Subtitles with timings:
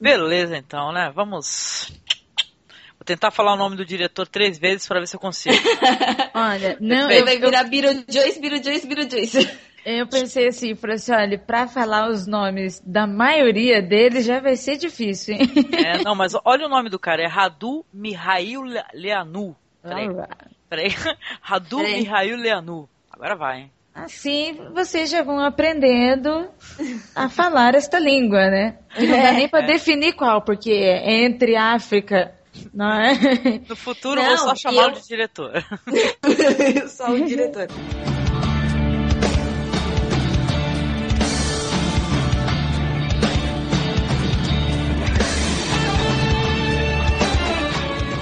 [0.00, 1.10] Beleza, então, né?
[1.14, 1.92] Vamos.
[2.98, 5.54] Vou tentar falar o nome do diretor três vezes para ver se eu consigo.
[6.34, 7.10] Olha, não.
[7.10, 9.58] Ele vai virar Beetlejuice, Beetlejuice, Beetlejuice.
[9.84, 14.56] Eu pensei assim, falei assim, olha, pra falar os nomes da maioria deles já vai
[14.56, 15.42] ser difícil, hein?
[15.72, 19.54] É, não, mas olha o nome do cara, é Radu Mihail Leanu.
[19.80, 20.08] Peraí,
[20.68, 20.88] peraí.
[21.40, 21.78] Radu.
[21.78, 22.88] Mihail Leanu.
[23.12, 23.72] Agora vai, hein?
[23.96, 26.48] Assim vocês já vão aprendendo
[27.14, 28.76] a falar esta língua, né?
[28.98, 32.34] E não dá nem pra definir qual, porque é entre África,
[32.74, 33.14] não é?
[33.66, 35.64] No futuro Não, vou só chamá-lo eu- de diretor.
[36.88, 37.68] Só o diretor.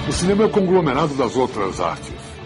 [0.07, 2.13] O cinema é o conglomerado das outras artes.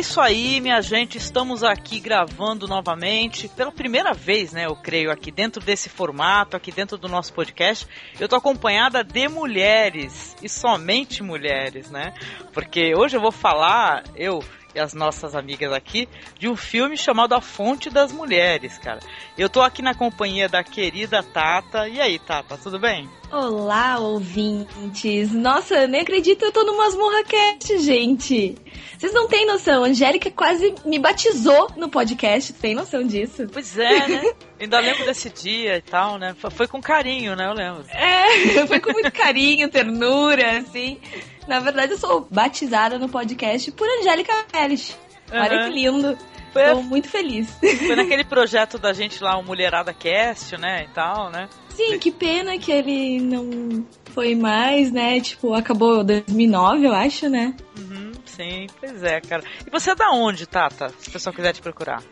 [0.00, 1.18] isso aí, minha gente.
[1.18, 3.48] Estamos aqui gravando novamente.
[3.48, 4.64] Pela primeira vez, né?
[4.64, 7.86] Eu creio, aqui dentro desse formato, aqui dentro do nosso podcast.
[8.18, 10.34] Eu tô acompanhada de mulheres.
[10.42, 12.14] E somente mulheres, né?
[12.50, 14.42] Porque hoje eu vou falar, eu
[14.74, 16.08] e as nossas amigas aqui,
[16.38, 19.00] de um filme chamado A Fonte das Mulheres, cara.
[19.36, 21.86] Eu tô aqui na companhia da querida Tata.
[21.86, 23.06] E aí, Tata, tudo bem?
[23.32, 25.30] Olá, ouvintes.
[25.32, 28.56] Nossa, eu nem acredito, eu tô no Masmorra Cast, gente.
[28.98, 33.46] Vocês não têm noção, a Angélica quase me batizou no podcast, tem noção disso?
[33.52, 34.22] Pois é, né?
[34.60, 36.34] Ainda lembro desse dia e tal, né?
[36.50, 37.46] Foi- com carinho, né?
[37.46, 37.84] Eu lembro.
[37.90, 40.98] É, foi com muito carinho, ternura, assim.
[41.46, 44.98] Na verdade, eu sou batizada no podcast por Angélica Pérez.
[45.30, 45.68] Olha Aham.
[45.68, 46.18] que lindo.
[46.52, 47.48] Foi- Tô muito feliz.
[47.60, 50.84] Foi naquele projeto da gente lá, o Mulherada Cast, né?
[50.84, 51.48] E tal, né?
[51.74, 55.20] Sim, que pena que ele não foi mais, né?
[55.20, 57.54] Tipo, acabou em 2009, eu acho, né?
[57.78, 59.42] Uhum, sim, pois é, cara.
[59.66, 60.92] E você é da onde, Tata?
[60.98, 62.02] Se o pessoal quiser te procurar.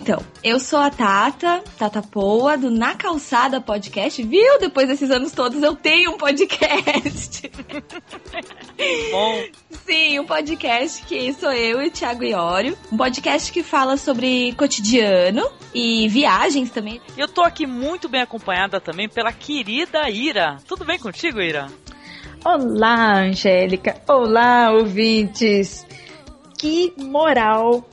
[0.00, 4.22] Então, eu sou a Tata, Tata Poa, do Na Calçada Podcast.
[4.22, 4.58] Viu?
[4.58, 7.50] Depois desses anos todos eu tenho um podcast.
[9.10, 9.44] Bom,
[9.84, 12.76] Sim, um podcast que sou eu e o Thiago Iório.
[12.92, 17.00] Um podcast que fala sobre cotidiano e viagens também.
[17.16, 20.58] e eu tô aqui muito bem acompanhada também pela querida Ira.
[20.66, 21.68] Tudo bem contigo, Ira?
[22.44, 24.00] Olá, Angélica.
[24.06, 25.86] Olá, ouvintes.
[26.56, 27.88] Que moral.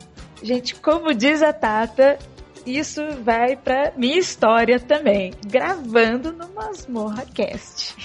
[0.46, 2.20] Gente, como diz a Tata,
[2.68, 5.34] isso vai pra minha história também.
[5.44, 7.96] Gravando no Masmorra Cast.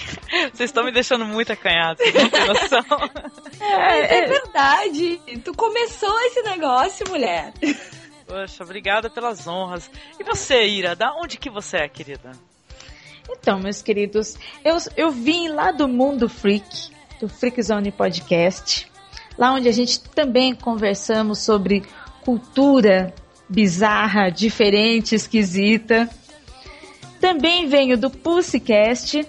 [0.51, 2.85] Vocês estão me deixando muito acanhada, vocês não têm noção.
[3.61, 5.21] É, é verdade.
[5.45, 7.53] Tu começou esse negócio, mulher.
[8.25, 9.87] Poxa, obrigada pelas honras.
[10.19, 12.31] E você, Ira, da onde que você é, querida?
[13.29, 14.35] Então, meus queridos,
[14.65, 16.89] eu, eu vim lá do Mundo Freak,
[17.19, 18.91] do Freak Zone Podcast,
[19.37, 21.83] lá onde a gente também conversamos sobre
[22.23, 23.13] cultura
[23.49, 26.09] bizarra, diferente, esquisita.
[27.19, 29.27] Também venho do Pussycast,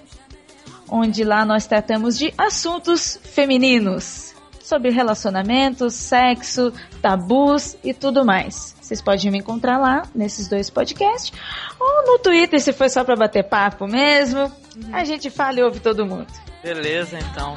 [0.89, 8.75] onde lá nós tratamos de assuntos femininos, sobre relacionamentos, sexo, tabus e tudo mais.
[8.81, 11.33] Vocês podem me encontrar lá nesses dois podcasts
[11.79, 14.51] ou no Twitter se for só para bater papo mesmo.
[14.91, 16.27] A gente fala e ouve todo mundo.
[16.63, 17.55] Beleza, então.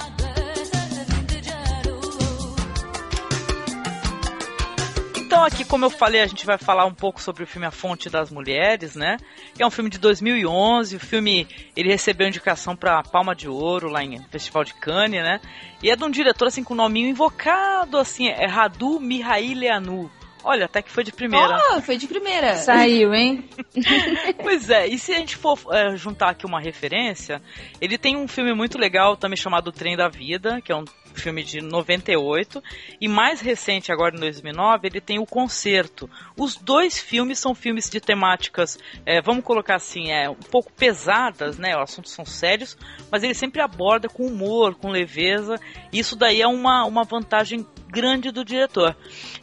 [5.45, 8.09] Aqui, como eu falei, a gente vai falar um pouco sobre o filme A Fonte
[8.11, 9.17] das Mulheres, né?
[9.55, 10.97] Que é um filme de 2011.
[10.97, 11.47] O filme
[11.77, 15.41] ele recebeu indicação para Palma de Ouro lá em Festival de Cannes, né?
[15.83, 20.11] E é de um diretor assim com um nominho invocado, assim, é Radu Mihaileanu.
[20.45, 21.59] Olha, até que foi de primeira.
[21.73, 22.55] Oh, foi de primeira.
[22.55, 23.49] Saiu, hein?
[24.41, 27.43] pois é, e se a gente for é, juntar aqui uma referência,
[27.81, 30.85] ele tem um filme muito legal também chamado Trem da Vida, que é um
[31.17, 32.63] filme de 98,
[33.01, 36.09] e mais recente, agora em 2009, ele tem O Concerto.
[36.37, 41.59] Os dois filmes são filmes de temáticas, é, vamos colocar assim, é, um pouco pesadas,
[41.59, 41.77] né?
[41.77, 42.77] Os assuntos são sérios,
[43.11, 45.61] mas ele sempre aborda com humor, com leveza,
[45.93, 48.97] isso daí é uma, uma vantagem grande do diretor.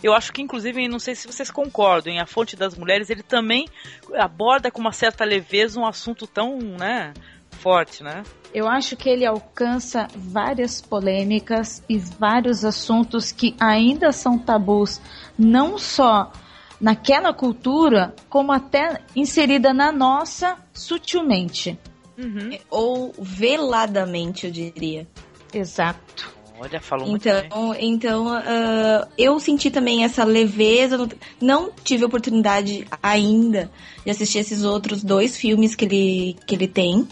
[0.04, 3.24] Eu acho que, inclusive, não sei se vocês concordam, em A Fonte das Mulheres, ele
[3.24, 3.68] também
[4.16, 7.14] aborda com uma certa leveza um assunto tão, né,
[7.64, 8.24] forte, né?
[8.54, 15.02] Eu acho que ele alcança várias polêmicas e vários assuntos que ainda são tabus,
[15.40, 16.32] não só
[16.80, 21.80] naquela cultura, como até inserida na nossa sutilmente.
[22.18, 22.58] Uhum.
[22.70, 25.08] Ou veladamente, eu diria.
[25.54, 26.34] Exato.
[26.60, 27.90] Olha, falou então, muito bem.
[27.90, 31.10] Então, uh, eu senti também essa leveza.
[31.42, 33.72] Não tive oportunidade ainda
[34.06, 37.08] de assistir esses outros dois filmes que ele, que ele tem.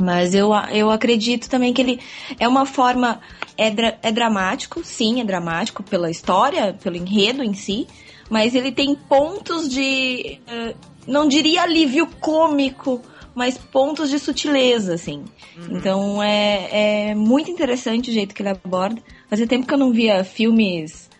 [0.00, 2.00] Mas eu, eu acredito também que ele
[2.38, 3.20] é uma forma.
[3.56, 7.86] É, dra, é dramático, sim, é dramático pela história, pelo enredo em si.
[8.28, 10.40] Mas ele tem pontos de.
[10.48, 10.74] Uh,
[11.06, 13.02] não diria alívio cômico,
[13.34, 15.24] mas pontos de sutileza, assim.
[15.56, 15.76] Uhum.
[15.76, 19.02] Então é, é muito interessante o jeito que ele aborda.
[19.28, 21.10] Fazia tempo que eu não via filmes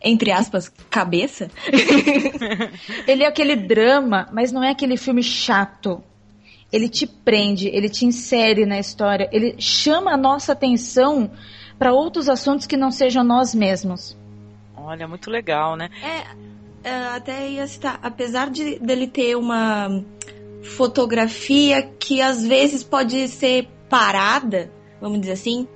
[0.00, 1.50] entre aspas, cabeça.
[3.06, 6.02] ele é aquele drama, mas não é aquele filme chato
[6.72, 11.30] ele te prende, ele te insere na história, ele chama a nossa atenção
[11.78, 14.16] para outros assuntos que não sejam nós mesmos.
[14.76, 15.90] Olha, muito legal, né?
[16.02, 20.02] É, é, até ia citar, apesar de dele ter uma
[20.62, 25.68] fotografia que às vezes pode ser parada, vamos dizer assim,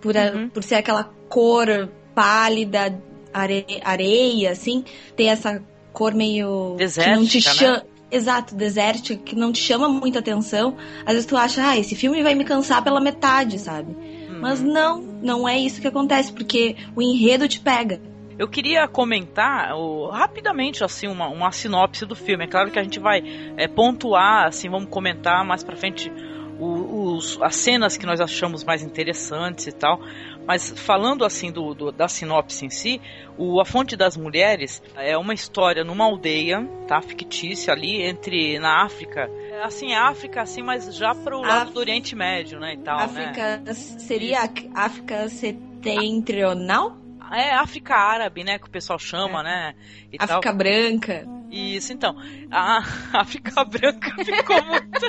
[0.00, 0.48] por, uhum.
[0.48, 3.00] por ser aquela cor pálida,
[3.32, 4.84] areia, areia, assim,
[5.16, 7.76] tem essa cor meio Desértica, que não te chama.
[7.78, 7.82] Né?
[8.10, 10.76] Exato, desértica, que não te chama muita atenção.
[11.04, 13.92] Às vezes tu acha, ah, esse filme vai me cansar pela metade, sabe?
[13.92, 14.38] Hum.
[14.40, 18.00] Mas não, não é isso que acontece, porque o enredo te pega.
[18.38, 22.44] Eu queria comentar oh, rapidamente assim uma, uma sinopse do filme.
[22.44, 23.22] É claro que a gente vai
[23.56, 26.12] é, pontuar, assim, vamos comentar mais pra frente
[26.58, 30.00] os, as cenas que nós achamos mais interessantes e tal.
[30.46, 33.00] Mas falando assim do, do, da sinopse em si,
[33.36, 37.02] o A Fonte das Mulheres é uma história numa aldeia, tá?
[37.02, 39.28] Fictícia ali entre na África.
[39.64, 42.74] Assim, África, assim, mas já pro lado do Oriente Médio, né?
[42.74, 43.74] E tal, África né?
[43.74, 46.96] seria África setentrional?
[47.32, 48.58] É África Árabe, né?
[48.58, 49.42] Que o pessoal chama, é.
[49.42, 49.74] né?
[50.12, 50.54] E África tal.
[50.54, 51.35] Branca.
[51.50, 52.16] Isso, então.
[52.50, 52.82] A
[53.12, 55.06] África Branca ficou muito.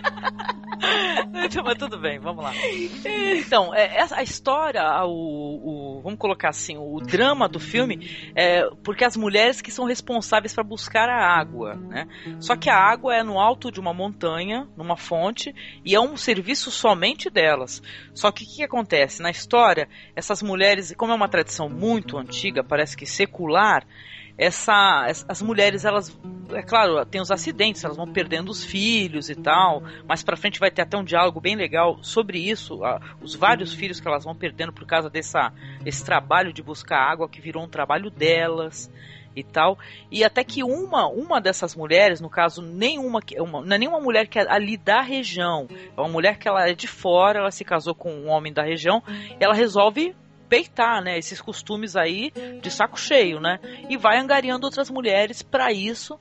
[1.45, 2.53] então, mas tudo bem, vamos lá.
[3.37, 9.03] Então, é, a história, o, o, vamos colocar assim, o drama do filme é porque
[9.03, 12.07] as mulheres que são responsáveis para buscar a água, né?
[12.39, 16.15] Só que a água é no alto de uma montanha, numa fonte, e é um
[16.15, 17.81] serviço somente delas.
[18.13, 19.21] Só que o que, acontece?
[19.21, 23.85] Na história, essas mulheres, como é uma tradição muito antiga, parece que secular,
[24.37, 26.17] essa as mulheres elas
[26.53, 30.59] é claro tem os acidentes elas vão perdendo os filhos e tal mais para frente
[30.59, 32.79] vai ter até um diálogo bem legal sobre isso
[33.21, 35.51] os vários filhos que elas vão perdendo por causa dessa
[35.85, 38.91] esse trabalho de buscar água que virou um trabalho delas
[39.39, 39.77] e tal.
[40.11, 44.27] E até que uma uma dessas mulheres no caso nenhuma uma, não é nenhuma mulher
[44.27, 47.63] que é ali da região é uma mulher que ela é de fora ela se
[47.63, 49.03] casou com um homem da região
[49.39, 50.15] e ela resolve
[50.47, 53.59] peitar, né, esses costumes aí de saco cheio, né?
[53.89, 56.19] E vai angariando outras mulheres para isso,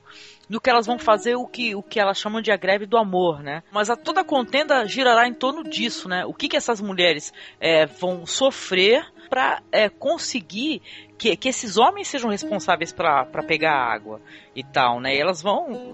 [0.49, 2.97] no que elas vão fazer o que o que elas chamam de a greve do
[2.97, 3.63] amor, né?
[3.71, 6.25] Mas a, toda contenda girará em torno disso, né?
[6.25, 10.81] O que que essas mulheres é, vão sofrer para é, conseguir
[11.17, 14.21] que, que esses homens sejam responsáveis para pegar água
[14.55, 15.15] e tal, né?
[15.15, 15.93] E elas vão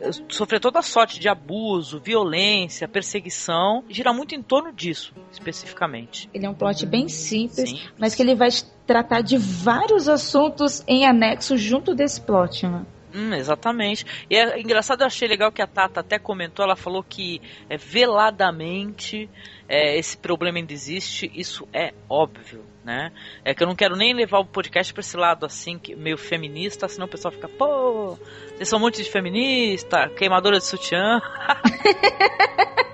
[0.00, 6.28] eh, sofrer toda sorte de abuso, violência, perseguição, gira muito em torno disso, especificamente.
[6.34, 7.80] Ele é um plot bem simples, Sim.
[7.98, 8.50] mas que ele vai
[8.86, 12.84] tratar de vários assuntos em anexo junto desse plot, né?
[13.14, 14.04] Hum, exatamente.
[14.28, 17.76] E é engraçado, eu achei legal que a Tata até comentou, ela falou que é,
[17.76, 19.28] veladamente
[19.68, 23.12] é, esse problema ainda existe, isso é óbvio, né?
[23.44, 26.88] É que eu não quero nem levar o podcast para esse lado assim, meio feminista,
[26.88, 28.18] senão o pessoal fica, pô,
[28.56, 31.20] vocês são um monte de feminista, queimadora de sutiã.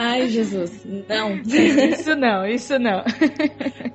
[0.00, 0.84] Ai, Jesus.
[1.08, 1.32] Não.
[1.44, 3.02] Isso não, isso não.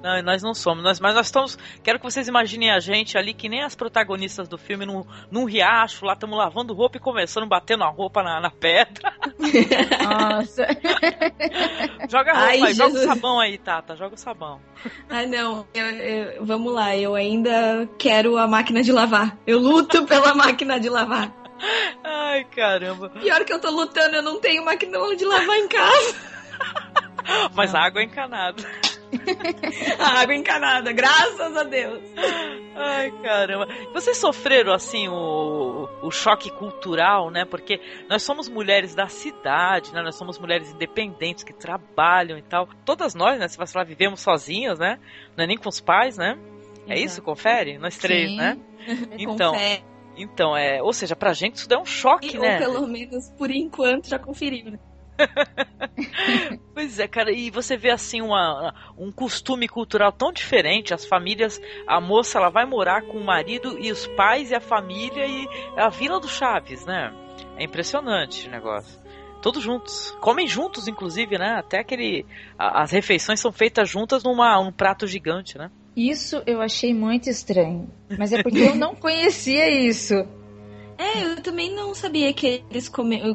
[0.03, 0.83] Não, nós não somos.
[0.83, 1.57] Nós, mas nós estamos.
[1.81, 5.45] Quero que vocês imaginem a gente ali, que nem as protagonistas do filme, num, num
[5.45, 9.13] riacho, lá estamos lavando roupa e começando, batendo a roupa na, na pedra.
[10.03, 10.67] Nossa.
[12.10, 13.05] Joga a roupa Ai, aí, joga o Jesus.
[13.07, 14.60] sabão aí, Tata, joga o sabão.
[15.10, 15.65] Ai, não.
[15.74, 19.38] Eu- eu- vamos lá, eu ainda quero a máquina de lavar.
[19.48, 21.31] Eu luto pela máquina de lavar.
[22.03, 23.10] Ai, caramba.
[23.10, 26.15] Pior que eu tô lutando, eu não tenho máquina de lavar em casa.
[27.53, 28.63] Mas a água é encanada.
[30.00, 32.01] A água encanada, graças a Deus.
[32.75, 33.67] Ai, caramba.
[33.93, 37.45] Vocês sofreram, assim, o, o choque cultural, né?
[37.45, 37.79] Porque
[38.10, 40.01] nós somos mulheres da cidade, né?
[40.01, 42.67] Nós somos mulheres independentes que trabalham e tal.
[42.83, 43.48] Todas nós, né?
[43.48, 45.00] Se você falar, vivemos sozinhas, né?
[45.38, 46.38] Não é nem com os pais, né?
[46.88, 47.22] É isso?
[47.22, 47.77] Confere?
[47.77, 48.38] Nós três, Sim.
[48.38, 48.57] né?
[49.17, 49.93] Então, Confere.
[50.15, 52.58] Então, é, ou seja, pra gente isso dá um choque, Ou né?
[52.58, 54.79] pelo menos, por enquanto, já conferiu, né?
[56.74, 61.62] Pois é, cara, e você vê assim uma, um costume cultural tão diferente, as famílias,
[61.88, 65.48] a moça ela vai morar com o marido e os pais e a família e
[65.77, 67.13] a Vila do Chaves, né?
[67.58, 69.00] É impressionante o negócio.
[69.41, 70.12] Todos juntos.
[70.20, 71.55] Comem juntos, inclusive, né?
[71.60, 72.25] Até aquele.
[72.58, 75.70] a- as refeições são feitas juntas numa um prato gigante, né?
[75.96, 77.90] Isso eu achei muito estranho.
[78.18, 80.16] Mas é porque eu não conhecia isso.
[80.98, 82.90] É, eu também não sabia que eles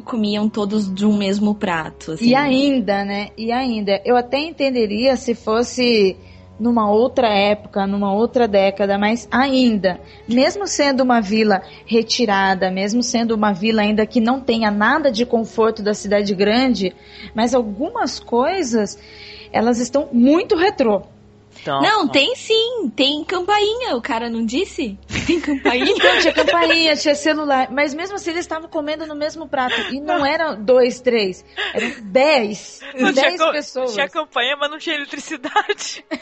[0.05, 2.13] comiam todos de um mesmo prato.
[2.13, 2.31] assim.
[2.31, 3.31] E ainda, né?
[3.37, 6.17] E ainda, eu até entenderia se fosse
[6.59, 13.35] numa outra época, numa outra década, mas ainda, mesmo sendo uma vila retirada, mesmo sendo
[13.35, 16.95] uma vila ainda que não tenha nada de conforto da cidade grande,
[17.35, 18.99] mas algumas coisas
[19.53, 21.03] elas estão muito retrô.
[21.61, 24.99] Então, Não, tem sim, tem campainha, o cara não disse?
[25.27, 25.91] Tem campainha?
[25.93, 29.81] Então, tinha campainha, tinha celular, mas mesmo assim eles estavam comendo no mesmo prato.
[29.89, 32.81] E não eram dois, três, eram dez.
[32.95, 33.95] Não tinha dez co- pessoas.
[33.95, 36.05] Tinha campanha, mas não tinha eletricidade.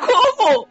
[0.00, 0.66] Como?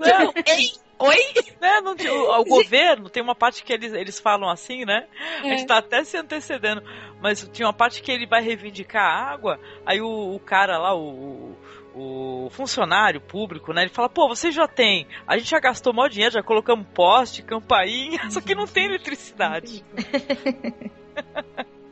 [0.00, 1.16] Não, Ei, oi?
[1.60, 5.06] né, não tinha- o, o governo tem uma parte que eles, eles falam assim, né?
[5.42, 5.50] A É.
[5.50, 6.82] gente tá até se antecedendo.
[7.22, 10.94] Mas tinha uma parte que ele vai reivindicar a água, aí o, o cara lá,
[10.94, 11.56] o,
[11.94, 13.82] o funcionário público, né?
[13.82, 15.06] Ele fala, pô, você já tem.
[15.26, 19.84] A gente já gastou maior dinheiro, já colocamos poste, campainha, só que não tem eletricidade.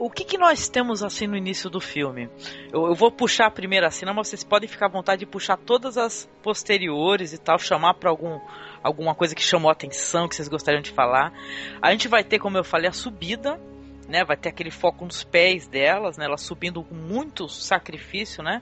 [0.04, 2.28] O que, que nós temos assim no início do filme?
[2.72, 5.56] Eu, eu vou puxar a primeira cena, mas vocês podem ficar à vontade de puxar
[5.56, 8.40] todas as posteriores e tal, chamar pra algum,
[8.82, 11.32] alguma coisa que chamou a atenção, que vocês gostariam de falar.
[11.80, 13.60] A gente vai ter, como eu falei, a subida,
[14.08, 14.24] né?
[14.24, 16.24] Vai ter aquele foco nos pés delas, né?
[16.24, 18.60] Elas subindo com muito sacrifício, né?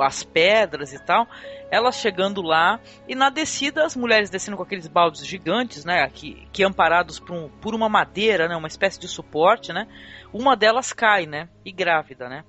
[0.00, 1.26] As pedras e tal.
[1.70, 6.08] Elas chegando lá e na descida as mulheres descendo com aqueles baldes gigantes, né?
[6.08, 8.56] Que, que amparados por, um, por uma madeira, né?
[8.56, 9.86] Uma espécie de suporte, né?
[10.32, 11.48] Uma delas cai, né?
[11.64, 12.44] E grávida, né?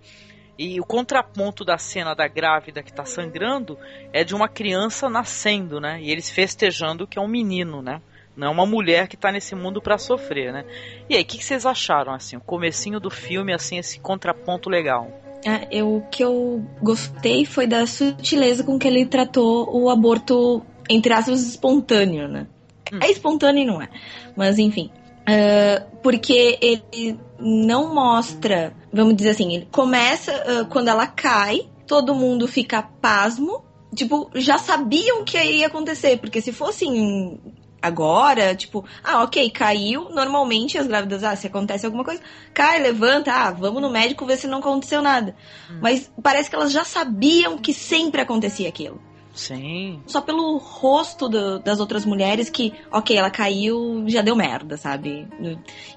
[0.57, 3.77] E o contraponto da cena da grávida que tá sangrando
[4.12, 6.00] é de uma criança nascendo, né?
[6.00, 8.01] E eles festejando que é um menino, né?
[8.35, 10.65] Não é uma mulher que tá nesse mundo para sofrer, né?
[11.09, 12.35] E aí, o que, que vocês acharam, assim?
[12.35, 15.07] O comecinho do filme, assim, esse contraponto legal.
[15.45, 20.65] Ah, eu, o que eu gostei foi da sutileza com que ele tratou o aborto,
[20.89, 22.47] entre aspas, espontâneo, né?
[22.91, 22.99] Hum.
[23.01, 23.89] É espontâneo e não é.
[24.35, 24.89] Mas enfim.
[25.27, 32.15] Ah, porque ele não mostra, vamos dizer assim, ele começa ah, quando ela cai, todo
[32.15, 33.63] mundo fica pasmo.
[33.93, 37.39] Tipo, já sabiam que ia acontecer, porque se fossem
[37.83, 40.09] agora, tipo, ah, ok, caiu.
[40.09, 42.21] Normalmente as grávidas, ah, se acontece alguma coisa,
[42.53, 45.35] cai, levanta, ah, vamos no médico ver se não aconteceu nada.
[45.81, 48.99] Mas parece que elas já sabiam que sempre acontecia aquilo.
[49.33, 49.99] Sim.
[50.05, 55.27] Só pelo rosto do- das outras mulheres que, ok, ela caiu, já deu merda, sabe?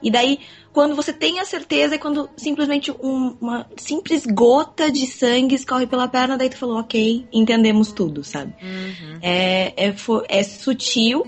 [0.02, 0.38] E daí,
[0.72, 5.86] quando você tem a certeza, é quando simplesmente um- uma simples gota de sangue escorre
[5.86, 8.54] pela perna, daí tu falou, ok, entendemos tudo, sabe?
[8.62, 9.18] Uhum.
[9.20, 9.94] É, é,
[10.28, 11.26] é sutil.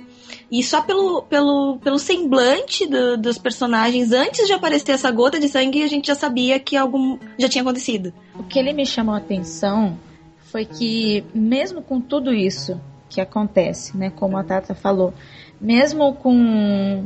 [0.51, 5.47] E só pelo, pelo, pelo semblante do- dos personagens, antes de aparecer essa gota de
[5.49, 8.15] sangue, a gente já sabia que algo já tinha acontecido.
[8.39, 9.99] O que ele me chamou a atenção
[10.39, 15.13] foi que, mesmo com tudo isso que acontece, né, como a Tata falou,
[15.61, 17.05] mesmo com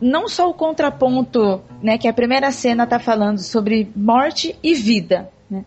[0.00, 5.28] não só o contraponto, né, que a primeira cena tá falando sobre morte e vida,
[5.50, 5.64] né,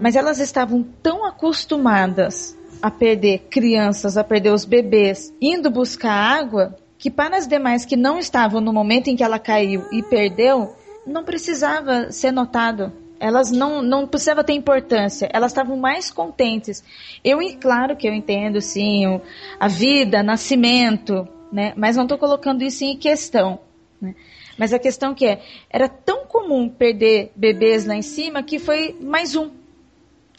[0.00, 6.76] mas elas estavam tão acostumadas a perder crianças, a perder os bebês, indo buscar água,
[6.98, 10.76] que para as demais que não estavam no momento em que ela caiu e perdeu,
[11.06, 12.92] não precisava ser notado.
[13.18, 15.30] Elas não, não precisava ter importância.
[15.32, 16.84] Elas estavam mais contentes.
[17.24, 19.18] Eu, claro que eu entendo, sim,
[19.58, 21.72] a vida, nascimento, né?
[21.78, 23.60] Mas não estou colocando isso em questão.
[23.98, 24.14] né?
[24.58, 28.94] Mas a questão que é, era tão comum perder bebês lá em cima que foi
[29.00, 29.63] mais um.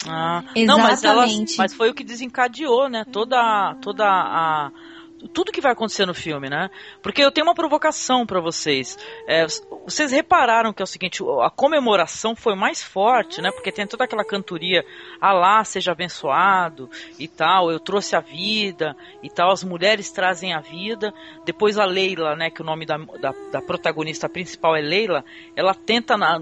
[0.04, 1.56] Ah, não, mas, Exatamente.
[1.56, 3.04] mas foi o que desencadeou, né?
[3.04, 4.70] Toda, toda a
[5.26, 6.70] tudo que vai acontecer no filme, né?
[7.02, 8.98] Porque eu tenho uma provocação pra vocês.
[9.26, 9.46] É,
[9.84, 13.50] vocês repararam que é o seguinte, a comemoração foi mais forte, né?
[13.50, 14.84] Porque tem toda aquela cantoria,
[15.20, 20.60] Alá seja abençoado e tal, eu trouxe a vida e tal, as mulheres trazem a
[20.60, 21.12] vida.
[21.44, 22.50] Depois a Leila, né?
[22.50, 26.38] Que o nome da, da, da protagonista principal é Leila, ela tenta na,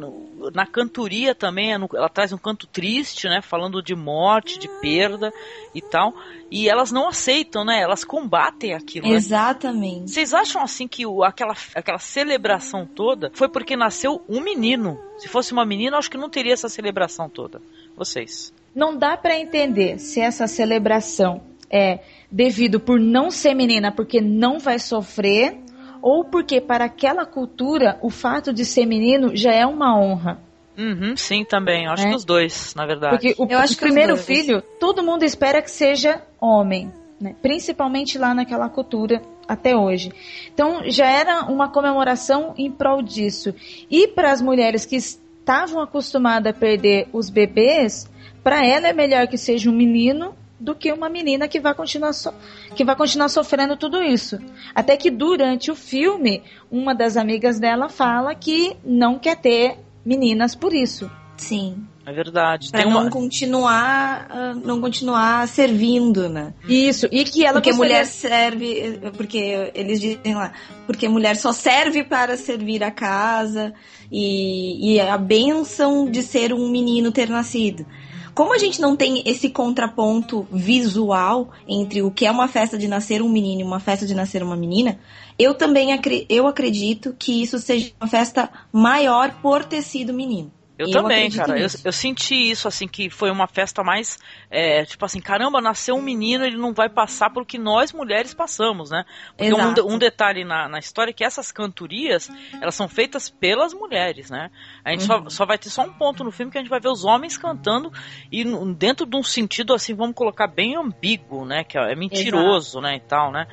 [0.53, 3.41] na cantoria também, é ela traz um canto triste, né?
[3.43, 5.33] Falando de morte, de perda
[5.75, 6.15] e tal.
[6.51, 7.81] E elas não aceitam, né?
[7.81, 9.09] Elas combatem aquilo.
[9.09, 9.15] né?
[9.15, 10.11] Exatamente.
[10.11, 14.99] Vocês acham assim que o- aquela, aquela celebração toda foi porque nasceu um menino?
[15.19, 17.61] Se fosse uma menina, acho que não teria essa celebração toda.
[17.97, 18.53] Vocês.
[18.75, 22.01] Não dá para entender se essa celebração é
[22.31, 25.59] devido por não ser menina porque não vai sofrer
[26.03, 30.39] ou porque para aquela cultura o fato de ser menino já é uma honra.
[30.77, 31.85] Uhum, sim, também.
[31.85, 32.11] Eu acho É.
[32.11, 33.17] que os dois, na verdade.
[33.17, 36.93] Porque o, Eu acho o que primeiro filho, todo mundo espera que seja homem,
[37.25, 37.35] né?
[37.41, 40.13] principalmente lá naquela cultura até hoje.
[40.53, 43.55] Então já era uma comemoração em prol disso.
[43.91, 48.09] E para as mulheres que estavam acostumadas a perder os bebês,
[48.43, 52.13] para ela é melhor que seja um menino do que uma menina que vai continuar
[52.13, 52.33] so-
[52.77, 54.39] que vai continuar sofrendo tudo isso.
[54.75, 60.55] Até que durante o filme, uma das amigas dela fala que não quer ter meninas
[60.55, 61.11] por isso.
[61.37, 61.87] Sim.
[62.07, 62.71] É verdade.
[62.71, 63.05] Pra Tem uma...
[63.05, 66.53] não continuar, ah, não continuar servindo, né?
[66.69, 70.53] Isso, e que ela porque gostaria- mulher serve, porque eles dizem lá,
[70.87, 73.73] porque mulher só serve para servir a casa
[74.13, 77.87] e, e a bênção de ser um menino ter nascido.
[78.35, 82.89] Como a gente não tem esse contraponto visual entre o que é uma festa de
[82.89, 84.99] nascer um menino e uma festa de nascer uma menina,
[85.39, 90.51] eu também acre- eu acredito que isso seja uma festa maior por ter sido menino.
[90.79, 91.59] Eu, também, acredito cara.
[91.59, 94.19] Eu, eu senti isso, assim, que foi uma festa mais.
[94.51, 98.35] é, tipo assim, caramba, nasceu um menino, ele não vai passar pelo que nós mulheres
[98.35, 99.05] passamos, né?
[99.37, 99.87] Porque um, Exato.
[99.89, 104.51] um detalhe na, na história é que essas cantorias, elas são feitas pelas mulheres, né?
[104.85, 105.25] A gente Uhum.
[105.25, 107.05] só, só vai ter só um ponto no filme que a gente vai ver os
[107.05, 107.93] homens cantando
[108.31, 111.63] e dentro de um sentido, assim, vamos colocar bem ambíguo, né?
[111.65, 112.97] Que é é mentiroso, né?
[112.97, 113.47] E tal, né?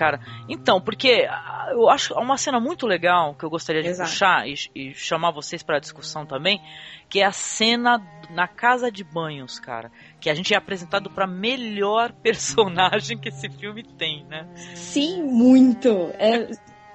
[0.00, 4.08] Cara, então, porque ah, eu acho uma cena muito legal que eu gostaria de Exato.
[4.08, 6.58] puxar e, e chamar vocês para discussão também,
[7.06, 11.26] que é a cena na casa de banhos, cara, que a gente é apresentado para
[11.26, 14.48] melhor personagem que esse filme tem, né?
[14.74, 15.90] Sim, muito.
[16.18, 16.48] É,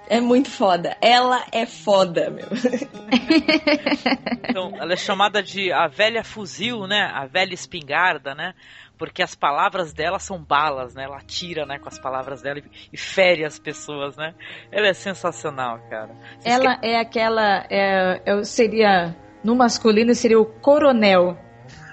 [0.08, 0.98] é muito foda.
[1.00, 2.48] Ela é foda, meu.
[4.50, 7.04] Então, ela é chamada de a velha fuzil, né?
[7.14, 8.56] A velha espingarda, né?
[8.98, 11.04] Porque as palavras dela são balas, né?
[11.04, 14.34] Ela atira, né, com as palavras dela e, e fere as pessoas, né?
[14.72, 16.12] Ela é sensacional, cara.
[16.40, 17.66] Vocês Ela é aquela.
[17.70, 19.16] É, é, seria.
[19.44, 21.38] No masculino seria o coronel.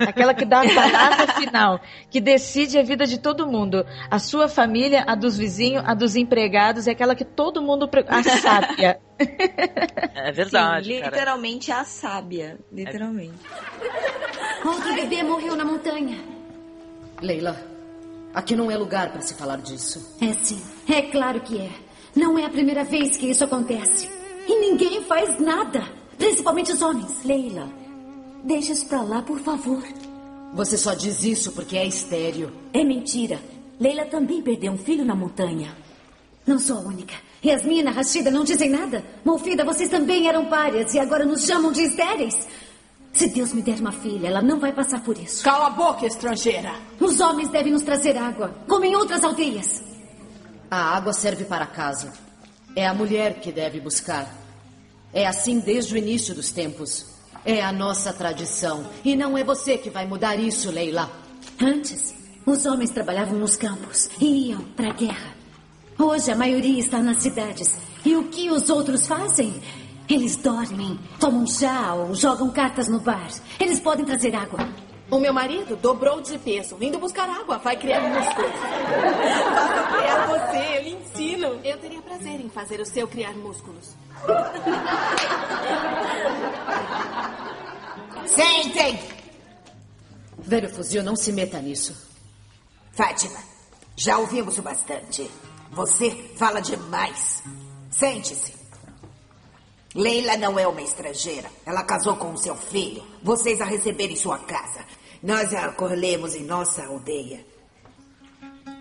[0.01, 3.87] Aquela que dá a palavra final, que decide a vida de todo mundo.
[4.11, 7.87] A sua família, a dos vizinhos, a dos empregados, é aquela que todo mundo.
[7.88, 9.01] pre- A sábia.
[10.15, 11.11] É verdade, Sim, cara.
[11.11, 12.59] literalmente a sábia.
[12.73, 13.35] Literalmente.
[14.65, 16.19] Outro bebê morreu na montanha.
[17.23, 17.57] Leila,
[18.35, 20.17] aqui não é lugar para se falar disso.
[20.21, 21.71] É sim, é claro que é.
[22.15, 24.09] Não é a primeira vez que isso acontece.
[24.47, 25.83] E ninguém faz nada.
[26.19, 27.25] Principalmente os homens.
[27.25, 27.69] Leila,
[28.45, 29.83] Deixa isso pra lá, por favor.
[30.53, 32.51] você só diz isso porque é estéreo.
[32.73, 33.39] É mentira.
[33.79, 35.75] Leila também perdeu um filho na montanha.
[36.47, 37.15] Não sou a única.
[37.45, 39.05] Yasmina, Rashida não dizem nada.
[39.25, 42.37] Molfida, vocês também eram párias e agora nos chamam de estéreis.
[43.12, 45.44] Se Deus me der uma filha, ela não vai passar por isso.
[45.44, 46.75] Cala a boca, estrangeira!
[46.98, 49.83] Os homens devem nos trazer água, como em outras aldeias.
[50.70, 52.12] A água serve para casa.
[52.75, 54.33] É a mulher que deve buscar.
[55.12, 57.07] É assim desde o início dos tempos.
[57.44, 58.87] É a nossa tradição.
[59.05, 61.11] E não é você que vai mudar isso, Leila.
[61.61, 62.14] Antes,
[62.46, 65.35] os homens trabalhavam nos campos e iam para a guerra.
[65.98, 67.75] Hoje, a maioria está nas cidades.
[68.05, 69.61] E o que os outros fazem?
[70.12, 73.31] Eles dormem, tomam chá ou jogam cartas no bar.
[73.59, 74.59] Eles podem trazer água.
[75.11, 78.53] O meu marido dobrou de peso, indo buscar água, vai criar músculos.
[79.55, 81.46] Faça criar você, eu lhe ensino.
[81.64, 83.96] Eu teria prazer em fazer o seu criar músculos.
[88.27, 89.03] Sentem!
[90.37, 91.96] Velho fuzil, não se meta nisso.
[92.92, 93.38] Fátima,
[93.96, 95.31] já ouvimos o bastante.
[95.70, 97.42] Você fala demais.
[97.90, 98.62] Sente-se.
[99.95, 101.51] Leila não é uma estrangeira.
[101.67, 103.03] Ela casou com o seu filho.
[103.23, 104.85] Vocês a receberam em sua casa.
[105.23, 107.45] Nós a acolhemos em nossa aldeia.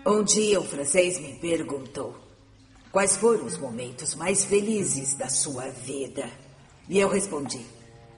[0.06, 2.16] Um dia um francês me perguntou:
[2.90, 6.28] quais foram os momentos mais felizes da sua vida.
[6.88, 7.64] E eu respondi: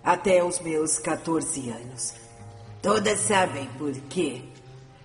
[0.02, 2.14] até os meus 14 anos.
[2.80, 4.42] Todas sabem por quê.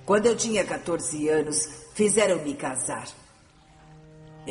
[0.06, 3.08] Quando eu tinha 14 anos, fizeram-me casar.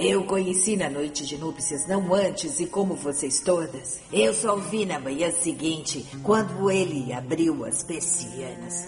[0.01, 4.61] Eu conheci na noite de núpcias, não antes, e como vocês todas, eu só o
[4.61, 8.87] vi na manhã seguinte, quando ele abriu as persianas.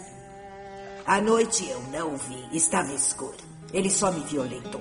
[1.04, 3.34] À noite eu não o vi, estava escuro.
[3.72, 4.80] Ele só me violentou.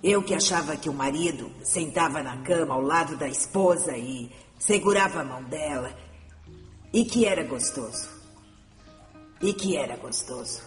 [0.00, 5.22] Eu que achava que o marido sentava na cama ao lado da esposa e segurava
[5.22, 5.92] a mão dela,
[6.92, 8.08] e que era gostoso.
[9.42, 10.62] E que era gostoso.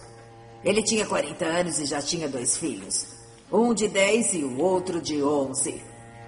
[0.62, 3.23] Ele tinha 40 anos e já tinha dois filhos.
[3.54, 5.80] Um de 10 e o outro de 11.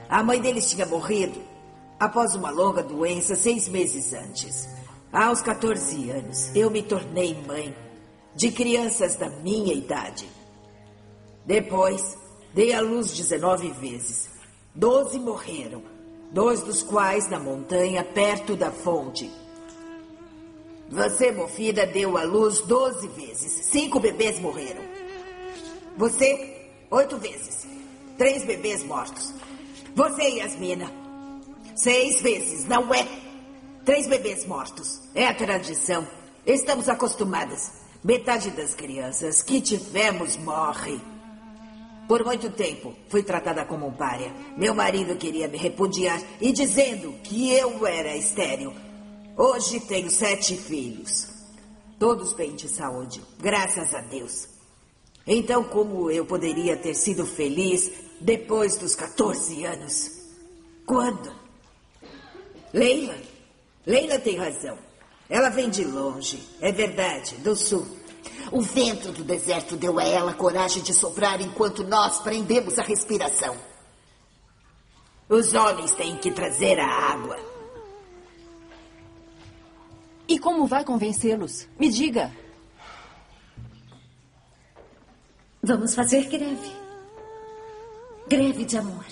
[0.09, 1.43] A mãe deles tinha morrido
[1.99, 4.69] após uma longa doença seis meses antes.
[5.13, 7.75] Aos 14 anos, eu me tornei mãe
[8.33, 10.29] de crianças da minha idade.
[11.45, 12.17] Depois,
[12.55, 14.31] dei à luz 19 vezes.
[14.73, 15.83] Doze morreram,
[16.31, 19.29] dois dos quais na montanha perto da fonte.
[20.89, 23.51] Você, Mofida, deu à luz 12 vezes.
[23.67, 24.85] Cinco bebês morreram.
[25.97, 26.56] Você,
[26.91, 27.67] oito vezes.
[28.17, 29.33] Três bebês mortos.
[29.95, 30.91] Você, Yasmina,
[31.75, 33.07] seis vezes, não é?
[33.85, 35.01] Três bebês mortos.
[35.15, 36.07] É a tradição.
[36.47, 37.73] Estamos acostumadas.
[38.03, 41.01] Metade das crianças que tivemos morre.
[42.09, 44.33] Por muito tempo, fui tratada como um pária.
[44.57, 48.73] Meu marido queria me repudiar e dizendo que eu era estéril.
[49.37, 51.29] Hoje tenho sete filhos.
[51.99, 54.56] Todos bem de saúde, graças a Deus.
[55.27, 60.11] Então, como eu poderia ter sido feliz depois dos 14 anos?
[60.87, 61.35] Quando?
[62.73, 63.17] Leila?
[63.85, 64.79] Leila tem razão.
[65.29, 67.85] Ela vem de longe, é verdade, do sul.
[68.53, 73.57] O vento do deserto deu a ela coragem de soprar enquanto nós prendemos a respiração.
[75.29, 77.37] Os homens têm que trazer a água.
[80.29, 81.69] E como vai convencê-los?
[81.79, 82.33] Me diga.
[85.67, 86.71] Vamos fazer greve.
[88.29, 89.05] Greve de amor.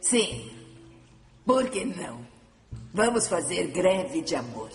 [0.00, 0.48] Sim.
[1.44, 2.24] Por que não?
[2.94, 4.70] Vamos fazer greve de amor.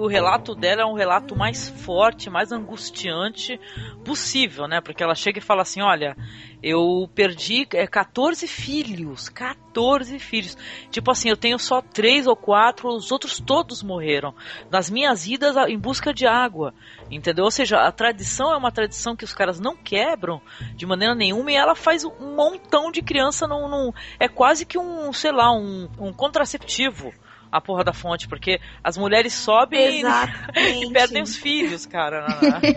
[0.00, 3.60] O relato dela é um relato mais forte, mais angustiante
[4.04, 4.80] possível, né?
[4.80, 6.16] Porque ela chega e fala assim: olha,
[6.62, 10.56] eu perdi é, 14 filhos, 14 filhos.
[10.90, 14.34] Tipo assim, eu tenho só três ou quatro, os outros todos morreram.
[14.70, 16.72] Nas minhas idas em busca de água,
[17.10, 17.44] entendeu?
[17.44, 20.40] Ou seja, a tradição é uma tradição que os caras não quebram
[20.74, 23.68] de maneira nenhuma e ela faz um montão de criança num.
[23.68, 27.12] num é quase que um, sei lá, um, um contraceptivo
[27.50, 30.04] a porra da fonte, porque as mulheres sobem e,
[30.84, 32.26] e perdem os filhos, cara,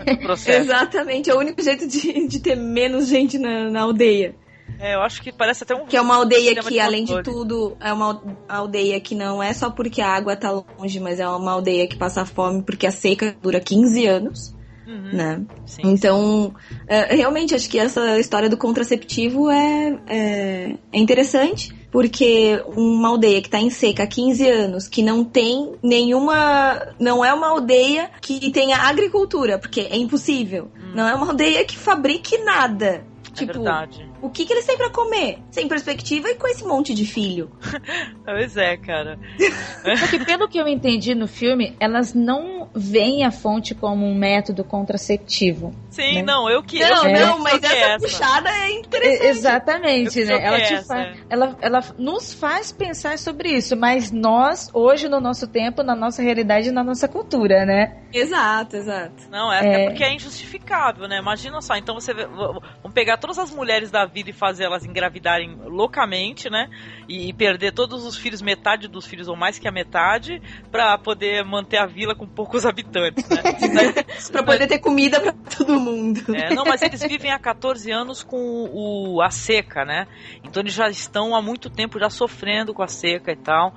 [0.06, 0.62] no processo.
[0.62, 4.34] Exatamente, é o único jeito de, de ter menos gente na, na aldeia.
[4.78, 5.86] É, eu acho que parece até um.
[5.86, 9.52] Que é uma aldeia que, de além de tudo, é uma aldeia que não é
[9.52, 12.90] só porque a água tá longe, mas é uma aldeia que passa fome porque a
[12.90, 14.54] seca dura 15 anos.
[14.86, 15.12] Uhum.
[15.14, 15.42] Né?
[15.64, 16.76] Sim, então, sim.
[16.86, 23.40] É, realmente, acho que essa história do contraceptivo é, é, é interessante porque uma aldeia
[23.40, 26.88] que está em seca há 15 anos, que não tem nenhuma.
[26.98, 30.72] Não é uma aldeia que tenha agricultura, porque é impossível.
[30.76, 30.90] Hum.
[30.92, 33.04] Não é uma aldeia que fabrique nada.
[33.30, 34.10] É tipo, verdade.
[34.24, 35.38] O que, que eles têm para comer?
[35.50, 37.50] Sem perspectiva e com esse monte de filho.
[38.24, 39.18] pois é, cara.
[39.98, 44.14] Só que pelo que eu entendi no filme, elas não veem a fonte como um
[44.14, 45.74] método contraceptivo.
[45.90, 46.22] Sim, né?
[46.22, 46.80] não, eu que.
[46.80, 49.26] Não, eu não, mas essa, essa, puxada é interessante.
[49.26, 50.42] Exatamente, né?
[50.42, 55.46] Ela, te faz, ela, ela nos faz pensar sobre isso, mas nós, hoje, no nosso
[55.46, 57.98] tempo, na nossa realidade, na nossa cultura, né?
[58.12, 59.28] Exato, exato.
[59.30, 59.88] Não, é, é...
[59.90, 61.18] porque é injustificável, né?
[61.18, 62.14] Imagina só, então você.
[62.14, 66.70] Vamos pegar todas as mulheres da vida e fazer elas engravidarem loucamente, né?
[67.08, 71.44] E, perder todos os filhos, metade dos filhos ou mais que a metade, para poder
[71.44, 73.92] manter a vila com poucos habitantes, né?
[74.30, 76.34] pra poder ter comida para todo mundo.
[76.34, 80.06] É, não, mas eles vivem há 14 anos com o, a seca, né?
[80.44, 83.74] Então eles já estão há muito tempo já sofrendo com a seca e tal.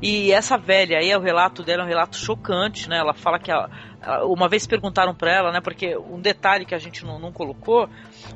[0.00, 2.98] E essa velha aí, o relato dela é um relato chocante, né?
[2.98, 3.68] Ela fala que a,
[4.24, 5.60] uma vez perguntaram para ela, né?
[5.60, 7.88] Porque um detalhe que a gente não, não, colocou,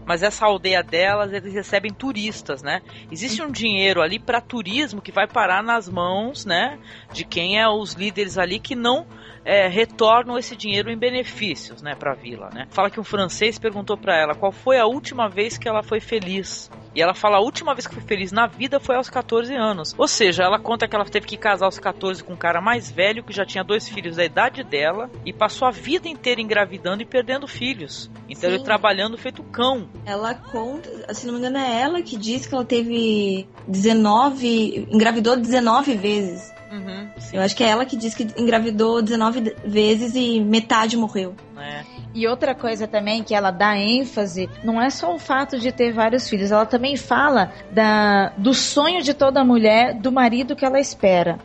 [0.04, 2.82] mas essa aldeia delas, eles recebem turistas, né?
[3.10, 6.78] Existe um dinheiro ali para turismo que vai parar nas mãos, né?
[7.12, 9.06] De quem é os líderes ali que não
[9.44, 11.94] é, retornam esse dinheiro em benefícios, né?
[11.94, 12.66] Para a vila, né?
[12.70, 16.00] Fala que um francês perguntou para ela qual foi a última vez que ela foi
[16.00, 19.54] feliz E ela fala a última vez que foi feliz na vida foi aos 14
[19.54, 19.94] anos.
[19.98, 22.90] Ou seja, ela conta que ela teve que casar aos 14 com um cara mais
[22.90, 27.02] velho que já tinha dois filhos da idade dela e passou a vida inteira engravidando
[27.02, 28.10] e perdendo filhos.
[28.28, 28.56] Então Sim.
[28.56, 29.88] ele trabalhando feito cão.
[30.06, 34.88] Ela conta, se não me engano, é ela que diz que ela teve 19.
[34.90, 36.53] engravidou 19 vezes.
[36.74, 41.34] Uhum, Eu acho que é ela que diz que engravidou 19 vezes e metade morreu.
[41.56, 41.84] É.
[42.12, 45.92] E outra coisa também que ela dá ênfase não é só o fato de ter
[45.92, 50.80] vários filhos, ela também fala da, do sonho de toda mulher, do marido que ela
[50.80, 51.38] espera.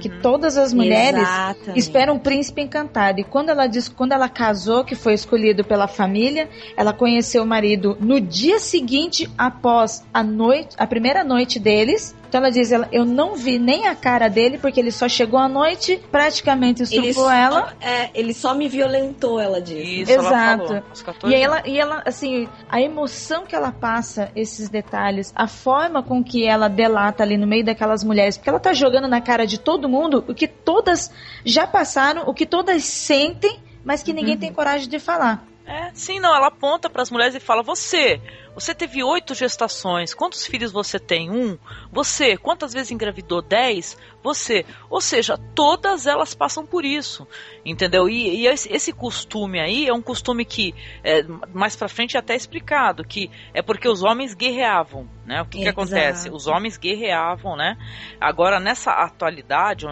[0.00, 1.78] Que todas as mulheres Exatamente.
[1.78, 3.20] esperam um príncipe encantado.
[3.20, 7.46] E quando ela diz, quando ela casou, que foi escolhido pela família, ela conheceu o
[7.46, 12.14] marido no dia seguinte após a noite, a primeira noite deles.
[12.34, 15.38] Então ela diz, ela, eu não vi nem a cara dele porque ele só chegou
[15.38, 17.72] à noite, praticamente só, ela.
[17.80, 20.00] é, ele só me violentou, ela disse.
[20.00, 20.66] Isso ela Exato.
[20.66, 25.32] falou, aos 14 E ela, e ela, assim, a emoção que ela passa, esses detalhes,
[25.36, 29.06] a forma com que ela delata ali no meio daquelas mulheres, porque ela tá jogando
[29.06, 31.12] na cara de todo mundo o que todas
[31.44, 35.53] já passaram, o que todas sentem, mas que ninguém tem coragem de falar.
[35.66, 38.20] É, sim, não, ela aponta para as mulheres e fala: Você,
[38.54, 41.30] você teve oito gestações, quantos filhos você tem?
[41.30, 41.58] Um.
[41.90, 43.40] Você, quantas vezes engravidou?
[43.40, 43.96] Dez.
[44.22, 44.66] Você.
[44.90, 47.26] Ou seja, todas elas passam por isso,
[47.64, 48.08] entendeu?
[48.10, 51.22] E, e esse, costume aí é um costume que, é,
[51.52, 55.40] mais pra frente é até explicado, que é porque os homens guerreavam, né?
[55.40, 56.28] O que, que acontece?
[56.30, 57.78] Os homens guerreavam, né?
[58.20, 59.86] Agora, nessa atualidade,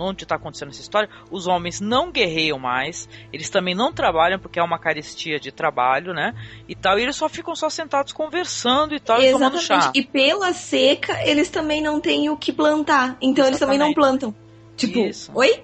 [0.00, 4.58] onde está acontecendo essa história, os homens não guerreiam mais, eles também não trabalham porque
[4.58, 6.34] é uma carestia de trabalho, né?
[6.68, 9.84] E tal, e eles só ficam só sentados conversando e tal, e tomando Exatamente.
[9.84, 9.92] chá.
[9.94, 13.16] E pela seca, eles também não têm o que plantar.
[13.20, 14.34] Então eles também não plantam.
[14.80, 15.30] Tipo, Isso.
[15.34, 15.62] oi?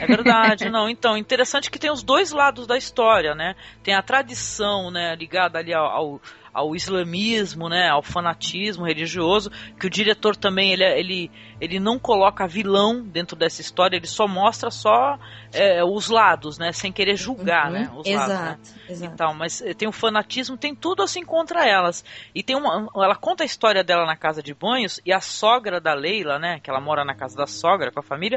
[0.00, 0.88] É verdade, não.
[0.88, 3.54] Então, interessante que tem os dois lados da história, né?
[3.82, 6.20] Tem a tradição, né, ligada ali ao,
[6.52, 12.46] ao, islamismo, né, ao fanatismo religioso, que o diretor também, ele, ele, ele não coloca
[12.48, 15.18] vilão dentro dessa história, ele só mostra só
[15.52, 17.72] é, os lados, né, sem querer julgar, Uhum.
[17.72, 18.80] né, os Exato, lados, né?
[18.88, 19.14] exato.
[19.14, 22.04] Então, mas eh, tem o fanatismo, tem tudo assim contra elas.
[22.34, 25.80] E tem uma, ela conta a história dela na casa de banhos e a sogra
[25.80, 28.27] da Leila, né, que ela mora na casa da sogra com a família,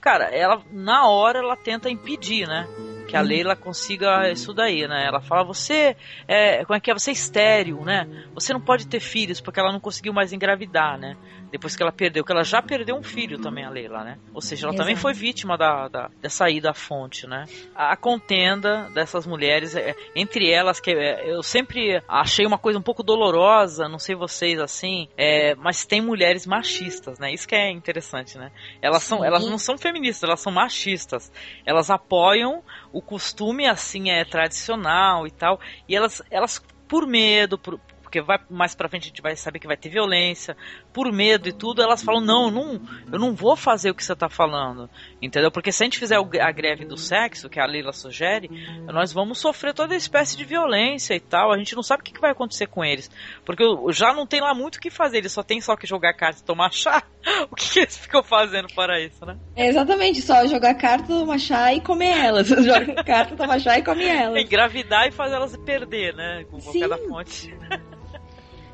[0.00, 2.66] cara, ela na hora ela tenta impedir, né?
[3.08, 3.26] Que a Uhum.
[3.26, 5.06] Leila consiga isso daí, né?
[5.06, 6.94] Ela fala, você é, como é que é?
[6.94, 8.06] Você é estéril, né?
[8.34, 11.16] Você não pode ter filhos, porque ela não conseguiu mais engravidar, né?
[11.50, 14.18] Depois que ela perdeu, que ela já perdeu um filho também, a Leila, né?
[14.34, 15.02] Ou seja, ela também Exato.
[15.02, 17.44] foi vítima da, da, dessa ida à fonte, né?
[17.74, 22.78] A, a contenda dessas mulheres, é, entre elas, que é, eu sempre achei uma coisa
[22.78, 27.32] um pouco dolorosa, não sei vocês assim, é, mas tem mulheres machistas, né?
[27.32, 28.52] Isso que é interessante, né?
[28.82, 31.32] Elas, são, elas não são feministas, elas são machistas.
[31.64, 37.78] Elas apoiam o costume assim é tradicional e tal, e elas, elas por medo, por,
[38.08, 40.56] porque vai mais pra frente a gente vai saber que vai ter violência,
[40.94, 42.80] por medo e tudo, elas falam: "Não, eu não,
[43.12, 44.88] eu não vou fazer o que você tá falando".
[45.20, 45.50] Entendeu?
[45.50, 48.48] Porque se a gente fizer a greve do sexo, que a Leila sugere,
[48.86, 51.52] nós vamos sofrer toda espécie de violência e tal.
[51.52, 53.10] A gente não sabe o que, vai acontecer com eles.
[53.44, 56.14] Porque já não tem lá muito o que fazer, eles só tem só que jogar
[56.14, 57.02] carta e tomar chá.
[57.50, 59.36] O que, que eles ficam fazendo para isso, né?
[59.54, 62.48] É exatamente, só jogar carta, tomar chá e comer elas.
[62.48, 64.42] Joga carta, tomar chá e come elas.
[64.42, 66.44] Engravidar e fazer elas perder, né?
[66.50, 67.54] Com qualquer da fonte.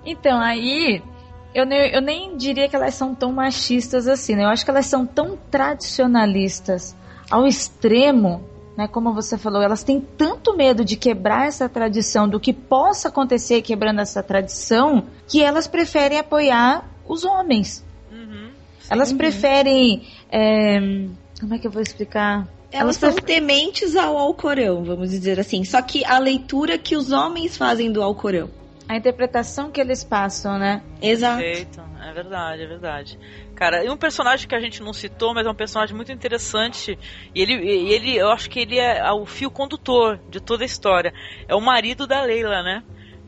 [0.05, 1.03] Então, aí,
[1.55, 4.45] eu nem, eu nem diria que elas são tão machistas assim, né?
[4.45, 6.97] Eu acho que elas são tão tradicionalistas
[7.31, 8.45] ao extremo,
[8.77, 8.89] né?
[8.89, 13.63] Como você falou, elas têm tanto medo de quebrar essa tradição, do que possa acontecer
[13.63, 17.85] quebrando essa tradição, que elas preferem apoiar os homens.
[18.91, 20.03] Elas preferem.
[20.31, 20.79] é,
[21.41, 22.47] como é que eu vou explicar?
[22.71, 25.65] Elas são tementes ao Alcorão, vamos dizer assim.
[25.65, 28.51] Só que a leitura que os homens fazem do Alcorão.
[28.89, 30.83] A interpretação que eles passam, né?
[31.01, 31.43] Exato.
[31.43, 31.83] Perfeito.
[32.03, 33.19] É verdade, é verdade.
[33.55, 36.99] Cara, e um personagem que a gente não citou, mas é um personagem muito interessante.
[37.35, 41.15] E ele, ele eu acho que ele é o fio condutor de toda a história.
[41.49, 42.83] É o marido da Leila, né?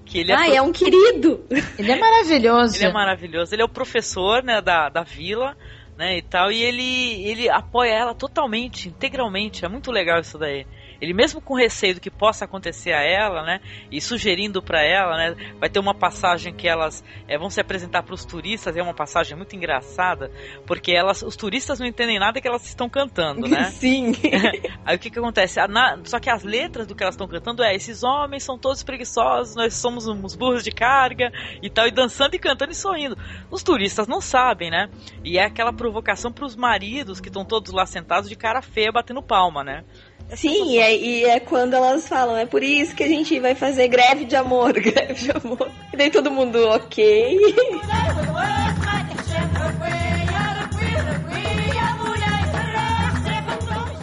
[0.05, 1.45] Que ele Ai, pro- é um querido!
[1.79, 2.77] Ele é maravilhoso.
[2.77, 3.55] Ele é maravilhoso.
[3.55, 5.57] Ele é o professor, né, da, da vila,
[5.97, 6.53] né, e tal.
[6.53, 9.65] E ele, ele apoia ela totalmente, integralmente.
[9.65, 10.67] É muito legal isso daí.
[11.01, 15.17] Ele mesmo com receio do que possa acontecer a ela, né, e sugerindo para ela,
[15.17, 18.77] né, vai ter uma passagem que elas é, vão se apresentar para os turistas.
[18.77, 20.31] É uma passagem muito engraçada,
[20.67, 23.65] porque elas, os turistas não entendem nada que elas estão cantando, né?
[23.77, 24.13] Sim.
[24.85, 25.65] Aí o que que acontece?
[25.69, 28.83] Na- só que as letras do que elas estão cantando é esses homens são todos
[28.83, 31.33] preguiçosos, nós somos uns burros de carga
[31.63, 33.17] e tal, e dançando e cantando e sorrindo.
[33.51, 34.89] Os turistas não sabem, né?
[35.25, 38.93] E é aquela provocação para os maridos que estão todos lá sentados de cara feia
[38.93, 39.85] batendo palma, né?
[40.35, 43.55] Sim, e é, e é quando elas falam, é por isso que a gente vai
[43.55, 45.71] fazer greve de amor, greve de amor.
[45.93, 47.39] E daí todo mundo, ok.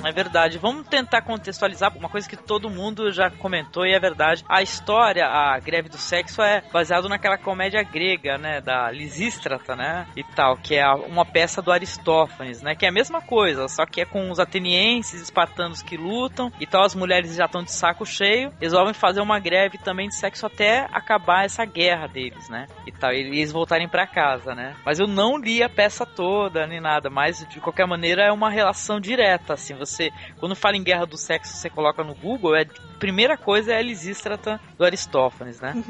[0.04, 0.58] É verdade.
[0.58, 4.44] Vamos tentar contextualizar uma coisa que todo mundo já comentou e é verdade.
[4.50, 10.06] A história, a greve do sexo é baseado naquela comédia grega, né, da Lisístrata, né,
[10.16, 13.86] e tal, que é uma peça do Aristófanes, né, que é a mesma coisa, só
[13.86, 17.72] que é com os atenienses, espartanos que lutam e tal, as mulheres já estão de
[17.72, 22.68] saco cheio, resolvem fazer uma greve também de sexo até acabar essa guerra deles, né,
[22.86, 24.76] e tal, e eles voltarem para casa, né.
[24.86, 28.50] Mas eu não li a peça toda nem nada, mas de qualquer maneira é uma
[28.50, 32.56] relação direta, assim, você você, quando fala em guerra do sexo, você coloca no Google,
[32.56, 35.74] é, a primeira coisa é a Lisístrata do Aristófanes, né?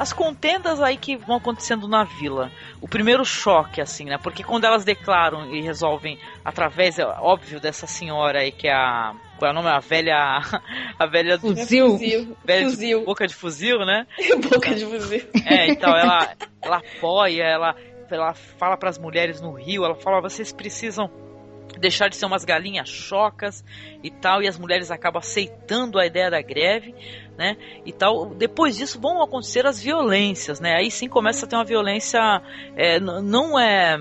[0.00, 2.50] as contendas aí que vão acontecendo na vila.
[2.80, 4.16] O primeiro choque, assim, né?
[4.16, 9.14] Porque quando elas declaram e resolvem, através, é óbvio, dessa senhora aí, que é a.
[9.40, 9.68] Qual é o nome?
[9.70, 10.42] A velha.
[10.98, 11.56] A velha do.
[11.56, 11.92] Fuzil.
[11.92, 12.36] fuzil.
[12.44, 12.98] Velha fuzil.
[12.98, 14.06] De, boca de fuzil, né?
[14.50, 15.22] boca de fuzil.
[15.46, 17.74] É, então ela, ela apoia, ela,
[18.10, 21.10] ela fala para as mulheres no rio, ela fala: vocês precisam
[21.78, 23.64] deixar de ser umas galinhas chocas
[24.02, 26.94] e tal, e as mulheres acabam aceitando a ideia da greve,
[27.38, 27.56] né?
[27.86, 28.34] E tal.
[28.34, 30.74] Depois disso vão acontecer as violências, né?
[30.74, 32.20] Aí sim começa a ter uma violência,
[32.76, 33.96] é, não é,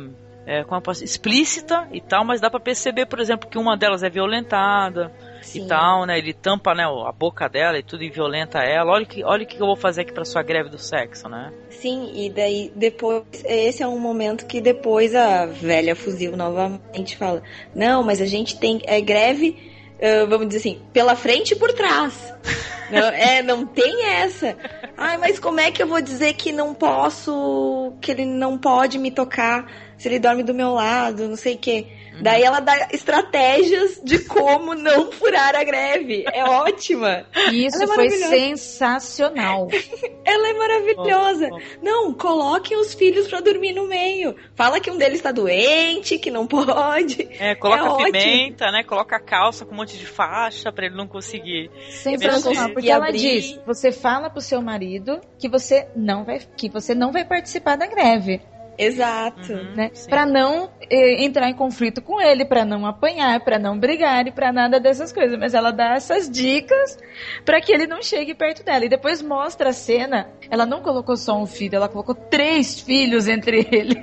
[0.46, 4.10] é posso, explícita e tal, mas dá para perceber, por exemplo, que uma delas é
[4.10, 5.14] violentada.
[5.50, 5.66] Sim.
[5.66, 6.20] E tal, né?
[6.20, 8.92] Ele tampa, né, a boca dela e tudo e violenta ela.
[8.92, 11.52] Olha que, olha o que eu vou fazer aqui para sua greve do sexo, né?
[11.72, 17.42] Sim, e daí depois esse é um momento que depois a velha fuzil novamente fala:
[17.74, 21.74] "Não, mas a gente tem é greve Uh, vamos dizer assim, pela frente e por
[21.74, 22.34] trás.
[22.90, 24.56] não, é, não tem essa.
[24.96, 28.98] Ai, mas como é que eu vou dizer que não posso, que ele não pode
[28.98, 31.88] me tocar se ele dorme do meu lado, não sei o quê.
[32.22, 36.26] Daí ela dá estratégias de como não furar a greve.
[36.32, 37.26] É ótima.
[37.52, 39.68] Isso é foi sensacional.
[40.26, 41.50] ela é maravilhosa.
[41.52, 41.86] Oh, oh.
[41.86, 44.36] Não, coloquem os filhos para dormir no meio.
[44.56, 47.28] Fala que um deles tá doente, que não pode.
[47.40, 48.78] É, coloca é pimenta, ótimo.
[48.78, 48.84] né?
[48.84, 51.70] Coloca a calça com um monte de faixa para ele não conseguir.
[51.90, 56.94] Sensacional, porque ela diz: você fala pro seu marido que você não vai, que você
[56.94, 58.42] não vai participar da greve.
[58.80, 59.52] Exato.
[59.52, 59.92] Uhum, né?
[60.08, 64.32] Para não eh, entrar em conflito com ele, para não apanhar, para não brigar e
[64.32, 65.38] para nada dessas coisas.
[65.38, 66.98] Mas ela dá essas dicas
[67.44, 68.86] para que ele não chegue perto dela.
[68.86, 70.30] E depois mostra a cena.
[70.50, 73.98] Ela não colocou só um filho, ela colocou três filhos entre eles.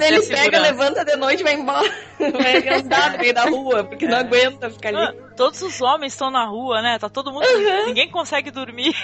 [0.00, 1.92] ele pega, levanta de noite e vai embora.
[2.18, 5.18] Vai andar no meio da rua, porque não aguenta ficar ali.
[5.36, 6.96] Todos os homens estão na rua, né?
[6.96, 7.44] Tá todo mundo.
[7.44, 7.86] Uhum.
[7.86, 8.94] Ninguém consegue dormir.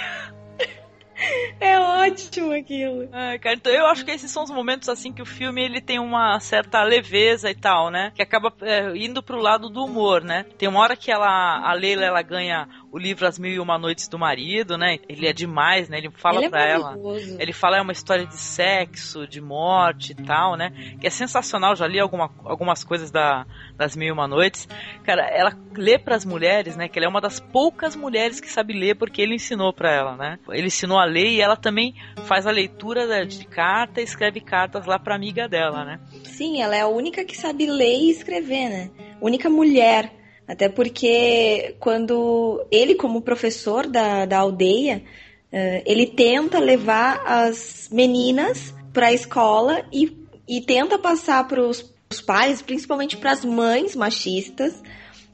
[1.61, 3.09] É ótimo aquilo.
[3.13, 5.81] É, cara, então eu acho que esses são os momentos assim que o filme ele
[5.81, 8.13] tem uma certa leveza e tal, né?
[8.15, 10.45] Que acaba é, indo pro lado do humor, né?
[10.57, 13.79] Tem uma hora que ela, a Leila ela ganha o livro As Mil e Uma
[13.79, 14.99] Noites do Marido, né?
[15.09, 15.99] Ele é demais, né?
[15.99, 16.97] Ele fala ele pra é ela.
[17.39, 20.71] Ele fala é uma história de sexo, de morte e tal, né?
[20.99, 21.77] Que é sensacional.
[21.77, 24.67] Já li alguma, algumas coisas da, das Mil e Uma Noites.
[25.05, 26.89] Cara, ela lê para as mulheres, né?
[26.89, 30.17] Que ela é uma das poucas mulheres que sabe ler porque ele ensinou para ela,
[30.17, 30.39] né?
[30.49, 31.95] Ele ensinou a ler e ela também
[32.25, 36.01] faz a leitura de carta escreve cartas lá pra amiga dela, né?
[36.25, 38.91] Sim, ela é a única que sabe ler e escrever, né?
[39.21, 40.13] Única mulher
[40.51, 45.05] até porque quando ele, como professor da, da aldeia,
[45.53, 50.13] uh, ele tenta levar as meninas para a escola e,
[50.49, 51.85] e tenta passar para os
[52.27, 54.83] pais, principalmente para as mães machistas,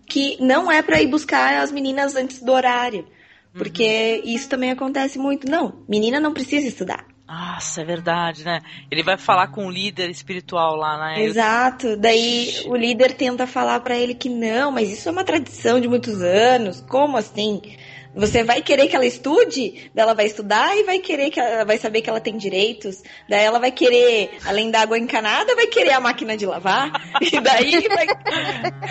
[0.07, 3.07] que não é para ir buscar as meninas antes do horário.
[3.57, 4.31] Porque uhum.
[4.35, 5.49] isso também acontece muito.
[5.49, 7.07] Não, menina não precisa estudar.
[7.27, 8.61] Nossa, é verdade, né?
[8.89, 11.25] Ele vai falar com o líder espiritual lá, né?
[11.25, 11.97] Exato.
[11.97, 15.89] Daí o líder tenta falar para ele que não, mas isso é uma tradição de
[15.89, 16.81] muitos anos.
[16.83, 17.61] Como assim?
[18.17, 21.67] Você vai querer que ela estude, daí ela vai estudar e vai querer que ela
[21.67, 23.03] vai saber que ela tem direitos.
[23.29, 26.91] Daí ela vai querer, além da água encanada, vai querer a máquina de lavar.
[27.27, 28.07] E daí vai,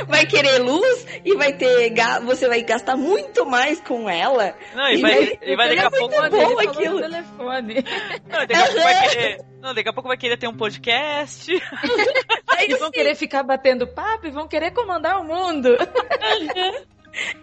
[0.08, 1.94] vai querer luz e vai ter.
[2.26, 4.54] Você vai gastar muito mais com ela.
[4.76, 7.00] Não, e, e vai, vai, e vai daqui a pouco é bom aquilo.
[7.00, 7.86] Telefone.
[8.28, 9.46] Não, daqui a pouco vai querer.
[9.62, 11.52] Não, daqui a pouco vai querer ter um podcast.
[12.68, 15.70] e vão querer ficar batendo papo e vão querer comandar o mundo.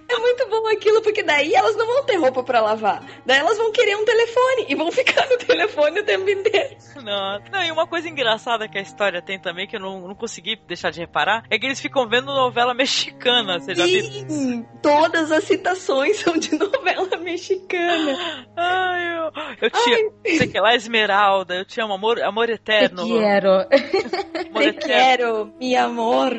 [0.08, 3.02] É muito bom aquilo, porque daí elas não vão ter roupa pra lavar.
[3.24, 6.76] Daí elas vão querer um telefone e vão ficar no telefone o tempo inteiro.
[6.96, 10.14] Não, não, e uma coisa engraçada que a história tem também, que eu não, não
[10.14, 13.58] consegui deixar de reparar, é que eles ficam vendo novela mexicana.
[13.58, 14.02] Você já viu?
[14.04, 18.46] Sim, todas as citações são de novela mexicana.
[18.56, 23.04] Ai, eu, eu tinha, sei que lá, Esmeralda, eu tinha um amor, amor eterno.
[23.04, 23.50] Te quero.
[23.50, 24.86] Amor Te eterno.
[24.86, 26.32] quero, mi amor.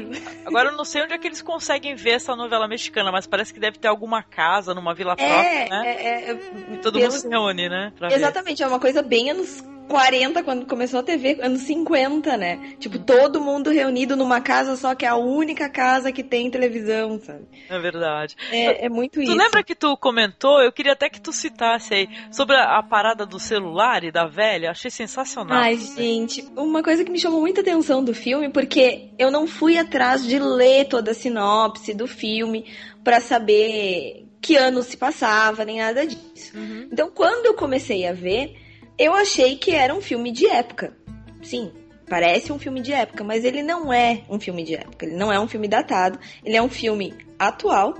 [0.45, 3.53] Agora eu não sei onde é que eles conseguem ver essa novela mexicana, mas parece
[3.53, 5.95] que deve ter alguma casa numa vila É, próxima, né?
[5.95, 6.39] é, é,
[6.73, 7.91] E todo mundo se reúne, né?
[7.97, 8.15] pra ver.
[8.15, 12.75] Exatamente, é uma coisa bem anos 40, quando começou a TV, anos 50, né?
[12.79, 17.19] Tipo, todo mundo reunido numa casa só, que é a única casa que tem televisão,
[17.19, 17.45] sabe?
[17.69, 18.35] É verdade.
[18.51, 19.35] É, é muito Tu isso.
[19.35, 20.61] lembra que tu comentou?
[20.61, 24.25] Eu queria até que tu citasse aí sobre a, a parada do celular e da
[24.25, 24.71] velha.
[24.71, 25.57] Achei sensacional.
[25.57, 29.77] Ai, gente, uma coisa que me chamou muita atenção do filme, porque eu não fui
[29.77, 32.65] atrás de ler toda a sinopse do filme
[33.03, 36.51] pra saber que ano se passava, nem nada disso.
[36.91, 38.57] Então, quando eu comecei a ver,
[39.03, 40.95] eu achei que era um filme de época.
[41.41, 41.71] Sim,
[42.07, 45.05] parece um filme de época, mas ele não é um filme de época.
[45.05, 46.19] Ele não é um filme datado.
[46.43, 47.95] Ele é um filme atual,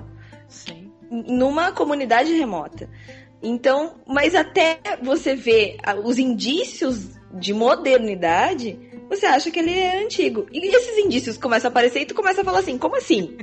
[1.09, 2.89] numa comunidade remota.
[3.41, 8.79] Então, mas até você ver os indícios de modernidade,
[9.09, 10.47] você acha que ele é antigo.
[10.51, 13.37] E esses indícios começam a aparecer e tu começa a falar assim, como assim?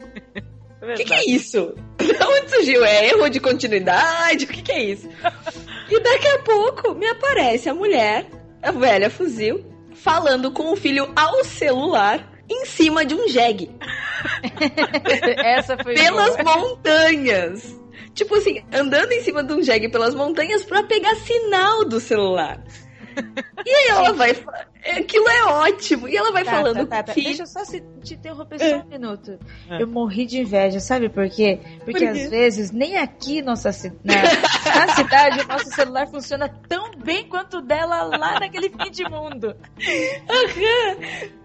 [0.81, 1.75] O que, que é isso?
[1.99, 2.85] De onde surgiu?
[2.85, 4.47] É erro de continuidade?
[4.47, 5.09] O que, que é isso?
[5.91, 8.27] E daqui a pouco me aparece a mulher,
[8.63, 13.71] a velha fuzil, falando com o filho ao celular em cima de um jegue.
[15.45, 16.57] Essa foi Pelas boa.
[16.57, 17.77] montanhas.
[18.15, 22.63] Tipo assim, andando em cima de um jegue pelas montanhas pra pegar sinal do celular.
[23.67, 24.33] E aí ela vai.
[24.35, 24.67] fa-
[24.97, 26.09] Aquilo é ótimo.
[26.09, 27.13] E ela vai Tá, falando tá, tá, tá.
[27.13, 27.27] filho.
[27.27, 29.39] Deixa eu só se- te interromper só um minuto.
[29.71, 29.83] É.
[29.83, 31.61] Eu morri de inveja, sabe por quê?
[31.85, 32.07] Porque Por quê?
[32.07, 34.15] às vezes, nem aqui nossa, ci- na,
[34.87, 39.05] na cidade, o nosso celular funciona tão bem quanto o dela lá naquele fim de
[39.11, 39.55] mundo.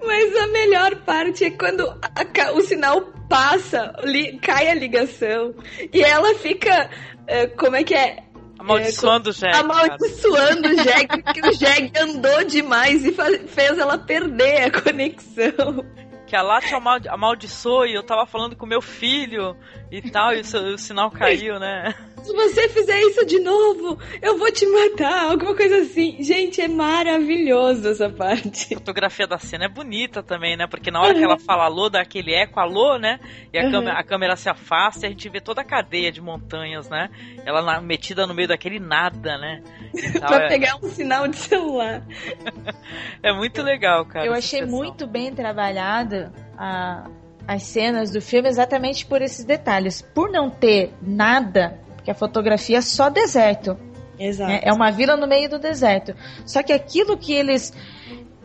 [0.06, 5.54] Mas a melhor parte é quando a o sinal passa, li- cai a ligação.
[5.92, 6.90] E ela fica.
[7.28, 8.24] eh, como é que é?
[8.60, 13.26] Amaldiçoando o É, jegue, co- Amaldiçoando o jegue, porque o jegue andou demais e fa-
[13.48, 15.86] fez ela perder a conexão.
[16.28, 19.56] Que a Lati amaldi amaldiçoou e eu tava falando com meu filho
[19.98, 21.94] e tal, e o, seu- o sinal caiu, né?
[22.24, 26.18] Se você fizer isso de novo, eu vou te matar, alguma coisa assim.
[26.24, 28.74] Gente, é maravilhoso essa parte.
[28.74, 30.66] A fotografia da cena é bonita também, né?
[30.66, 33.20] Porque na hora que ela fala alô, dá aquele eco, alô, né?
[33.54, 33.72] E a, Uhum.
[33.72, 37.10] câmera, a câmera se afasta e a gente vê toda a cadeia de montanhas, né?
[37.46, 39.62] Ela na- metida no meio daquele nada, né?
[40.20, 42.02] Tal, pra é, pegar um sinal de celular.
[43.22, 44.26] é muito legal, cara.
[44.26, 47.08] eu achei muito bem trabalhado a-
[47.48, 50.02] as cenas do filme exatamente por esses detalhes.
[50.02, 53.78] Por não ter nada, porque a fotografia é só deserto.
[54.18, 54.50] Exato.
[54.50, 54.62] né?
[54.64, 56.16] É uma vila no meio do deserto.
[56.46, 57.74] Só que aquilo que eles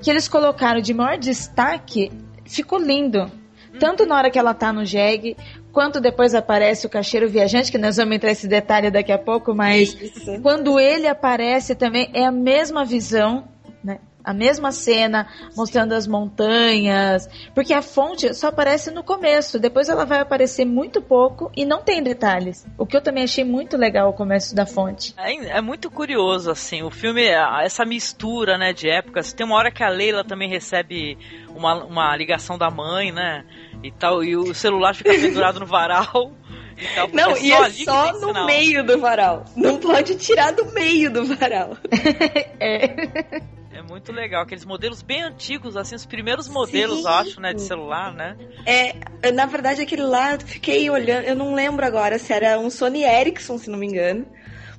[0.01, 2.11] que eles colocaram de maior destaque
[2.45, 3.31] ficou lindo.
[3.79, 5.37] Tanto na hora que ela tá no jegue,
[5.73, 9.55] quanto depois aparece o caixeiro viajante, que nós vamos entrar esse detalhe daqui a pouco,
[9.55, 10.41] mas Isso.
[10.43, 13.45] quando ele aparece também é a mesma visão,
[13.85, 13.99] né?
[14.25, 20.05] A mesma cena, mostrando as montanhas, porque a fonte só aparece no começo, depois ela
[20.05, 22.67] vai aparecer muito pouco e não tem detalhes.
[22.79, 25.15] O que eu também achei muito legal o começo da fonte.
[25.17, 29.33] É, é muito curioso, assim, o filme, é- essa mistura, né, de épocas.
[29.33, 31.17] Tem uma hora que a Leila também recebe
[31.55, 33.45] uma, uma ligação da mãe, né,
[33.83, 36.33] e tal, e o celular fica pendurado no varal.
[36.79, 38.47] E Não, é e só é só no sinal.
[38.47, 39.45] meio do varal.
[39.55, 41.77] Não pode tirar do meio do varal.
[42.59, 48.13] É muito legal, aqueles modelos bem antigos, assim, os primeiros modelos, acho, né, de celular,
[48.13, 48.37] né?
[48.67, 52.71] É, na verdade, aquele lá, eu fiquei olhando, eu não lembro agora se era um
[52.71, 54.27] Sony Ericsson, se não me engano.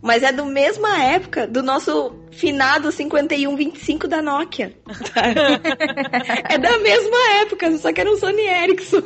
[0.01, 4.73] Mas é do mesma época do nosso finado 5125 da Nokia.
[6.49, 9.03] é da mesma época, só que era um Sony Ericsson.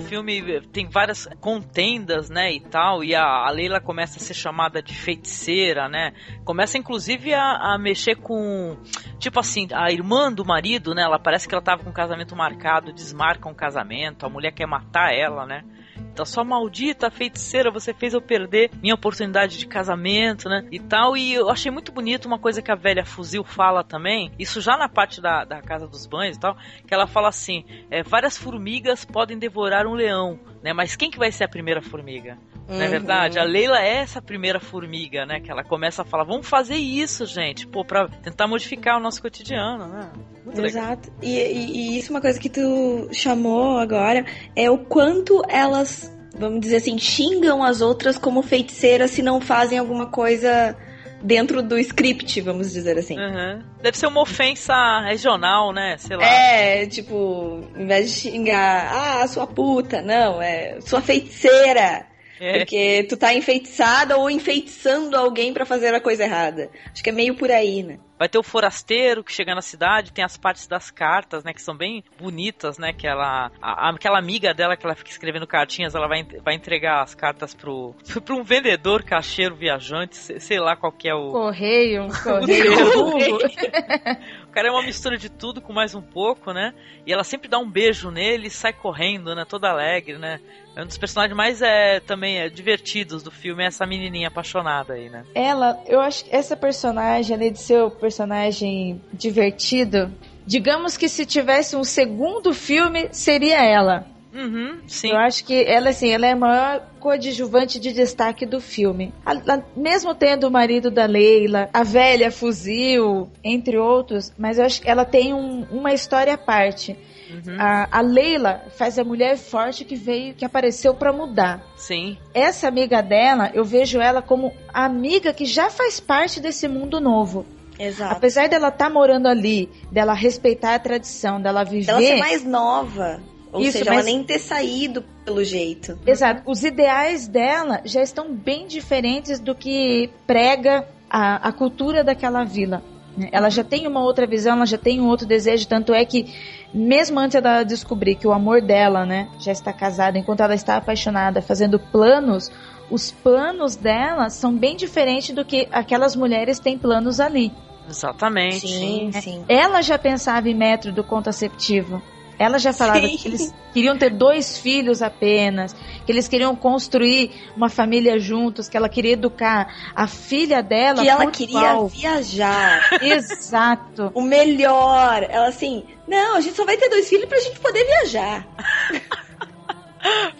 [0.00, 4.32] O filme tem várias contendas, né, e tal, e a, a Leila começa a ser
[4.32, 6.12] chamada de feiticeira, né?
[6.42, 8.78] Começa inclusive a, a mexer com,
[9.18, 11.02] tipo assim, a irmã do marido, né?
[11.02, 14.66] Ela parece que ela tava com o casamento marcado, desmarca um casamento, a mulher quer
[14.66, 15.64] matar ela, né?
[16.10, 20.66] Maldita, sua maldita feiticeira, você fez eu perder minha oportunidade de casamento, né?
[20.70, 21.16] E tal.
[21.16, 24.76] E eu achei muito bonito uma coisa que a velha fuzil fala também, isso já
[24.76, 26.56] na parte da, da casa dos banhos e tal,
[26.86, 30.72] que ela fala assim: é, várias formigas podem devorar um leão, né?
[30.72, 32.36] Mas quem que vai ser a primeira formiga?
[32.68, 32.90] Não é Uhum.
[32.90, 33.38] verdade?
[33.38, 35.40] A Leila é essa primeira formiga, né?
[35.40, 39.20] Que ela começa a falar, vamos fazer isso, gente, pô, pra tentar modificar o nosso
[39.20, 40.08] cotidiano, né?
[40.44, 40.64] Muito.
[40.64, 41.12] Exato.
[41.20, 46.16] E, e, e isso é uma coisa que tu chamou agora, é o quanto elas,
[46.38, 50.76] vamos dizer assim, xingam as outras como feiticeiras se não fazem alguma coisa
[51.22, 53.18] dentro do script, vamos dizer assim.
[53.18, 53.62] Uhum.
[53.82, 55.96] Deve ser uma ofensa regional, né?
[55.98, 56.24] Sei lá.
[56.24, 62.09] É, tipo, em vez de xingar, ah, sua puta, não, é sua feiticeira.
[62.40, 62.58] É.
[62.58, 66.70] Porque tu tá enfeitiçada ou enfeitiçando alguém pra fazer a coisa errada.
[66.90, 67.98] Acho que é meio por aí, né?
[68.18, 71.52] Vai ter o forasteiro que chega na cidade, tem as partes das cartas, né?
[71.54, 72.92] Que são bem bonitas, né?
[72.92, 73.50] Que ela.
[73.62, 77.54] a- aquela amiga dela que ela fica escrevendo cartinhas, ela vai, vai entregar as cartas
[77.54, 81.30] pro, pro um vendedor, caixeiro, viajante, sei, sei lá qual que é o.
[81.30, 82.92] Correio, um Correio.
[82.92, 83.38] correio.
[84.52, 86.74] Cara é uma mistura de tudo com mais um pouco, né?
[87.06, 89.44] E ela sempre dá um beijo nele e sai correndo, né?
[89.48, 90.40] Toda alegre, né?
[90.74, 94.94] É um dos personagens mais é, também é, divertidos do filme, é essa menininha apaixonada
[94.94, 95.24] aí, né?
[95.34, 100.12] Ela, eu acho que essa personagem, além de ser um personagem divertido,
[100.46, 104.06] digamos que se tivesse um segundo filme, seria ela.
[104.32, 105.10] Uhum, sim.
[105.10, 109.12] Eu acho que ela, assim, ela é a maior coadjuvante de destaque do filme.
[109.26, 114.64] A- a- mesmo tendo o marido da Leila, a velha fuzil, entre outros, mas eu
[114.64, 116.96] acho que ela tem um- uma história à parte.
[117.30, 117.56] Uhum.
[117.60, 121.64] A, a Leila faz a mulher forte que veio, que apareceu pra mudar.
[121.76, 122.16] Sim.
[122.34, 127.00] Essa amiga dela, eu vejo ela como a amiga que já faz parte desse mundo
[127.00, 127.46] novo.
[127.78, 128.14] Exato.
[128.14, 131.90] Apesar dela estar morando ali, dela respeitar a tradição, dela viver.
[131.90, 133.20] Ela ser mais nova.
[133.52, 135.98] Ou Isso, seja, mas- ela nem ter saído pelo jeito.
[136.06, 136.42] Exato.
[136.46, 142.82] Os ideais dela já estão bem diferentes do que prega a, a cultura daquela vila.
[143.16, 143.28] né?
[143.32, 146.32] Ela já tem uma outra visão, ela já tem um outro desejo, tanto é que
[146.72, 150.76] mesmo antes dela descobrir que o amor dela, né, já está casado, enquanto ela está
[150.76, 152.48] apaixonada, fazendo planos,
[152.88, 157.52] os planos dela são bem diferentes do que aquelas mulheres têm planos ali.
[157.88, 158.68] Exatamente.
[158.68, 159.44] Sim, sim.
[159.48, 162.00] Ela já pensava em método contraceptivo.
[162.40, 163.18] Ela já falava Sim.
[163.18, 165.76] que eles queriam ter dois filhos apenas,
[166.06, 171.02] que eles queriam construir uma família juntos, que ela queria educar a filha dela.
[171.02, 171.88] Que ela queria igual.
[171.88, 172.88] viajar.
[173.04, 174.10] Exato.
[174.14, 175.22] O melhor.
[175.28, 178.48] Ela assim, não, a gente só vai ter dois filhos pra gente poder viajar.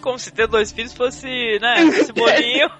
[0.01, 2.71] Como se ter dois filhos fosse, né, esse bolinho.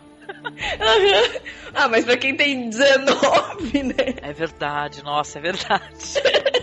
[1.75, 4.15] ah, mas pra quem tem 19, né?
[4.23, 5.83] É verdade, nossa, é verdade.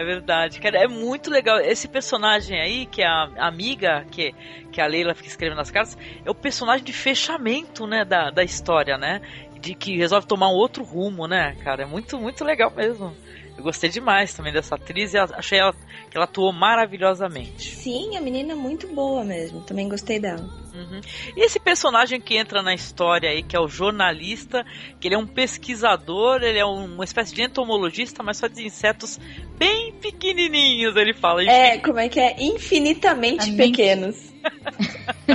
[0.00, 1.60] É verdade, cara, é muito legal.
[1.60, 4.32] Esse personagem aí, que é a amiga que,
[4.72, 8.42] que a Leila fica escrevendo nas cartas, é o personagem de fechamento, né, da, da
[8.42, 9.20] história, né?
[9.60, 11.82] De que resolve tomar um outro rumo, né, cara?
[11.82, 13.14] É muito, muito legal mesmo.
[13.58, 15.74] Eu gostei demais também dessa atriz e achei ela,
[16.10, 17.76] que ela atuou maravilhosamente.
[17.76, 19.60] Sim, a menina é muito boa mesmo.
[19.60, 20.48] Também gostei dela.
[20.80, 21.00] Uhum.
[21.36, 24.64] E esse personagem que entra na história aí, que é o jornalista,
[24.98, 28.64] que ele é um pesquisador, ele é um- uma espécie de entomologista, mas só de
[28.64, 29.18] insetos
[29.58, 31.42] bem pequenininhos, ele fala.
[31.44, 32.34] É, como é que é?
[32.42, 34.30] Infinitamente pequenos.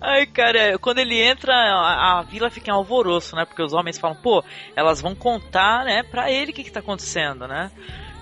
[0.00, 3.44] Ai, cara, quando ele entra, a, a vila fica em alvoroço, né?
[3.44, 4.42] Porque os homens falam, pô,
[4.74, 7.70] elas vão contar, né, pra ele o que, que tá acontecendo, né?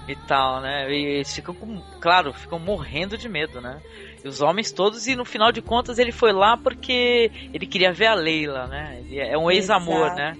[0.09, 0.91] E tal, né?
[0.91, 3.81] E eles ficam com, claro, ficam morrendo de medo, né?
[4.25, 8.07] Os homens todos, e no final de contas ele foi lá porque ele queria ver
[8.07, 9.01] a Leila, né?
[9.05, 10.37] Ele é um ex-amor, né?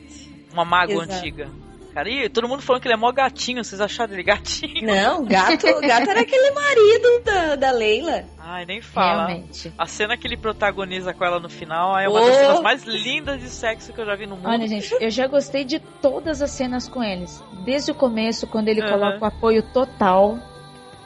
[0.53, 1.13] Uma mágoa Exato.
[1.19, 1.49] antiga.
[1.95, 4.87] Cara, e todo mundo falando que ele é mó gatinho, vocês acharam ele gatinho?
[4.87, 8.25] Não, gato, gato era aquele marido da, da Leila.
[8.39, 9.27] Ai, nem fala.
[9.27, 9.73] Realmente.
[9.77, 12.25] A cena que ele protagoniza com ela no final é uma Oh!
[12.27, 14.49] das cenas mais lindas de sexo que eu já vi no mundo.
[14.49, 17.43] Olha, gente, eu já gostei de todas as cenas com eles.
[17.65, 18.91] Desde o começo, quando ele Aham.
[18.93, 20.39] coloca o apoio total.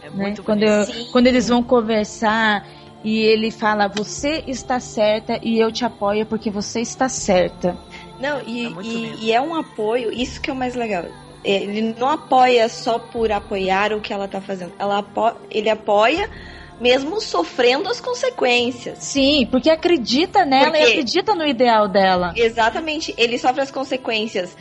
[0.05, 0.27] É né?
[0.27, 2.67] muito quando, eu- quando eles vão conversar
[3.03, 7.77] e ele fala: Você está certa e eu te apoio porque você está certa.
[8.21, 11.05] Não, e, É e- e é um apoio, isso que é o mais legal.
[11.43, 14.73] Ele não apoia só por apoiar o que ela tá fazendo.
[14.79, 16.31] Ela apo- ele apoia
[16.81, 18.99] mesmo sofrendo as consequências.
[18.99, 22.33] Sim, porque acredita nela Por e acredita no ideal dela.
[22.37, 24.57] Exatamente, ele sofre as consequências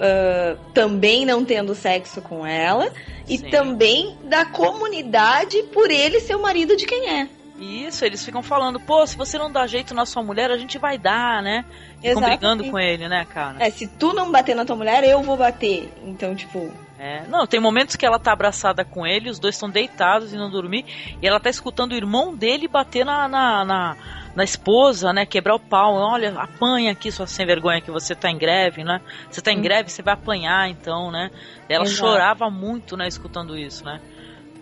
[0.00, 2.90] ah, também não tendo sexo com ela
[3.28, 3.50] e Sim.
[3.50, 7.28] também da comunidade por ele ser o marido de quem é.
[7.58, 10.78] Isso, eles ficam falando, pô, se você não dá jeito na sua mulher, a gente
[10.78, 11.64] vai dar, né?
[11.96, 12.38] Ficam Exatamente.
[12.38, 13.56] brigando com ele, né, cara?
[13.64, 15.90] É, se tu não bater na tua mulher, eu vou bater.
[16.04, 17.22] Então, tipo, É.
[17.28, 20.50] Não, tem momentos que ela tá abraçada com ele, os dois estão deitados e não
[20.50, 20.84] dormir,
[21.20, 23.96] e ela tá escutando o irmão dele bater na, na, na,
[24.36, 25.24] na esposa, né?
[25.26, 25.94] Quebrar o pau.
[25.94, 29.00] Olha, apanha aqui, sua sem vergonha, que você tá em greve, né?
[29.30, 31.30] Você tá em greve, você vai apanhar, então, né?
[31.68, 31.96] Ela Exato.
[31.98, 34.00] chorava muito, né, escutando isso, né?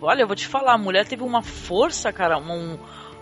[0.01, 2.77] Olha, eu vou te falar, a mulher teve uma força, cara, um,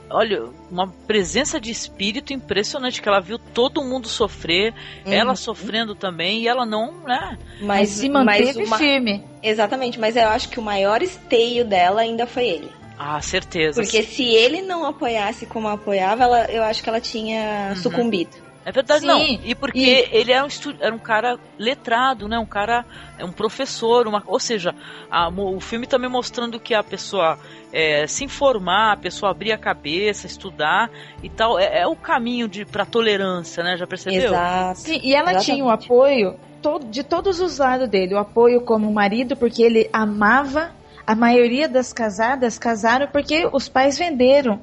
[0.09, 4.73] olha, uma presença de espírito impressionante, que ela viu todo mundo sofrer,
[5.05, 5.11] Uhum.
[5.13, 7.37] ela sofrendo também, e ela não, né?
[7.61, 9.23] Mas se manteve mas uma- firme.
[9.41, 12.71] Exatamente, mas eu acho que o maior esteio dela ainda foi ele.
[13.05, 13.81] Ah, certeza.
[13.81, 17.75] Porque se ele não apoiasse como apoiava, ela, eu acho que ela tinha Uhum.
[17.75, 18.31] sucumbido.
[18.65, 19.19] É verdade, Sim, não.
[19.43, 22.39] E porque e- ele era um, estu- era um cara letrado, né?
[22.39, 22.85] Um cara,
[23.19, 24.73] é um professor, uma, ou seja,
[25.11, 27.37] a- o filme também mostrando que a pessoa
[27.73, 30.89] é, se informar, a pessoa abrir a cabeça, estudar
[31.21, 33.75] e tal, é, é o caminho de para tolerância, né?
[33.75, 34.29] Já percebeu?
[34.33, 34.79] Exato.
[34.79, 35.45] Sim, e ela Exatamente.
[35.45, 38.13] tinha o apoio to- de todos os lados dele.
[38.13, 40.71] O apoio como marido, porque ele amava.
[41.05, 44.61] A maioria das casadas casaram porque os pais venderam.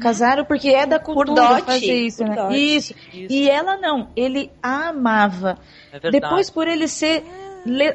[0.00, 2.34] Casaram porque é da cultura dote, fazer isso, por né?
[2.36, 2.58] dote.
[2.58, 2.94] Isso.
[3.12, 5.58] E ela não, ele a amava.
[5.92, 6.10] É.
[6.10, 7.24] Depois, por ele ser,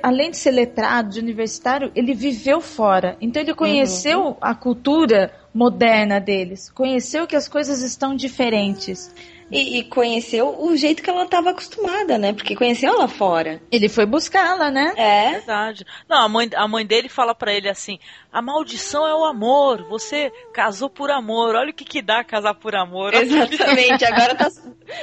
[0.01, 3.17] além de ser letrado, de universitário, ele viveu fora.
[3.21, 6.69] Então, ele conheceu a cultura moderna deles.
[6.69, 9.13] Conheceu que as coisas estão diferentes.
[9.53, 12.33] E, e conheceu o jeito que ela estava acostumada, né?
[12.33, 13.61] Porque conheceu lá fora.
[13.71, 14.93] Ele foi buscá-la, né?
[14.95, 15.31] É.
[15.33, 15.85] Verdade.
[16.09, 17.99] Não, a mãe, a mãe dele fala pra ele assim:
[18.31, 19.87] a maldição é o amor.
[19.89, 21.55] Você casou por amor.
[21.55, 23.13] Olha o que que dá casar por amor.
[23.13, 24.03] Exatamente.
[24.05, 24.49] Agora tá,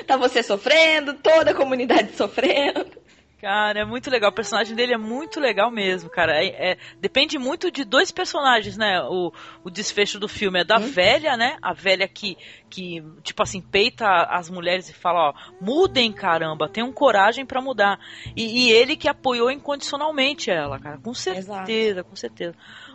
[0.06, 2.99] tá você sofrendo, toda a comunidade sofrendo.
[3.40, 4.30] Cara, é muito legal.
[4.30, 6.32] O personagem dele é muito legal mesmo, cara.
[6.44, 9.00] É, é- depende muito de dois personagens, né?
[9.02, 9.32] O,
[9.64, 11.56] o desfecho do filme é da velha, né?
[11.62, 12.36] A velha que,
[12.68, 17.98] que, tipo assim, peita as mulheres e fala, ó, mudem, caramba, tenham coragem pra mudar.
[18.36, 20.98] E, e ele que apoiou incondicionalmente ela, cara.
[20.98, 22.54] Com certeza, com certeza.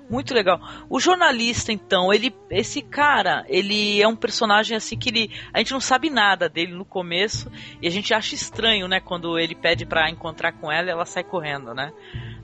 [0.09, 0.59] Muito legal.
[0.89, 5.71] O jornalista, então, ele, esse cara, ele é um personagem assim que ele, a gente
[5.71, 7.51] não sabe nada dele no começo
[7.81, 11.05] e a gente acha estranho, né, quando ele pede pra encontrar com ela e ela
[11.05, 11.91] sai correndo, né?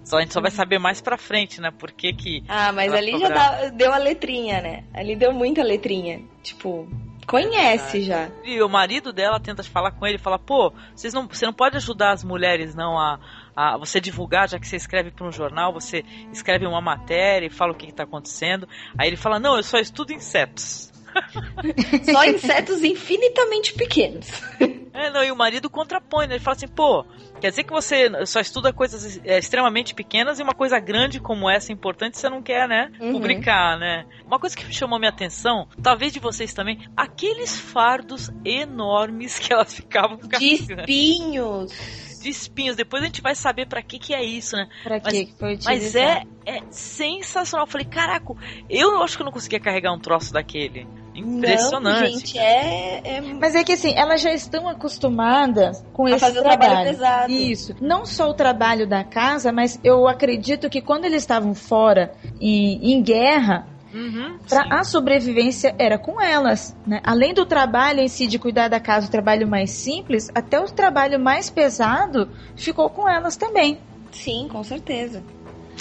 [0.04, 1.70] Só a gente só vai saber mais pra frente, né?
[1.70, 4.84] Por que que Ah, mas ali já dá- deu a letrinha, né?
[4.94, 6.22] Ali deu muita letrinha.
[6.42, 6.88] Tipo,
[7.28, 8.30] conhece já.
[8.44, 11.78] E o marido dela tenta falar com ele, fala, pô, vocês não, você não pode
[11.78, 13.20] ajudar as mulheres não a,
[13.56, 17.50] a você divulgar, já que você escreve para um jornal, você escreve uma matéria e
[17.50, 18.68] fala o que está acontecendo.
[18.98, 20.92] Aí ele fala, não, eu só estudo insetos.
[22.10, 24.28] Só insetos infinitamente pequenos.
[24.94, 26.36] É, não, e o marido contrapõe, né?
[26.36, 27.06] Ele fala assim, pô,
[27.40, 31.50] quer dizer que você só estuda coisas é, extremamente pequenas e uma coisa grande como
[31.50, 32.92] essa, importante, você não quer, né?
[33.00, 33.14] Uhum.
[33.14, 34.06] Publicar, né?
[34.26, 39.74] Uma coisa que chamou minha atenção, talvez de vocês também, aqueles fardos enormes que elas
[39.74, 40.82] ficavam De carregando.
[40.82, 42.11] espinhos.
[42.22, 42.76] De espinhos.
[42.76, 44.68] Depois a gente vai saber pra que que é isso, né?
[44.84, 47.66] Pra Mas- que foi Mas é, é sensacional.
[47.66, 48.34] Eu falei, caraca,
[48.70, 50.88] eu acho que eu não conseguia carregar um troço daquele.
[51.14, 52.02] Impressionante.
[52.12, 56.20] Não, gente, é, é Mas é que assim, elas já estão acostumadas com A esse
[56.20, 56.70] fazer o trabalho.
[56.72, 57.32] trabalho pesado.
[57.34, 57.76] Isso.
[57.82, 62.94] Não só o trabalho da casa, mas eu acredito que quando eles estavam fora em,
[62.94, 67.02] em guerra, Uhum, pra- a sobrevivência era com elas, né?
[67.04, 70.66] Além do trabalho em si de cuidar da casa, o trabalho mais simples, até o
[70.66, 73.80] trabalho mais pesado ficou com elas também.
[74.12, 75.24] Sim, com certeza.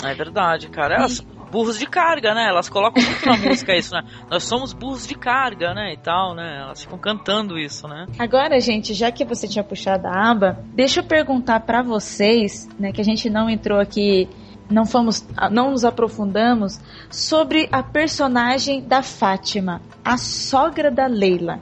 [0.05, 0.95] É verdade, cara.
[0.97, 2.47] Elas, burros de carga, né?
[2.49, 4.03] Elas colocam muito na música isso, né?
[4.31, 5.93] Nós somos burros de carga, né?
[5.93, 6.61] E tal, né?
[6.63, 8.07] Elas ficam cantando isso, né?
[8.19, 12.93] Agora, gente, já que você tinha puxado a aba, deixa eu perguntar pra vocês, né,
[12.93, 14.29] que a gente não entrou aqui,
[14.71, 21.61] não fomos, não nos aprofundamos sobre a personagem da Fátima, a sogra da Leila.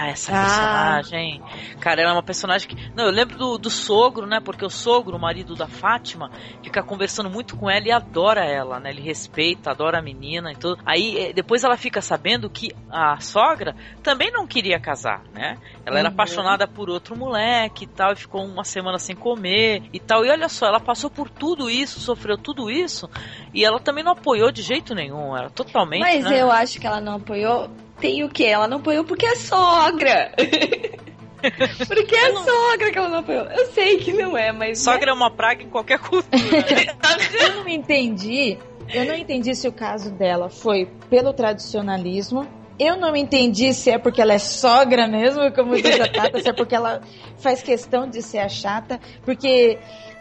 [0.00, 0.40] Ah, essa Ah.
[0.40, 1.42] personagem.
[1.80, 2.76] Cara, ela é uma personagem que.
[2.94, 4.40] Não, eu lembro do, do sogro, né?
[4.40, 6.30] Porque o sogro, o marido da Fátima,
[6.62, 8.90] fica conversando muito com ela e adora ela, né?
[8.90, 10.80] Ele respeita, adora a menina e tudo.
[10.86, 15.58] Aí eh, depois ela fica sabendo que a sogra também não queria casar, né?
[15.84, 16.14] Ela era Uhum.
[16.14, 20.24] apaixonada por outro moleque e tal, e ficou uma semana sem comer e tal.
[20.24, 23.08] E olha só, ela passou por tudo isso, sofreu tudo isso,
[23.52, 25.36] e ela também não apoiou de jeito nenhum.
[25.36, 26.00] Ela totalmente.
[26.00, 26.40] Mas né?
[26.40, 27.68] eu acho que ela não apoiou.
[28.00, 28.44] Tem o quê?
[28.44, 30.32] Ela não apoiou porque é sogra.
[31.86, 33.44] porque é sogra que ela não apoiou.
[33.44, 34.78] Eu sei que não é, mas.
[34.80, 36.38] Sogra é uma praga em qualquer cultura.
[36.38, 36.94] né?
[37.40, 38.58] Eu não entendi,
[38.92, 42.46] eu não entendi se o caso dela foi pelo tradicionalismo.
[42.78, 46.48] Eu não entendi se é porque ela é sogra mesmo, como diz a Tata, se
[46.48, 47.02] é porque ela
[47.38, 49.78] faz questão de ser a chata, porque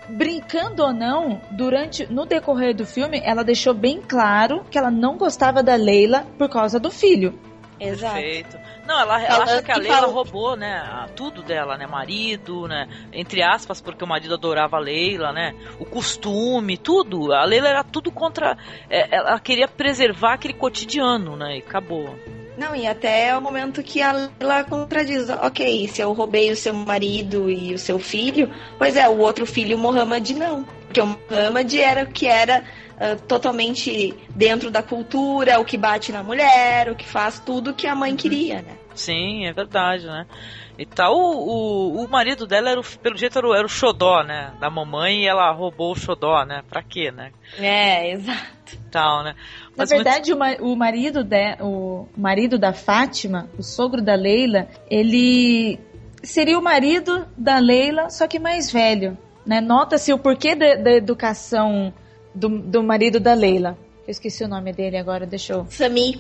[0.09, 5.17] brincando ou não, durante no decorrer do filme, ela deixou bem claro que ela não
[5.17, 7.39] gostava da Leila por causa do filho.
[7.79, 8.13] Exato.
[8.15, 8.57] Perfeito.
[8.85, 11.07] Não, ela, ela acha que a Leila fala- roubou, né?
[11.15, 11.87] Tudo dela, né?
[11.87, 12.87] Marido, né?
[13.13, 15.53] Entre aspas, porque o marido adorava a Leila, né?
[15.79, 17.31] O costume, tudo.
[17.33, 18.57] A Leila era tudo contra.
[18.89, 21.57] é, ela queria preservar aquele cotidiano, né?
[21.57, 22.17] E acabou.
[22.57, 24.29] Não, e até o momento que ela
[24.69, 29.17] contradiz, ok, se eu roubei o seu marido e o seu filho, pois é, o
[29.19, 30.65] outro filho, o Mohammed, não.
[30.85, 32.65] Porque o Mohammed era o que era
[32.99, 37.87] uh, totalmente dentro da cultura, o que bate na mulher, o que faz tudo que
[37.87, 38.77] a mãe queria, né?
[38.93, 40.25] Sim, é verdade, né?
[40.77, 43.69] E tal, o, o, o marido dela, era o, pelo jeito, era o, era o
[43.69, 44.53] xodó, né?
[44.59, 46.63] Da mamãe e ela roubou o xodó, né?
[46.69, 47.31] Pra quê, né?
[47.57, 48.77] É, exato.
[48.91, 49.35] Tal, né?
[49.75, 50.63] Na verdade, muito...
[50.63, 55.79] o, marido de, o marido da Fátima, o sogro da Leila, ele
[56.23, 59.17] seria o marido da Leila, só que mais velho.
[59.45, 59.61] Né?
[59.61, 61.93] Nota-se o porquê da, da educação
[62.39, 63.77] do, do marido da Leila.
[64.07, 65.67] Eu esqueci o nome dele agora, deixa eu...
[65.69, 66.19] Sami.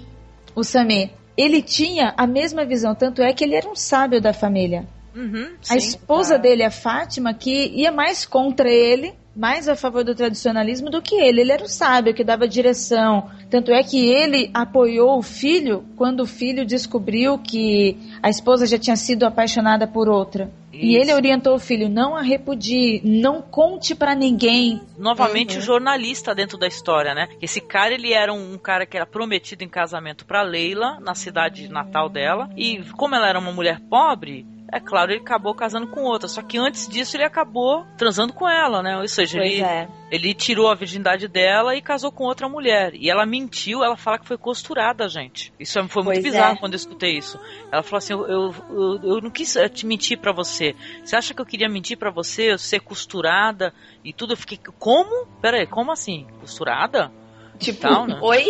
[0.55, 4.33] O Sami ele tinha a mesma visão, tanto é que ele era um sábio da
[4.33, 4.85] família.
[5.15, 10.15] Uhum, a esposa dele, a Fátima, que ia mais contra ele, mais a favor do
[10.15, 11.41] tradicionalismo do que ele.
[11.41, 13.29] Ele era o sábio que dava direção.
[13.49, 18.77] Tanto é que ele apoiou o filho quando o filho descobriu que a esposa já
[18.77, 20.51] tinha sido apaixonada por outra.
[20.71, 20.85] Isso.
[20.85, 24.81] E ele orientou o filho: não a repudie, não conte para ninguém.
[24.97, 25.59] Novamente uhum.
[25.59, 27.27] o jornalista dentro da história, né?
[27.41, 31.67] Esse cara ele era um, cara que era prometido em casamento para Leila na cidade
[31.69, 36.03] natal dela e como ela era uma mulher pobre, é claro, ele acabou casando com
[36.03, 36.27] outra.
[36.27, 38.97] Só que antes disso ele acabou transando com ela, né?
[38.97, 39.87] Ou seja, ele, é.
[40.11, 42.93] ele tirou a virgindade dela e casou com outra mulher.
[42.93, 45.53] E ela mentiu, ela fala que foi costurada, gente.
[45.59, 46.59] Isso foi muito pois bizarro é.
[46.59, 47.39] quando eu escutei isso.
[47.71, 50.75] Ela falou assim: eu, eu, eu, eu não quis te mentir para você.
[51.03, 54.33] Você acha que eu queria mentir para você, ser costurada e tudo?
[54.33, 55.25] Eu fiquei, como?
[55.41, 56.27] Pera aí, como assim?
[56.39, 57.11] Costurada?
[57.57, 58.17] Tipo, Tal, né?
[58.21, 58.45] oi?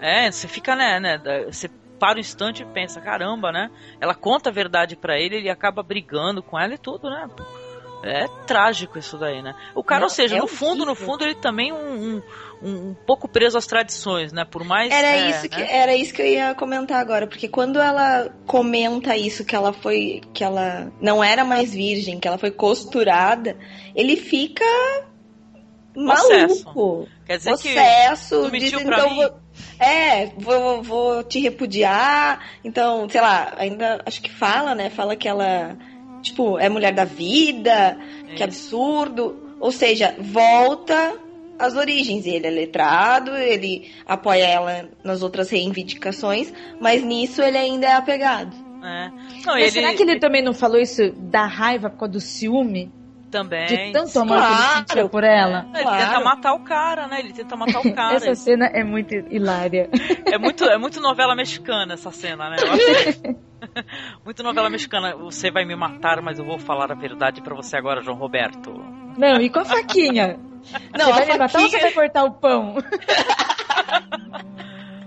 [0.00, 1.18] É, você fica, né, né?
[1.50, 1.68] Você
[2.02, 3.70] para um instante e pensa, caramba, né?
[4.00, 7.28] Ela conta a verdade para ele, ele acaba brigando com ela e tudo, né?
[8.02, 9.54] É trágico isso daí, né?
[9.72, 11.06] O cara, Não, ou seja, é no fundo, no horrível.
[11.06, 12.22] fundo, ele também um, um,
[12.60, 14.44] um, um pouco preso às tradições, né?
[14.44, 14.92] Por mais.
[14.92, 15.68] Era, é, isso que, né?
[15.70, 20.22] era isso que eu ia comentar agora, porque quando ela comenta isso, que ela foi.
[20.34, 23.56] que ela não era mais virgem, que ela foi costurada,
[23.94, 24.64] ele fica
[25.94, 27.06] maluco.
[27.24, 29.41] Quer dizer Possesso, que diz, pra então mim?
[29.82, 32.40] É, vou, vou te repudiar.
[32.64, 34.90] Então, sei lá, ainda acho que fala, né?
[34.90, 35.76] Fala que ela,
[36.22, 37.98] tipo, é mulher da vida,
[38.36, 39.56] que absurdo.
[39.58, 41.18] Ou seja, volta
[41.58, 42.26] às origens.
[42.26, 48.54] Ele é letrado, ele apoia ela nas outras reivindicações, mas nisso ele ainda é apegado.
[48.84, 49.08] É.
[49.46, 52.20] Não, Mas ele será que ele também não falou isso da raiva por causa do
[52.20, 52.90] ciúme?
[53.32, 53.66] Também.
[53.66, 54.78] De tanto amor que ele Claro.
[54.78, 55.66] sentia por ela?
[55.74, 56.04] Ele Claro.
[56.06, 57.18] tenta matar o cara, né?
[57.18, 58.14] Ele tenta matar o cara.
[58.16, 59.88] Essa cena é muito hilária.
[60.26, 62.56] É muito, é muito novela mexicana essa cena, né?
[64.24, 65.14] Muito novela mexicana.
[65.16, 68.72] Você vai me matar, mas eu vou falar a verdade pra você agora, João Roberto.
[69.16, 70.36] Não, e com a faquinha?
[70.98, 72.74] Não, você vai a me matar ou você faquinha- vai cortar o pão?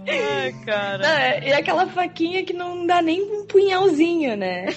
[0.08, 0.98] Ai, cara.
[1.00, 4.68] Não, é- e aquela faquinha que não dá nem um punhalzinho, né?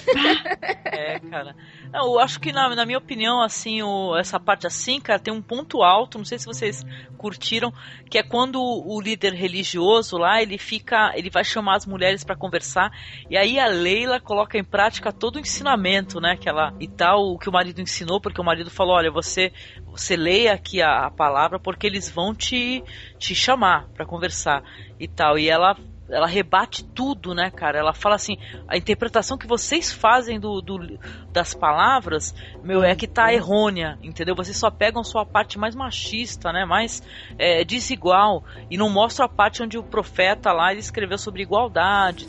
[0.85, 1.55] É, cara.
[1.91, 5.41] Eu acho que, na, na minha opinião, assim, o- essa parte assim, cara, tem um
[5.41, 6.85] ponto alto, não sei se vocês
[7.17, 7.73] curtiram,
[8.11, 12.35] que é quando o, líder religioso lá, ele fica, ele vai chamar as mulheres pra
[12.35, 12.91] conversar,
[13.27, 17.21] e aí a Leila coloca em prática todo o ensinamento, né, que ela, e tal,
[17.33, 19.51] o que o marido ensinou, porque o marido falou, olha, você,
[19.83, 22.83] você leia aqui a, a palavra, porque eles vão te,
[23.17, 24.63] te chamar pra conversar,
[24.99, 25.75] e tal, e ela
[26.09, 27.77] ela rebate tudo, né, cara?
[27.79, 28.37] Ela fala assim,
[28.67, 30.99] a interpretação que vocês fazem do, do-
[31.31, 32.33] das palavras,
[32.63, 34.35] meu, é que tá errônea, entendeu?
[34.35, 37.03] Vocês só pegam sua parte mais machista, né, mais
[37.37, 42.27] é, desigual, e não mostram a parte onde o profeta lá ele escreveu sobre igualdade.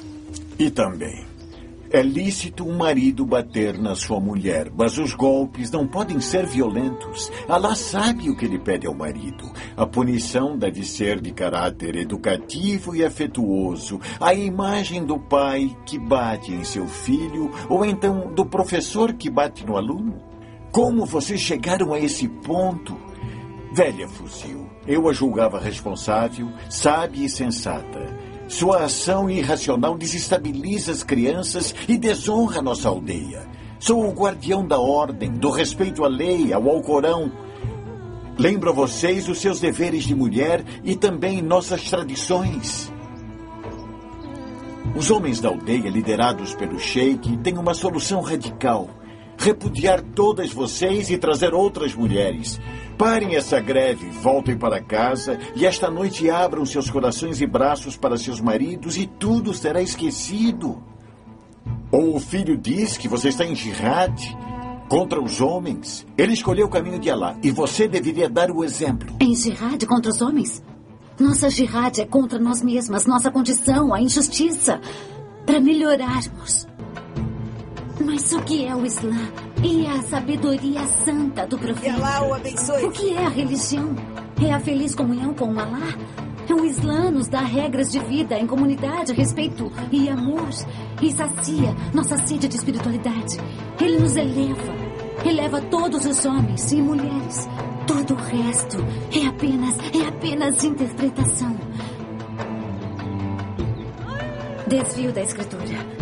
[0.59, 1.25] E também,
[1.91, 7.31] é lícito um marido bater na sua mulher, mas os golpes não podem ser violentos.
[7.49, 9.51] Allah sabe o que ele pede ao marido.
[9.77, 16.53] A punição deve ser de caráter educativo e afetuoso, a imagem do pai que bate
[16.53, 20.23] em seu filho, ou então do professor que bate no aluno.
[20.71, 22.97] Como vocês chegaram a esse ponto?
[23.73, 28.30] Velha fuzil, eu a julgava responsável, sábia e sensata.
[28.51, 33.49] Sua ação irracional desestabiliza as crianças e desonra nossa aldeia.
[33.79, 37.31] Sou o guardião da ordem, do respeito à lei, ao Alcorão.
[38.37, 42.93] Lembro a vocês os seus deveres de mulher e também nossas tradições.
[44.97, 48.91] Os homens da aldeia, liderados pelo Sheik, têm uma solução radical:
[49.39, 52.61] repudiar todas vocês e trazer outras mulheres.
[53.01, 58.19] Parem essa greve, voltem para casa e esta noite abram seus corações e braços para
[58.19, 60.83] seus maridos e tudo será esquecido.
[61.91, 64.15] Ou o filho diz que você está em jihad
[64.87, 66.07] contra os homens.
[66.15, 69.17] Ele escolheu o caminho de Alá e você deveria dar o exemplo.
[69.19, 70.63] Em jihad contra os homens?
[71.19, 74.79] Nossa jihad é contra nós mesmas, nossa condição, a injustiça.
[75.47, 76.69] Para melhorarmos.
[78.13, 79.17] Mas o que é o Islã?
[79.63, 81.97] E a sabedoria santa do profeta?
[81.97, 82.85] Que Allah o abençoe.
[82.85, 83.95] O que é a religião?
[84.45, 85.95] É a feliz comunhão com o Alá?
[86.51, 90.49] O Islã nos dá regras de vida em comunidade, respeito e amor.
[91.01, 93.39] E sacia nossa sede de espiritualidade.
[93.81, 94.75] Ele nos eleva.
[95.25, 97.49] Eleva todos os homens e mulheres.
[97.87, 98.79] Todo o resto
[99.17, 101.57] é apenas, é apenas interpretação.
[104.67, 106.00] Desvio da escritura.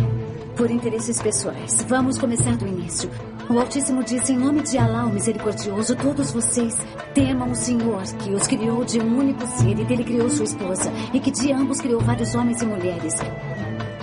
[0.59, 1.85] Por interesses pessoais.
[1.87, 3.09] Vamos começar do início.
[3.49, 6.75] O Altíssimo disse, em nome de Alá, o Misericordioso, todos vocês
[7.13, 10.91] temam o Senhor, que os criou de um único ser e dele criou sua esposa,
[11.13, 13.15] e que de ambos criou vários homens e mulheres.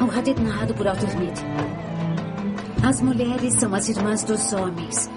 [0.01, 1.43] O Hadith narrado por Al-Tirmidhi.
[2.83, 5.11] As mulheres são as irmãs dos homens.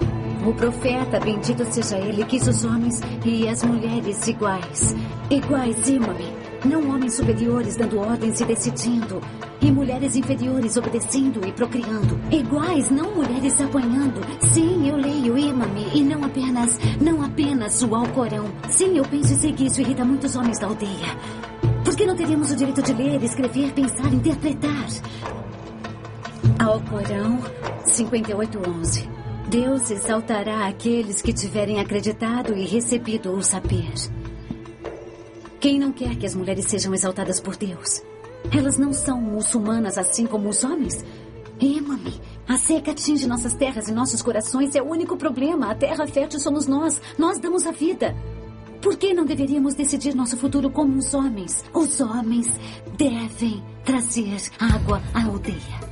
[0.46, 4.94] O profeta, bendito seja ele, quis os homens e as mulheres iguais.
[5.30, 6.39] Iguais, imame.
[6.64, 9.20] Não homens superiores dando ordens e decidindo.
[9.62, 12.18] E mulheres inferiores obedecendo e procriando.
[12.30, 14.20] Iguais, não mulheres apanhando.
[14.52, 18.46] Sim, eu leio imame e não apenas, não apenas o Alcorão.
[18.68, 21.16] Sim, eu penso e sei que isso irrita muitos homens da aldeia.
[21.84, 24.86] Por que não teríamos o direito de ler, escrever, pensar, interpretar?
[26.58, 27.40] Alcorão
[27.84, 29.08] 5811.
[29.48, 34.19] Deus exaltará aqueles que tiverem acreditado e recebido o saber.
[35.60, 38.02] Quem não quer que as mulheres sejam exaltadas por Deus?
[38.50, 41.04] Elas não são muçulmanas assim como os homens?
[41.60, 42.18] Ema-me.
[42.48, 44.74] A seca atinge nossas terras e nossos corações.
[44.74, 45.70] É o único problema.
[45.70, 46.98] A terra fértil somos nós.
[47.18, 48.16] Nós damos a vida.
[48.80, 51.62] Por que não deveríamos decidir nosso futuro como os homens?
[51.74, 52.48] Os homens
[52.96, 55.89] devem trazer água à aldeia.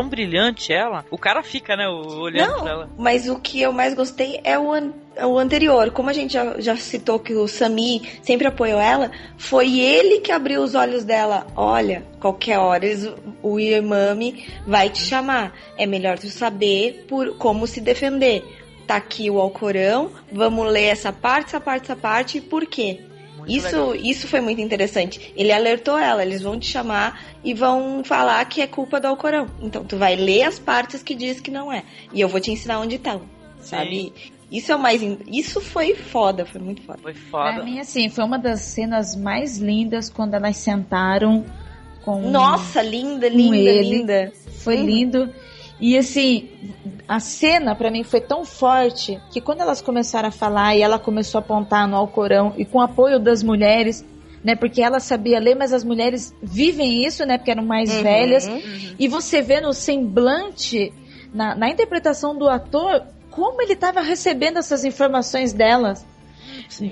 [0.00, 2.90] Tão brilhante ela, o cara fica, né, olhando Não, pra ela.
[2.96, 5.90] mas o que eu mais gostei é o, an- é o anterior.
[5.90, 10.32] Como a gente já, já citou que o Sami sempre apoiou ela, foi ele que
[10.32, 11.46] abriu os olhos dela.
[11.54, 15.54] Olha, qualquer hora eles- o imame vai te chamar.
[15.76, 18.42] É melhor tu saber por como se defender.
[18.86, 23.00] Tá aqui o Alcorão, vamos ler essa parte, essa parte, essa parte, por quê?
[23.46, 25.32] Isso, isso foi muito interessante.
[25.36, 29.46] Ele alertou ela, eles vão te chamar e vão falar que é culpa do Alcorão.
[29.60, 31.84] Então tu vai ler as partes que diz que não é.
[32.12, 33.22] E eu vou te ensinar onde estão.
[33.60, 34.12] Sabe?
[34.50, 35.00] Isso é o mais.
[35.28, 36.98] Isso foi foda, foi muito foda.
[37.02, 37.14] Foi
[37.54, 41.44] Pra mim, assim, foi uma das cenas mais lindas quando elas sentaram
[42.02, 42.30] com.
[42.30, 43.90] Nossa, linda, com linda, ele.
[43.90, 44.32] linda.
[44.58, 44.86] Foi Uhum.
[44.86, 45.34] lindo.
[45.78, 46.48] E assim,
[47.10, 50.96] a cena pra mim foi tão forte que quando elas começaram a falar e ela
[50.96, 54.04] começou a apontar no Alcorão e com o apoio das mulheres,
[54.44, 54.54] né?
[54.54, 57.36] Porque ela sabia ler, mas as mulheres vivem isso, né?
[57.36, 58.02] Porque eram mais Uhum.
[58.04, 58.48] velhas.
[58.96, 60.92] E você vê no semblante,
[61.34, 66.06] na, na interpretação do ator, como ele estava recebendo essas informações delas.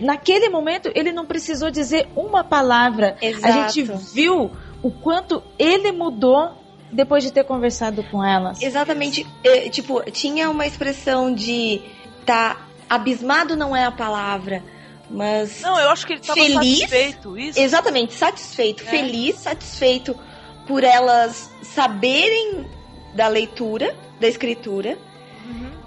[0.00, 3.16] Naquele momento, ele não precisou dizer uma palavra.
[3.22, 3.52] A Exato.
[3.72, 4.50] gente viu
[4.82, 6.50] o quanto ele mudou
[6.90, 8.60] depois de ter conversado com elas.
[8.62, 9.26] Exatamente.
[9.44, 11.80] é, tipo, tinha uma expressão de
[12.24, 12.56] tá
[12.88, 14.62] abismado não é a palavra,
[15.10, 17.60] mas Não, eu acho que ele tava feliz, satisfeito, isso.
[17.60, 18.86] Exatamente, satisfeito, É.
[18.86, 20.18] feliz, satisfeito
[20.66, 22.66] por elas saberem
[23.14, 24.98] da leitura, da escritura.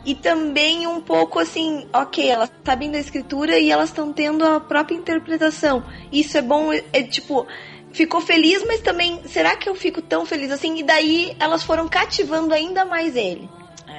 [0.04, 4.60] E também um pouco assim, ok, elas sabem da escritura e elas estão tendo a
[4.60, 5.84] própria interpretação.
[6.12, 7.46] Isso é bom, é, é, tipo,
[7.94, 10.80] ficou feliz, mas também, será que eu fico tão feliz assim?
[10.80, 13.50] E daí elas foram cativando ainda mais ele.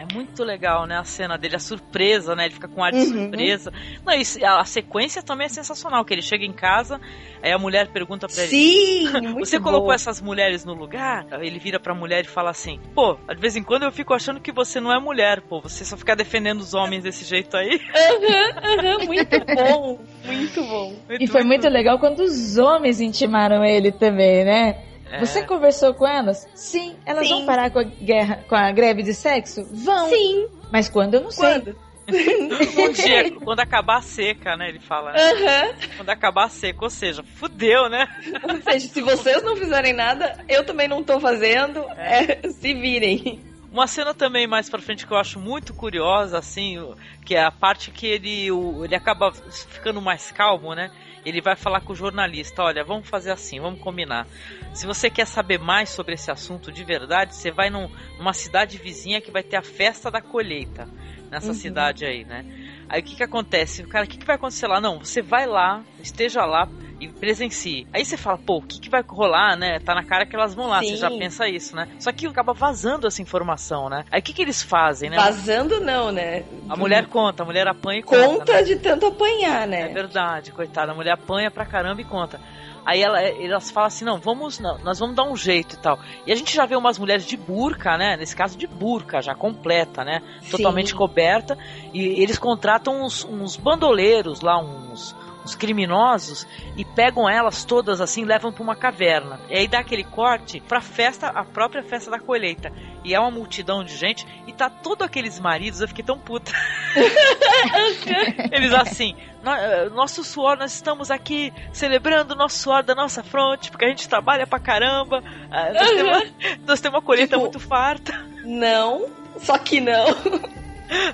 [0.01, 0.97] É muito legal, né?
[0.99, 2.47] A cena dele, a surpresa, né?
[2.47, 3.07] Ele fica com ar de Uhum.
[3.07, 3.73] surpresa.
[4.05, 7.01] Não, isso- a, a sequência também é sensacional, que ele chega em casa,
[7.43, 8.51] aí a mulher pergunta pra ele.
[8.51, 9.95] Sim, muito Você colocou boa.
[9.95, 11.27] essas mulheres no lugar?
[11.41, 14.41] Ele vira pra mulher e fala assim: Pô, de vez em quando eu fico achando
[14.41, 15.61] que você não é mulher, pô.
[15.61, 17.79] Você só fica defendendo os homens desse jeito aí.
[19.07, 20.97] muito bom, muito bom.
[21.21, 24.77] E foi muito legal quando os homens intimaram ele também, né?
[25.13, 25.21] É.
[25.21, 26.49] Você conversou com elas?
[26.55, 26.97] Sim.
[27.05, 27.35] Elas Sim.
[27.35, 29.63] vão parar com a guerra, com a greve de sexo?
[29.71, 30.09] Vão.
[30.09, 30.49] Sim.
[30.73, 31.61] Mas quando eu não sei.
[31.61, 31.77] Quando?
[32.13, 34.69] Um dia, quando acabar a seca, né?
[34.71, 35.13] Ele fala.
[35.13, 35.75] Aham.
[35.97, 38.09] Quando acabar a seca, ou seja, fudeu, né?
[38.43, 43.41] Ou seja, se vocês não fizerem nada, eu também não tô fazendo, é, se virem.
[43.73, 46.77] Uma cena também mais pra frente que eu acho muito curiosa, assim,
[47.25, 50.91] que é a parte que ele, o- ele acaba ficando mais calmo, né?
[51.25, 54.27] Ele vai falar com o jornalista, olha, vamos fazer assim, vamos combinar.
[54.75, 58.77] Se você quer saber mais sobre esse assunto de verdade, você vai num- numa cidade
[58.77, 60.87] vizinha que vai ter a festa da colheita.
[61.31, 61.55] Nessa Uhum.
[61.55, 62.45] cidade aí, né?
[62.91, 63.83] Aí o que que acontece?
[63.83, 64.83] O cara, o que, que vai acontecer lá?
[64.83, 66.69] Não, você vai lá, esteja lá
[67.03, 67.87] e presencie.
[67.93, 69.81] Aí você fala, pô, o que, que vai rolar, né?
[69.81, 70.91] Tá na cara que elas vão lá, Sim.
[70.91, 71.89] você já pensa isso, né?
[71.99, 74.05] Só que acaba vazando essa informação, né?
[74.11, 75.17] Aí o que, que eles fazem, né?
[75.17, 76.45] Vazando não, né?
[76.69, 78.27] A mulher conta, a mulher apanha e conta.
[78.27, 78.63] Conta né?
[78.63, 79.91] de tanto apanhar, né?
[79.91, 80.93] É verdade, coitada.
[80.93, 82.41] A mulher apanha pra caramba e conta.
[82.85, 86.01] Aí ela, elas falam assim, não, vamos, não, nós vamos dar um jeito e tal.
[86.27, 88.17] E a gente já vê umas mulheres de burca, né?
[88.17, 90.21] Nesse caso de burca, já completa, né?
[90.51, 90.97] Totalmente Sim.
[90.97, 91.57] coberta.
[91.93, 95.15] E eles contratam uns, uns bandoleiros lá, uns,
[95.45, 99.41] uns criminosos, e pegam elas todas assim, levam pra uma caverna.
[99.49, 102.73] E aí dá aquele corte pra festa, a própria festa da colheita.
[103.05, 106.53] E é uma multidão de gente, e tá todos aqueles maridos, eu fiquei tão puta.
[108.53, 113.23] Eles assim, "No- eh, nosso suor, nós estamos aqui celebrando o nosso suor da nossa
[113.23, 116.33] fronte, porque a gente trabalha pra caramba, ah, nós, temos,
[116.67, 118.13] nós temos uma colheita muito farta.
[118.45, 119.07] Não,
[119.39, 120.07] só que não.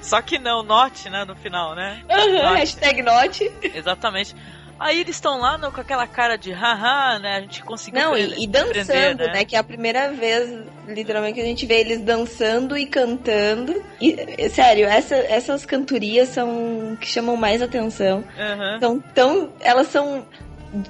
[0.02, 2.02] Só que não, note, né, no final, né?
[2.10, 2.58] Aham, Note.
[2.58, 3.50] hashtag note.
[3.74, 4.34] Exatamente.
[4.80, 7.36] Aí eles estão lá no- com aquela cara de haha, né?
[7.36, 9.44] A gente conseguiu Não, e, e dançando, prender, né?
[9.44, 10.48] Que é a primeira vez,
[10.86, 13.82] literalmente, que a gente vê eles dançando e cantando.
[14.00, 18.22] E, sério, essa- essas cantorias são que chamam mais atenção.
[18.38, 18.78] Aham.
[18.78, 19.52] São tão.
[19.60, 20.24] Elas são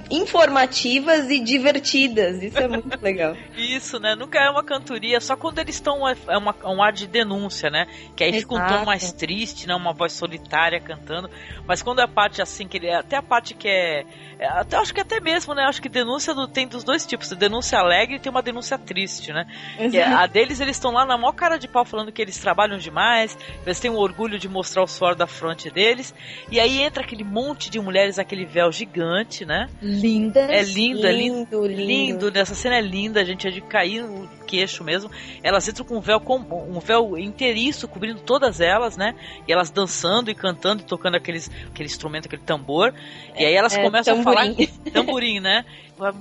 [0.09, 2.41] informativas e divertidas.
[2.41, 3.35] Isso é muito legal.
[3.55, 4.15] Isso, né?
[4.15, 7.69] Nunca é uma cantoria, só quando eles estão é é uma, um ar de denúncia,
[7.69, 7.87] né?
[8.15, 8.85] Que aí fica um tom Exato.
[8.85, 9.75] mais triste, né?
[9.75, 11.29] Uma voz solitária cantando.
[11.65, 14.05] Mas quando é a parte assim, que ele, até a parte que é.
[14.39, 15.63] é, Até acho que até mesmo, né?
[15.63, 17.29] Acho que denúncia do- tem dos dois tipos.
[17.29, 19.45] Denúncia alegre e tem uma denúncia triste, né?
[19.77, 22.77] É- a deles, eles estão lá na maior cara de pau falando que eles trabalham
[22.77, 26.13] demais, eles têm o orgulho de mostrar o suor da fronte deles.
[26.51, 29.68] E aí entra aquele monte de mulheres, aquele véu gigante, né?
[29.81, 30.49] Lindas.
[30.49, 31.65] É lindo, é lindo.
[31.67, 32.39] Lindo, lindo.
[32.39, 33.47] Essa cena é linda, gente.
[33.47, 35.09] É de cair o queixo mesmo.
[35.43, 39.15] Elas entram com um véu, com, um véu inteiriço cobrindo todas elas, né?
[39.47, 42.93] E elas dançando e cantando e tocando aqueles, aquele instrumento, aquele tambor.
[43.37, 44.47] E aí elas É, começam a falar.
[44.91, 45.65] Tamborim, né?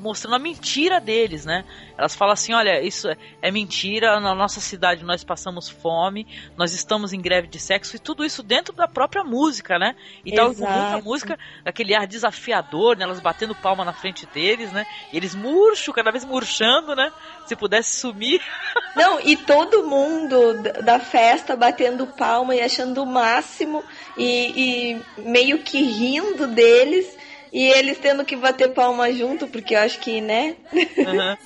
[0.01, 1.65] Mostrando a mentira deles, né?
[1.97, 6.27] Elas falam assim: olha, isso é, é mentira, na nossa cidade nós passamos fome,
[6.57, 9.95] nós estamos em greve de sexo, e tudo isso dentro da própria música, né?
[10.25, 13.05] E tal, com muita música, aquele ar desafiador, né?
[13.05, 14.85] Elas batendo palma na frente deles, né?
[15.13, 17.13] E eles murcho, cada vez murchando, né?
[17.47, 18.41] Se pudesse sumir.
[18.97, 23.83] Não, e todo mundo da- da festa batendo palma e achando o máximo
[24.17, 27.17] e, e meio que rindo deles.
[27.53, 30.57] E eles tendo que bater palma junto, porque eu acho que, né?
[30.73, 31.37] Uhum.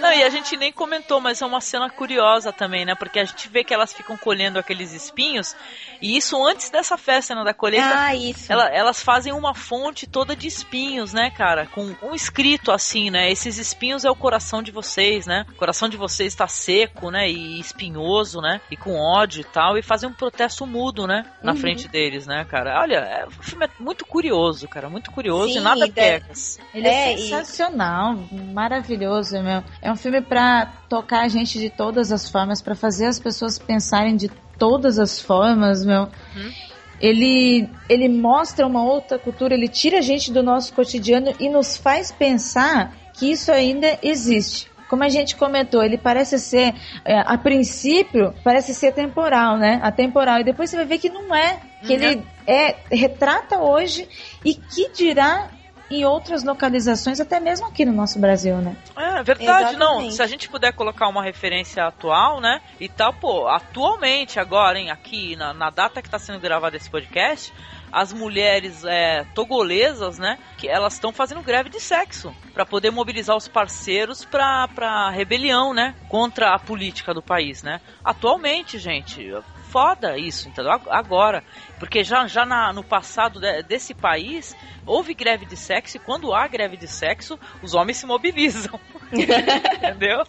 [0.00, 2.94] Não, e a gente nem comentou, mas é uma cena curiosa também, né?
[2.94, 5.54] Porque a gente vê que elas ficam colhendo aqueles espinhos,
[6.00, 7.86] e isso antes dessa festa, né, da colheita.
[7.94, 8.50] Ah, isso.
[8.52, 11.66] ela- elas fazem uma fonte toda de espinhos, né, cara?
[11.66, 13.30] Com um escrito assim, né?
[13.30, 15.44] Esses espinhos é o coração de vocês, né?
[15.50, 17.28] O coração de vocês está seco, né?
[17.30, 18.60] E espinhoso, né?
[18.70, 19.76] E com ódio e tal.
[19.76, 21.24] E fazem um protesto mudo, né?
[21.42, 21.58] Na Uhum.
[21.58, 22.80] frente deles, né, cara?
[22.80, 24.88] Olha, é, o filme é muito curioso, cara.
[24.88, 26.58] Muito curioso Sim, e nada e pecas.
[26.72, 28.14] Ele é, É, e- sensacional,
[28.54, 29.62] maravilhoso, meu.
[29.82, 33.58] É um filme pra tocar a gente de todas as formas, pra fazer as pessoas
[33.58, 34.28] pensarem de
[34.58, 36.08] todas as formas, meu.
[37.00, 41.76] Ele, ele mostra uma outra cultura, ele tira a gente do nosso cotidiano e nos
[41.76, 44.70] faz pensar que isso ainda existe.
[44.88, 46.74] Como a gente comentou, ele parece ser,
[47.04, 49.78] é, a princípio, parece ser temporal, né?
[49.82, 50.40] Atemporal.
[50.40, 51.60] E depois você vai ver que não é.
[51.86, 54.08] Que ele é, retrata hoje
[54.44, 55.48] e que dirá
[55.90, 58.76] em outras localizações, até mesmo aqui no nosso Brasil, né?
[58.96, 59.92] É verdade, não.
[59.92, 60.14] Exatamente.
[60.14, 62.60] Se a gente puder colocar uma referência atual, né?
[62.78, 66.88] E tal, pô, atualmente, agora, hein, aqui na, na data que tá sendo gravado esse
[66.88, 67.52] podcast,
[67.92, 70.38] as mulheres é, togolesas, né?
[70.56, 75.94] Que elas estão fazendo greve de sexo para poder mobilizar os parceiros pra rebelião, né?
[76.08, 77.80] Contra a política do país, né?
[78.04, 79.32] Atualmente, gente.
[79.70, 80.72] Foda isso, entendeu?
[80.72, 81.44] Ag- Agora.
[81.78, 86.34] Porque já, já na- no passado de- desse país, houve greve de sexo e quando
[86.34, 88.78] há greve de sexo, os homens se mobilizam.
[89.12, 90.24] Entendeu?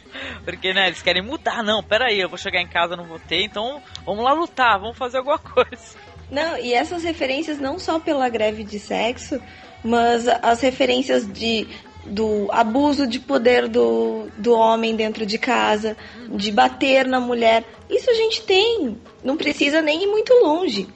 [0.46, 1.64] Porque, né, eles querem mudar.
[1.64, 4.98] Não, peraí, eu vou chegar em casa, não vou ter, então vamos lá lutar, vamos
[4.98, 5.98] fazer alguma coisa.
[6.30, 9.42] Não, e essas referências não só pela greve de sexo,
[9.84, 11.68] mas as referências de
[12.06, 15.96] do abuso de poder do, do homem dentro de casa,
[16.30, 17.64] de bater na mulher.
[17.90, 18.98] Isso a gente tem.
[19.24, 20.88] Não precisa nem ir muito longe.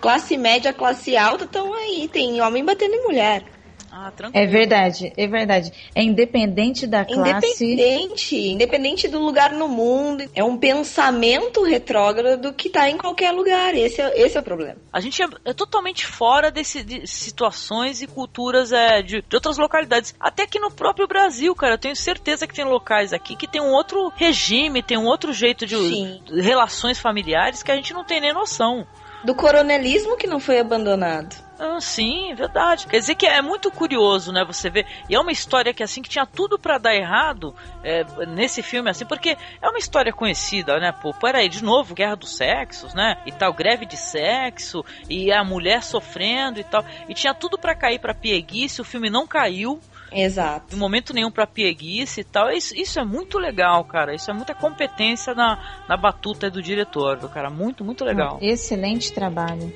[0.00, 2.08] Classe média, classe alta estão aí.
[2.12, 3.44] Tem homem batendo em mulher.
[3.94, 4.42] Ah, tranquilo.
[4.42, 5.70] É verdade, é verdade.
[5.94, 7.62] É independente da classe.
[7.62, 10.24] Independente, independente do lugar no mundo.
[10.34, 13.74] É um pensamento retrógrado que tá em qualquer lugar.
[13.74, 14.78] Esse é, esse é o problema.
[14.90, 19.58] A gente é, é totalmente fora desse, de situações e culturas é, de, de outras
[19.58, 20.14] localidades.
[20.18, 21.74] Até aqui no próprio Brasil, cara.
[21.74, 25.34] Eu tenho certeza que tem locais aqui que tem um outro regime, tem um outro
[25.34, 26.22] jeito de Sim.
[26.40, 28.86] relações familiares que a gente não tem nem noção.
[29.22, 31.51] Do coronelismo que não foi abandonado.
[31.64, 32.88] Ah, sim, verdade.
[32.88, 34.44] Quer dizer que é muito curioso, né?
[34.44, 34.84] Você ver.
[35.08, 37.54] E é uma história que assim que tinha tudo para dar errado
[37.84, 40.90] é, nesse filme, assim, porque é uma história conhecida, né?
[40.90, 43.16] Pô, peraí, de novo, guerra dos sexos, né?
[43.24, 46.84] E tal, greve de sexo, e a mulher sofrendo e tal.
[47.08, 49.78] E tinha tudo para cair pra pieguice, o filme não caiu.
[50.10, 50.74] Exato.
[50.74, 52.50] Em momento nenhum pra pieguice e tal.
[52.50, 54.12] Isso, isso é muito legal, cara.
[54.12, 57.48] Isso é muita competência na, na batuta do diretor, cara?
[57.48, 58.38] Muito, muito legal.
[58.42, 59.72] Excelente trabalho.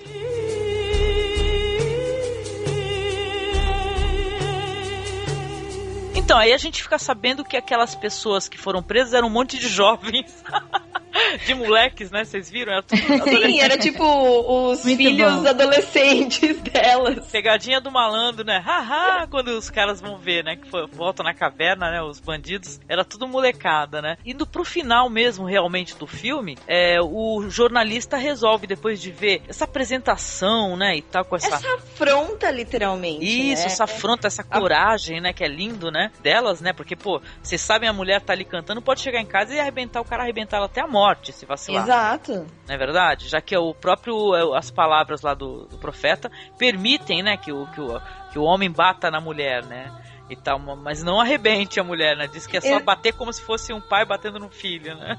[6.26, 9.60] Então, aí a gente fica sabendo que aquelas pessoas que foram presas eram um monte
[9.60, 10.42] de jovens.
[11.44, 12.24] de moleques, né?
[12.24, 12.72] Vocês viram?
[12.72, 15.48] Era tudo Sim, era tipo os Muito filhos bom.
[15.48, 17.26] adolescentes delas.
[17.30, 18.58] Pegadinha do malandro, né?
[18.64, 20.56] Haha, quando os caras vão ver, né?
[20.56, 22.02] Que voltam na caverna, né?
[22.02, 22.80] Os bandidos.
[22.88, 24.16] Era tudo molecada, né?
[24.24, 29.64] Indo pro final mesmo, realmente, do filme, é, o jornalista resolve, depois de ver essa
[29.64, 30.96] apresentação, né?
[30.96, 31.54] E tal, com essa.
[31.56, 33.24] Essa afronta, literalmente.
[33.24, 33.66] Isso, né?
[33.66, 35.32] essa afronta, essa coragem, né?
[35.32, 36.10] Que é lindo, né?
[36.22, 36.72] Delas, né?
[36.72, 40.00] Porque, pô, vocês sabem, a mulher tá ali cantando, pode chegar em casa e arrebentar
[40.00, 41.84] o cara, arrebentar ela até a morte, se vacilar.
[41.84, 42.46] Exato.
[42.66, 43.28] Não é verdade?
[43.28, 47.52] Já que é o próprio é, as palavras lá do, do profeta permitem, né, que
[47.52, 48.00] o, que o
[48.32, 49.90] que o homem bata na mulher, né?
[50.28, 52.26] E tal, mas não arrebente a mulher, né?
[52.26, 55.16] Diz que é só Eu- bater como se fosse um pai batendo no filho, né?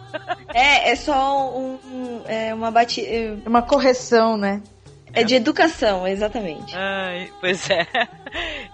[0.53, 3.39] É, é só um, um- é uma batida.
[3.49, 4.61] Uma correção, né?
[5.13, 6.75] É de educação, exatamente.
[6.75, 7.87] Ai, pois é.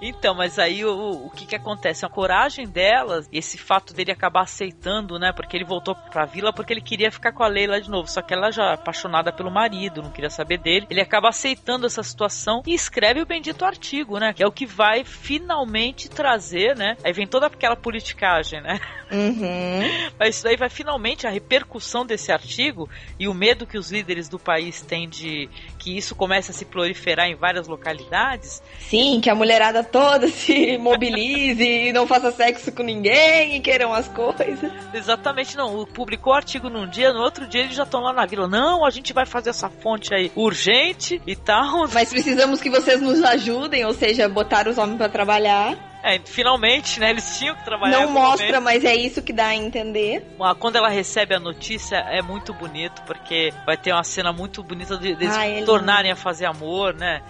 [0.01, 2.05] Então, mas aí o, o que que acontece?
[2.05, 5.31] A coragem delas, esse fato dele acabar aceitando, né?
[5.31, 8.09] Porque ele voltou pra vila porque ele queria ficar com a Leila de novo.
[8.09, 10.87] Só que ela já apaixonada pelo marido, não queria saber dele.
[10.89, 14.33] Ele acaba aceitando essa situação e escreve o bendito artigo, né?
[14.33, 16.97] Que é o que vai finalmente trazer, né?
[17.03, 18.79] Aí vem toda aquela politicagem, né?
[19.11, 20.11] Uhum.
[20.19, 22.89] Mas isso daí vai finalmente a repercussão desse artigo
[23.19, 26.65] e o medo que os líderes do país têm de que isso comece a se
[26.65, 28.61] proliferar em várias localidades.
[28.79, 33.93] Sim, que a mulherada toda se mobilize e não faça sexo com ninguém e queiram
[33.93, 34.71] as coisas.
[34.93, 35.85] Exatamente, não.
[35.85, 38.47] Publicou o artigo num dia, no outro dia eles já estão lá na vila.
[38.47, 41.89] Não, a gente vai fazer essa fonte aí urgente e tal.
[41.93, 45.92] Mas precisamos que vocês nos ajudem, ou seja, botar os homens pra trabalhar.
[46.03, 47.11] É, finalmente, né?
[47.11, 48.01] Eles tinham que trabalhar.
[48.01, 48.63] Não mostra, momento.
[48.63, 50.35] mas é isso que dá a entender.
[50.59, 54.97] Quando ela recebe a notícia é muito bonito, porque vai ter uma cena muito bonita
[54.97, 57.21] de, deles Ah, é tornarem a fazer amor, né?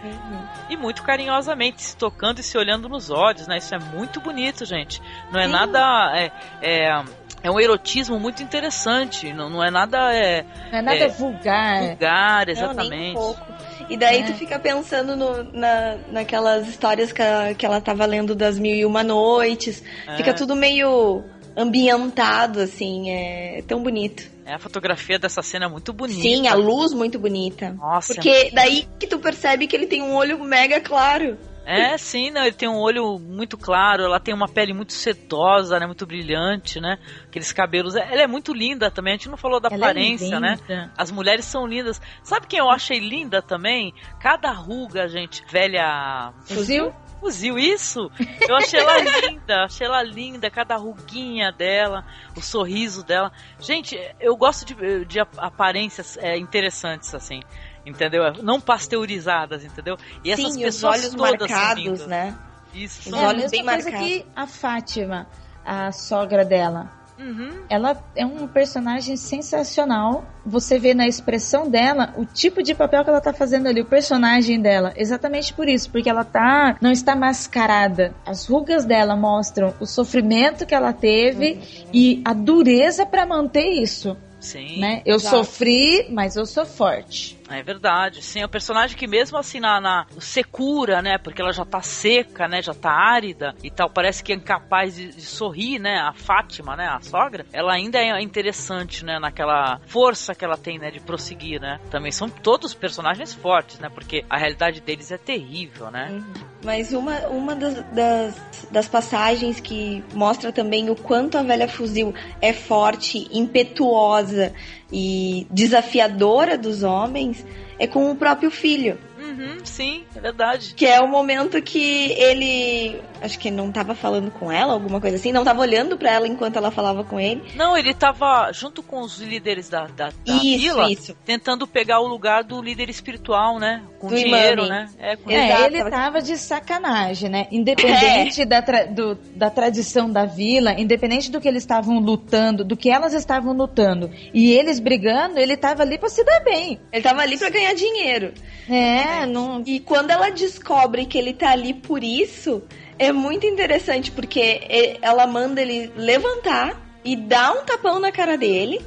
[0.69, 3.59] E muito carinhosamente, se tocando e se olhando nos olhos, né?
[3.59, 4.99] Isso é muito bonito, gente.
[5.31, 5.51] Não é Sim.
[5.51, 6.11] nada.
[6.17, 7.03] É, é,
[7.43, 9.31] é um erotismo muito interessante.
[9.33, 10.13] Não, não é nada.
[10.15, 11.81] É, Não é nada é, vulgar.
[11.87, 13.13] vulgar, Não, nem um exatamente.
[13.13, 13.53] pouco.
[13.89, 14.23] E daí É.
[14.23, 18.73] tu fica pensando no- na, naquelas histórias que, a- que ela tava lendo das Mil
[18.75, 19.83] e Uma Noites.
[20.07, 20.15] É.
[20.15, 21.23] Fica tudo meio
[21.55, 24.23] ambientado, assim, é tão bonito.
[24.45, 26.21] É, a fotografia dessa cena é muito bonita.
[26.21, 27.71] Sim, a luz muito bonita.
[27.71, 31.37] Nossa, Porque daí que tu percebe que ele tem um olho mega claro.
[31.65, 35.79] É, sim, não, ele tem um olho muito claro, ela tem uma pele muito sedosa,
[35.79, 39.59] né, muito brilhante, né, aqueles cabelos, ela é muito linda também, a gente não falou
[39.59, 40.91] da Ela é aparência, né, linda.
[40.97, 43.93] as mulheres são lindas, sabe quem eu achei linda também?
[44.19, 46.33] Cada ruga, gente, velha...
[46.45, 46.93] Fuzil?
[47.19, 48.11] Fuzil, isso!
[48.41, 52.05] Eu achei ela linda, achei ela linda, cada ruguinha dela,
[52.35, 53.31] o sorriso dela.
[53.61, 57.39] Gente, eu gosto de, de aparências é, interessantes, assim,
[57.85, 58.23] entendeu?
[58.41, 59.97] Não pasteurizadas, entendeu?
[60.23, 62.35] E essas Sim, e os pessoas olhos todas são marcados, né?
[62.73, 63.09] Isso.
[63.09, 64.07] Os É a olhos bem coisa marcados.
[64.07, 65.27] que a Fátima,
[65.65, 67.03] a sogra dela.
[67.19, 67.51] Uhum.
[67.69, 70.25] Ela é um personagem sensacional.
[70.43, 73.85] Você vê na expressão dela o tipo de papel que ela tá fazendo ali, o
[73.85, 74.91] personagem dela.
[74.95, 78.15] Exatamente por isso, porque ela tá não está mascarada.
[78.25, 84.17] As rugas dela mostram o sofrimento que ela teve e a dureza para manter isso,
[84.39, 84.79] Sim.
[84.79, 85.03] né?
[85.05, 85.37] Eu Exato.
[85.37, 87.39] sofri, mas eu sou forte.
[87.59, 91.53] É verdade, sim, é um personagem que mesmo assim na, na secura, né, porque ela
[91.53, 95.21] já tá seca, né, já tá árida e tal, parece que é incapaz de, de
[95.21, 100.43] sorrir, né, a Fátima, né, a sogra, ela ainda é interessante, né, naquela força que
[100.43, 104.81] ela tem, né, de prosseguir, né, também são todos personagens fortes, né, porque a realidade
[104.81, 106.23] deles é terrível, né.
[106.63, 112.13] Mas uma, uma das, das, das passagens que mostra também o quanto a velha fuzil
[112.41, 114.53] é forte, impetuosa
[114.93, 117.43] e desafiadora dos homens
[117.79, 118.97] é com o próprio filho.
[119.19, 120.75] Uhum, sim, é verdade.
[120.75, 125.15] Que é o momento que ele acho que não tava falando com ela, alguma coisa
[125.15, 127.41] assim, não tava olhando pra ela enquanto ela falava com ele.
[127.55, 131.17] Não, ele tava junto com os líderes da, da, da Isso, vila, isso.
[131.25, 133.81] tentando pegar o lugar do líder espiritual, né?
[133.99, 134.69] Com Do dinheiro, imame.
[134.69, 134.89] né?
[134.99, 137.47] É, com É, Exato, ele tava- de sacanagem, né?
[137.51, 142.75] Independente da, tra- do- da tradição da vila, independente do que eles estavam lutando, do
[142.77, 146.79] que elas estavam lutando, e eles brigando, ele tava ali pra se dar bem.
[146.91, 148.33] Ele tava ali pra ganhar dinheiro.
[148.69, 149.63] É, não.
[149.65, 152.61] E quando ela descobre que ele tá ali por isso,
[152.99, 158.79] é muito interessante, porque ela manda ele levantar e dar um tapão na cara dele.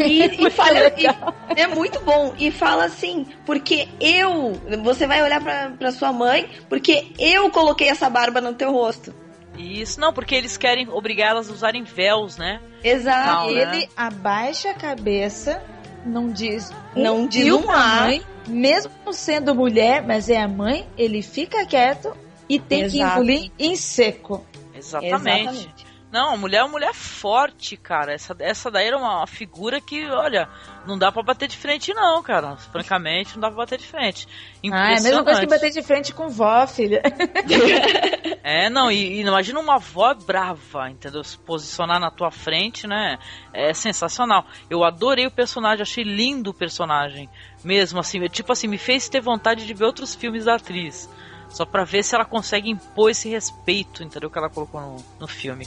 [0.00, 2.34] E, e fala, e- é muito bom.
[2.38, 4.52] E fala assim, porque eu,
[4.82, 9.14] você vai olhar pra, pra sua mãe, porque eu coloquei essa barba no teu rosto.
[9.58, 12.60] Isso, não, porque eles querem obrigar elas a usarem véus, né?
[12.84, 13.46] Exato.
[13.46, 13.62] Não, né?
[13.76, 15.62] Ele abaixa a cabeça,
[16.04, 18.00] não diz Não diz fio um pra A.
[18.02, 22.14] mãe, mesmo sendo mulher, mas é a mãe, ele fica quieto
[22.48, 23.12] e tem que Exato.
[23.12, 24.44] engolir em seco.
[24.74, 25.48] Exatamente.
[25.48, 25.86] Exatamente.
[26.10, 28.12] Não, a mulher é uma mulher forte, cara.
[28.12, 30.48] Essa, essa daí era uma figura que, olha,
[30.86, 32.56] não dá pra bater de frente, não, cara.
[32.56, 34.26] Francamente, não dá pra bater de frente.
[34.72, 37.02] Ah, é a mesma coisa que bater de frente com vó, filha.
[38.48, 41.24] É, não, e, e imagina uma avó brava, entendeu?
[41.24, 43.18] Se posicionar na tua frente, né?
[43.52, 44.46] É sensacional.
[44.70, 47.28] Eu adorei o personagem, achei lindo o personagem.
[47.64, 51.10] Mesmo assim, tipo assim, me fez ter vontade de ver outros filmes da atriz.
[51.48, 54.30] Só pra ver se ela consegue impor esse respeito, entendeu?
[54.30, 55.66] Que ela colocou no, no filme.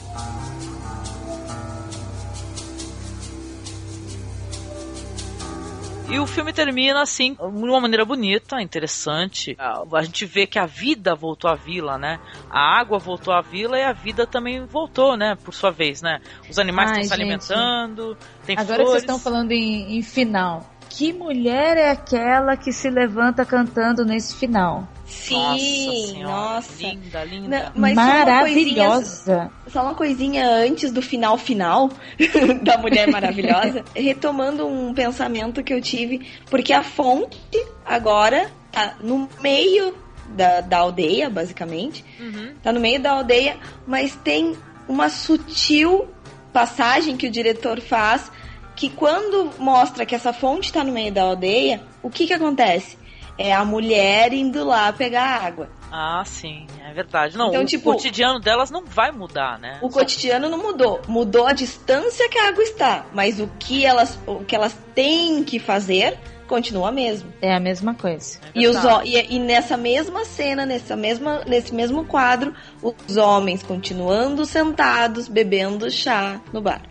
[6.12, 9.56] E o filme termina assim, de uma maneira bonita, interessante.
[9.60, 12.20] A a gente vê que a vida voltou à vila, né?
[12.50, 15.36] A água voltou à vila e a vida também voltou, né?
[15.44, 16.20] Por sua vez, né?
[16.50, 17.22] Os animais Ai, estão se gente.
[17.22, 18.92] alimentando, tem Agora flores.
[18.92, 20.68] vocês estão falando em, em final.
[20.90, 24.88] Que mulher é aquela que se levanta cantando nesse final?
[25.06, 26.84] Sim, nossa.
[26.84, 27.48] Linda, linda.
[27.48, 29.52] Não, mas só uma Maravilhosa.
[29.68, 31.90] Só uma coisinha antes do final final
[32.64, 37.40] da Mulher Maravilhosa, retomando um pensamento que eu tive, porque a fonte
[37.86, 39.96] agora tá no meio
[40.30, 42.04] da, da aldeia, basicamente.
[42.20, 42.54] Uhum.
[42.62, 43.58] Tá no meio da aldeia,
[43.88, 44.56] mas tem
[44.88, 46.08] uma sutil
[46.52, 48.32] passagem que o diretor faz
[48.80, 52.98] que quando mostra que essa fonte tá no meio da aldeia, o que que acontece?
[53.38, 55.70] É a mulher indo lá pegar água.
[55.92, 57.38] Ah, sim, é verdade.
[57.38, 59.80] Não, Então, o tipo- cotidiano delas não vai mudar, né?
[59.82, 64.18] O cotidiano não mudou, mudou a distância que a água está, mas o que elas,
[64.26, 67.34] o que elas têm que fazer continua mesmo.
[67.42, 68.40] É a mesma coisa.
[68.56, 74.46] E, os, e, e nessa mesma cena, nessa mesma, nesse mesmo quadro, os homens continuando
[74.46, 76.82] sentados, bebendo chá no bar.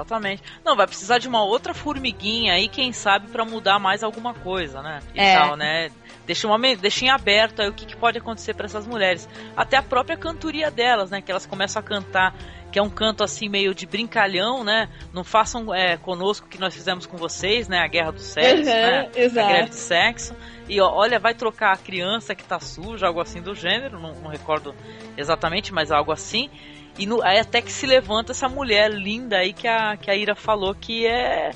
[0.00, 0.42] Exatamente.
[0.64, 4.82] Não, vai precisar de uma outra formiguinha aí, quem sabe, pra mudar mais alguma coisa,
[4.82, 5.00] né?
[5.14, 5.34] E É.
[5.34, 5.90] tal, né?
[6.26, 9.28] Deixa, uma, deixa em aberto aí o que, que pode acontecer pra essas mulheres.
[9.56, 11.20] Até a própria cantoria delas, né?
[11.22, 12.34] Que elas começam a cantar,
[12.72, 14.88] que é um canto assim meio de brincalhão, né?
[15.12, 17.78] Não façam é, conosco o que nós fizemos com vocês, né?
[17.78, 19.10] A guerra do sexo, Uhum, né?
[19.14, 19.46] exato.
[19.48, 20.34] A guerra de sexo.
[20.68, 24.12] E ó, olha, vai trocar a criança que tá suja, algo assim do gênero, não,
[24.14, 24.74] não recordo
[25.16, 26.50] exatamente, mas algo assim.
[26.97, 30.15] E no- aí até que se levanta essa mulher linda aí que a, que a
[30.15, 31.51] Ira falou que é.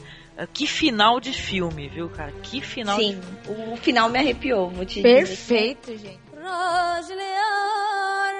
[0.53, 2.31] Que final de filme, viu, cara?
[2.43, 5.15] Que final Sim, de o final me arrepiou, vou te dizer.
[5.25, 6.19] Perfeito, gente.
[6.35, 7.55] راجل يا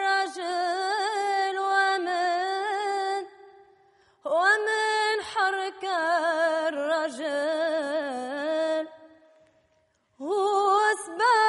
[0.06, 3.24] رجل ومن
[4.26, 5.84] ومن حرك
[7.56, 8.88] الرجل
[10.20, 11.49] واسبع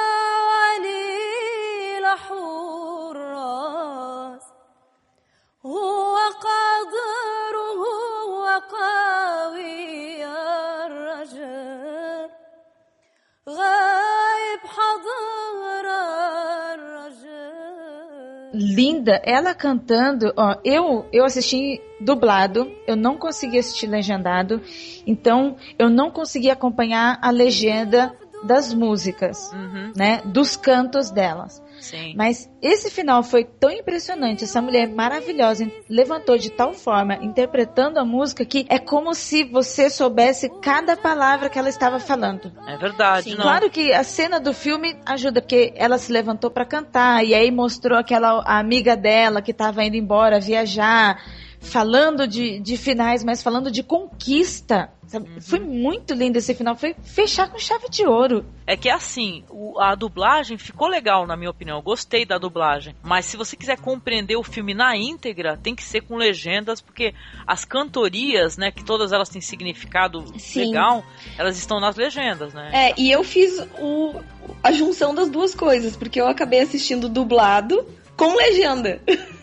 [18.52, 24.60] Linda, ela cantando, ó, eu eu assisti dublado, eu não consegui assistir legendado,
[25.06, 28.12] então eu não consegui acompanhar a legenda
[28.44, 29.92] das músicas, Uhum.
[29.96, 31.62] né, dos cantos delas.
[31.82, 32.14] Sim.
[32.16, 38.04] Mas esse final foi tão impressionante, essa mulher maravilhosa levantou de tal forma, interpretando a
[38.04, 42.52] música que é como se você soubesse cada palavra que ela estava falando.
[42.68, 43.42] É verdade, não.
[43.42, 47.50] Claro que a cena do filme ajuda, porque ela se levantou para cantar e aí
[47.50, 51.20] mostrou aquela amiga dela que estava indo embora viajar,
[51.62, 54.90] falando de, de finais, mas falando de conquista.
[55.14, 55.40] Uhum.
[55.40, 58.44] Foi muito lindo esse final, foi fechar com chave de ouro.
[58.66, 61.76] É que assim, o- a dublagem ficou legal, na minha opinião.
[61.76, 62.94] Eu gostei da dublagem.
[63.02, 67.14] Mas se você quiser compreender o filme na íntegra, tem que ser com legendas, porque
[67.46, 70.66] as cantorias, né, que todas elas têm significado Sim.
[70.66, 71.04] legal,
[71.38, 72.70] elas estão nas legendas, né?
[72.72, 74.14] É, e eu fiz o,
[74.62, 77.86] a junção das duas coisas, porque eu acabei assistindo dublado
[78.16, 79.00] com legenda.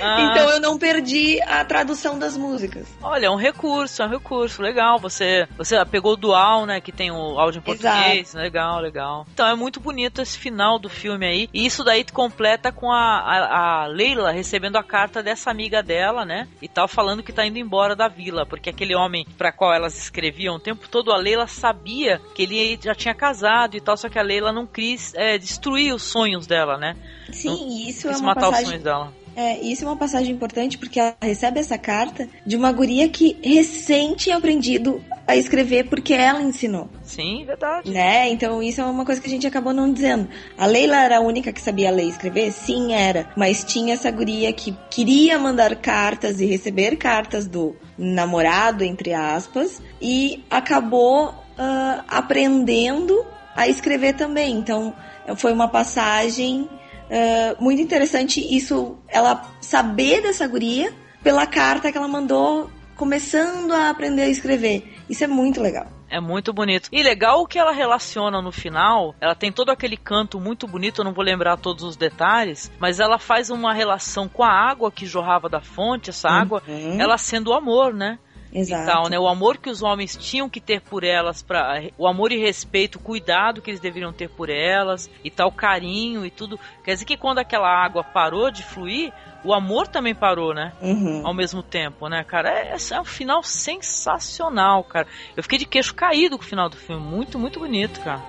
[0.00, 0.30] Ah.
[0.30, 2.86] Então eu não perdi a tradução das músicas.
[3.02, 4.98] Olha, é um recurso, é um recurso, legal.
[4.98, 9.26] Você, você pegou o dual, né, que tem o áudio em português, legal, legal.
[9.32, 11.48] Então é muito bonito esse final do filme aí.
[11.52, 16.24] E isso daí completa com a, a, a Leila recebendo a carta dessa amiga dela,
[16.24, 19.72] né, e tal, falando que tá indo embora da vila, porque aquele homem para qual
[19.72, 23.96] elas escreviam o tempo todo, a Leila sabia que ele já tinha casado e tal,
[23.96, 26.96] só que a Leila não quis é, destruir os sonhos dela, né?
[27.32, 28.62] Sim, não, isso é quis uma matar passagem...
[28.62, 29.12] os sonhos dela.
[29.36, 33.36] É, isso é uma passagem importante porque ela recebe essa carta de uma guria que
[33.42, 36.88] recém tinha aprendido a escrever porque ela ensinou.
[37.04, 37.90] Sim, verdade.
[37.90, 38.30] Né?
[38.30, 40.28] Então isso é uma coisa que a gente acabou não dizendo.
[40.56, 42.50] A Leila era a única que sabia ler e escrever?
[42.50, 43.28] Sim, era.
[43.36, 49.82] Mas tinha essa guria que queria mandar cartas e receber cartas do namorado, entre aspas,
[50.00, 53.24] e acabou uh, aprendendo
[53.54, 54.56] a escrever também.
[54.56, 54.94] Então
[55.36, 56.68] foi uma passagem
[57.10, 63.90] Uh, muito interessante isso, ela saber dessa guria pela carta que ela mandou, começando a
[63.90, 64.94] aprender a escrever.
[65.08, 65.86] Isso é muito legal.
[66.10, 66.88] É muito bonito.
[66.90, 69.14] E legal o que ela relaciona no final.
[69.20, 72.98] Ela tem todo aquele canto muito bonito, eu não vou lembrar todos os detalhes, mas
[72.98, 76.98] ela faz uma relação com a água que jorrava da fonte, essa água, Uhum.
[76.98, 78.18] ela sendo o amor, né?
[78.52, 78.82] Exato.
[78.82, 79.18] E tal, né?
[79.18, 82.96] O amor que os homens tinham que ter por elas, para o amor e respeito,
[82.96, 86.58] o cuidado que eles deveriam ter por elas e tal, carinho e tudo.
[86.84, 89.12] Quer dizer que quando aquela água parou de fluir,
[89.44, 90.72] o amor também parou, né?
[90.80, 91.26] Uhum.
[91.26, 92.50] Ao mesmo tempo, né, cara?
[92.50, 95.06] É, é um final sensacional, cara.
[95.36, 97.02] Eu fiquei de queixo caído com o final do filme.
[97.02, 98.22] Muito, muito bonito, cara.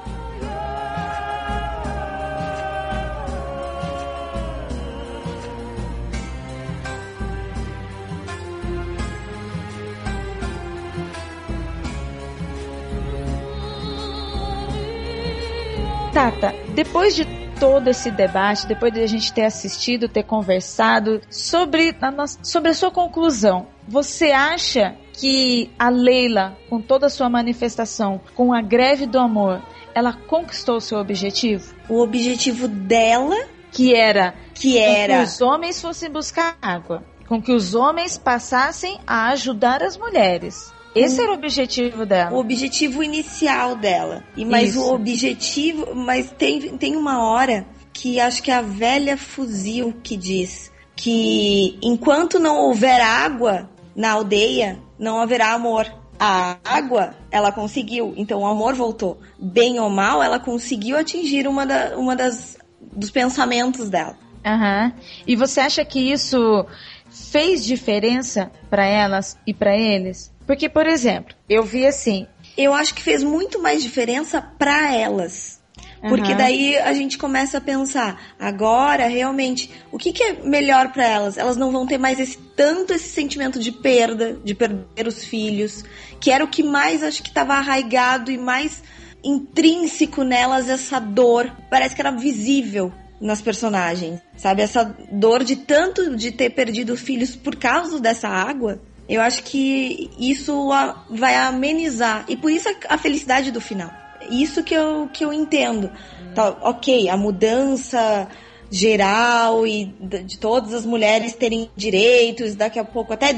[16.11, 17.26] Tata, depois de
[17.60, 22.72] todo esse debate, depois de a gente ter assistido, ter conversado sobre a, nossa, sobre
[22.72, 28.61] a sua conclusão, você acha que a Leila, com toda a sua manifestação, com a
[28.61, 29.61] greve do amor,
[29.94, 31.76] ela conquistou o seu objetivo?
[31.90, 33.36] O objetivo dela,
[33.72, 38.99] que era que era que os homens fossem buscar água, com que os homens passassem
[39.06, 40.73] a ajudar as mulheres.
[40.95, 42.32] Esse era o objetivo dela.
[42.32, 44.24] o objetivo inicial dela.
[44.36, 44.82] E mas Isso.
[44.82, 50.16] o objetivo, mas tem, tem uma hora que acho que é a velha fuzil que
[50.18, 55.86] diz que enquanto não houver água na aldeia, não haverá amor.
[56.20, 59.20] A água, ela conseguiu, então o amor voltou.
[59.40, 64.18] Bem ou mal, ela conseguiu atingir uma, da, uma das dos pensamentos dela.
[64.45, 64.91] Aham.
[65.26, 66.66] E você acha que isso
[67.10, 70.34] fez diferença para elas e para eles?
[70.49, 72.26] Porque, por exemplo, eu vi assim.
[72.57, 75.61] Eu acho que fez muito mais diferença para elas.
[76.01, 76.38] Porque Aham.
[76.38, 81.38] daí a gente começa a pensar, agora realmente, o que, que é melhor para elas?
[81.38, 85.85] Elas não vão ter mais esse tanto esse sentimento de perda, de perder os filhos,
[86.19, 88.81] que era o que mais acho que estava arraigado e mais
[89.23, 91.51] intrínseco nelas essa dor.
[91.69, 94.63] Parece que era visível nas personagens, sabe?
[94.63, 98.81] Essa dor de tanto de ter perdido filhos por causa dessa água.
[99.10, 100.69] Eu acho que isso
[101.10, 102.26] vai amenizar.
[102.27, 103.91] E por isso a, felicidade do final.
[104.30, 105.90] Isso que eu, que eu entendo.
[106.36, 108.27] Tá, ok, a mudança
[108.69, 113.34] geral e de, todas as mulheres terem direitos, daqui a pouco até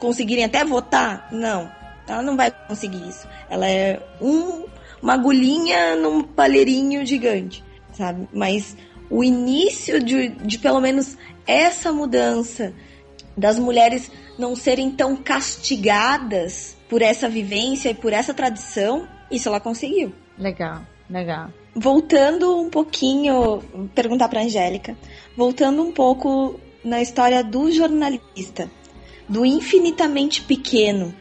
[0.00, 1.28] conseguirem até votar.
[1.30, 1.70] Não,
[2.08, 3.28] ela não vai conseguir isso.
[3.48, 4.64] Ela é um,
[5.00, 7.62] uma agulhinha num palheirinho gigante,
[7.92, 8.28] sabe?
[8.32, 8.76] Mas
[9.08, 11.16] o início de, de pelo menos
[11.46, 12.74] essa mudança
[13.36, 19.60] das mulheres não serem tão castigadas por essa vivência e por essa tradição, isso ela
[19.60, 20.12] conseguiu.
[20.38, 21.50] Legal, legal.
[21.74, 23.62] Voltando um pouquinho,
[23.94, 24.96] perguntar para Angélica,
[25.36, 28.70] voltando um pouco na história do jornalista,
[29.28, 31.14] do infinitamente pequeno.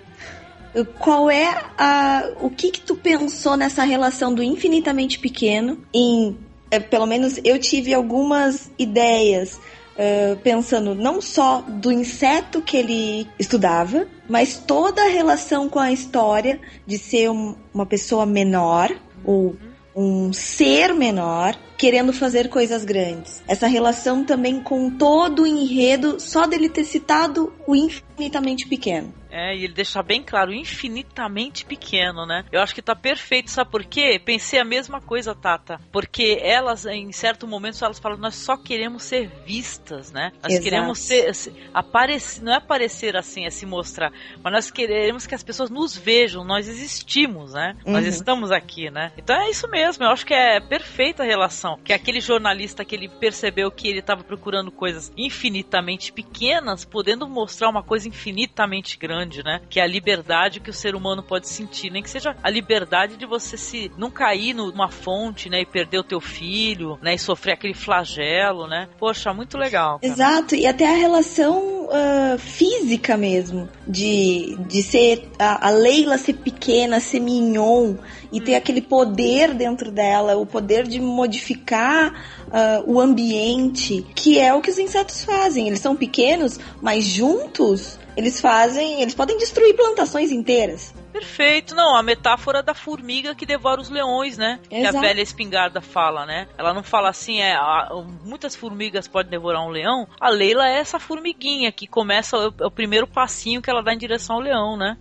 [0.99, 6.35] Qual é a o que que tu pensou nessa relação do infinitamente pequeno em
[6.71, 9.59] eh, pelo menos eu tive algumas ideias
[10.43, 16.59] pensando não só do inseto que ele estudava, mas toda a relação com a história
[16.85, 18.89] de ser um- uma pessoa menor
[19.23, 19.55] ou
[19.95, 23.43] um ser menor querendo fazer coisas grandes.
[23.45, 29.13] Essa relação também com todo o enredo só dele ter citado o infinitamente pequeno.
[29.35, 32.45] É, e ele deixa bem claro, infinitamente pequeno, né?
[32.51, 34.21] Eu acho que tá perfeito, sabe por quê?
[34.23, 35.79] Pensei a mesma coisa, Tata.
[35.91, 40.31] Porque elas, em certo momento, elas falam, nós só queremos ser vistas, né?
[40.43, 40.63] Nós Exato.
[40.63, 45.33] queremos ser, se- aparecer, não é aparecer assim, é se mostrar, mas nós queremos que
[45.33, 47.75] as pessoas nos vejam, nós existimos, né?
[47.83, 48.11] Nós Uhum.
[48.11, 49.11] estamos aqui, né?
[49.17, 52.95] Então é isso mesmo, eu acho que é perfeita a relação Que aquele jornalista que
[52.95, 59.43] ele percebeu que ele estava procurando coisas infinitamente pequenas, podendo mostrar uma coisa infinitamente grande,
[59.43, 59.61] né?
[59.69, 63.17] Que é a liberdade que o ser humano pode sentir, nem que seja a liberdade
[63.17, 67.19] de você se não cair numa fonte, né, e perder o teu filho, né, e
[67.19, 68.87] sofrer aquele flagelo, né?
[68.99, 69.99] Poxa, muito legal.
[69.99, 70.13] Cara.
[70.13, 76.33] Exato, e até a relação uh, física mesmo, de, de ser a, a Leila ser
[76.33, 77.95] pequena, ser mignon
[78.33, 82.11] e ter aquele poder dentro dela, o poder de modificar
[82.47, 85.67] uh, o ambiente, que é o que os insetos fazem.
[85.67, 90.93] Eles são pequenos, mas juntos eles fazem, eles podem destruir plantações inteiras.
[91.11, 94.59] Perfeito, não, a metáfora da formiga que devora os leões, né?
[94.67, 94.97] Que Exato.
[94.97, 96.47] a velha espingarda fala, né?
[96.57, 97.89] Ela não fala assim, é, a-
[98.23, 100.07] muitas formigas podem devorar um leão.
[100.19, 103.93] A Leila é essa formiguinha que começa o, é o primeiro passinho que ela dá
[103.93, 104.97] em direção ao leão, né?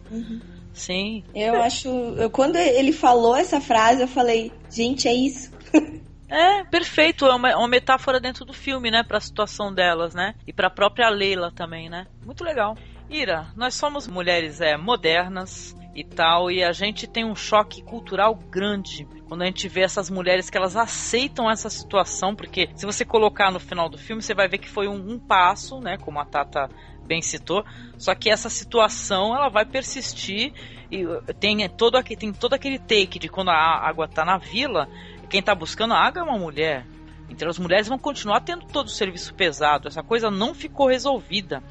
[0.73, 1.25] Sim.
[1.35, 1.89] Eu acho.
[1.89, 5.53] Eu, quando ele falou essa frase, eu falei, gente, é isso.
[6.35, 7.27] É, perfeito.
[7.27, 9.03] É uma, é uma metáfora dentro do filme, né?
[9.03, 10.35] Pra situação delas, né?
[10.47, 12.07] E pra própria Leila também, né?
[12.25, 12.75] Muito legal.
[13.11, 18.35] Ira, nós somos mulheres é, modernas e tal, e a gente tem um choque cultural
[18.35, 23.03] grande quando a gente vê essas mulheres que elas aceitam essa situação, porque se você
[23.03, 25.97] colocar no final do filme, você vai ver que foi um, um passo, né?
[25.97, 26.69] Como a Tata
[27.07, 27.65] bem citou,
[27.97, 30.53] só que essa situação ela vai persistir
[30.91, 34.37] e uh, tem todo, aqui, tem todo aquele take de quando a água tá na
[34.37, 34.87] vila,
[35.31, 36.87] quem tá buscando a água é uma mulher.
[37.31, 39.89] Então as mulheres vão continuar tendo todo o serviço pesado.
[39.89, 41.63] Essa coisa não ficou resolvida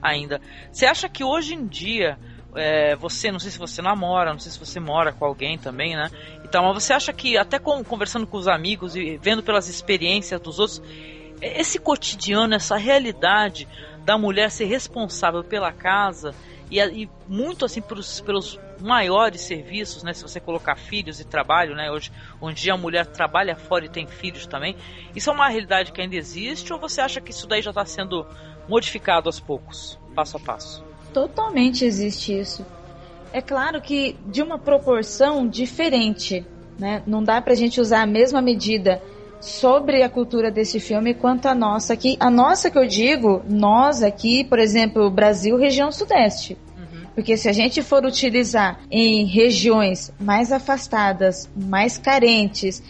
[0.00, 0.40] ainda.
[0.70, 2.16] Você acha que hoje em dia
[2.58, 5.96] é, você, não sei se você namora, não sei se você mora com alguém também,
[5.96, 6.10] né?
[6.44, 10.40] Então, mas você acha que até com, conversando com os amigos e vendo pelas experiências
[10.40, 10.82] dos outros,
[11.40, 13.68] é, esse cotidiano, essa realidade
[14.04, 16.34] da mulher ser responsável pela casa
[16.70, 20.12] e, e muito assim pelos, pelos maiores serviços, né?
[20.12, 21.90] Se você colocar filhos e trabalho, né?
[21.90, 22.10] Hoje,
[22.40, 24.76] onde a mulher trabalha fora e tem filhos também,
[25.14, 27.84] isso é uma realidade que ainda existe ou você acha que isso daí já está
[27.84, 28.26] sendo
[28.68, 30.87] modificado aos poucos, passo a passo?
[31.12, 32.64] Totalmente existe isso.
[33.32, 36.46] É claro que de uma proporção diferente,
[36.78, 37.02] né?
[37.06, 39.02] Não dá pra gente usar a mesma medida
[39.40, 42.16] sobre a cultura desse filme quanto a nossa aqui.
[42.18, 46.56] A nossa que eu digo, nós aqui, por exemplo, Brasil, região sudeste.
[47.18, 52.80] Porque se a gente for utilizar em regiões mais afastadas, mais carentes,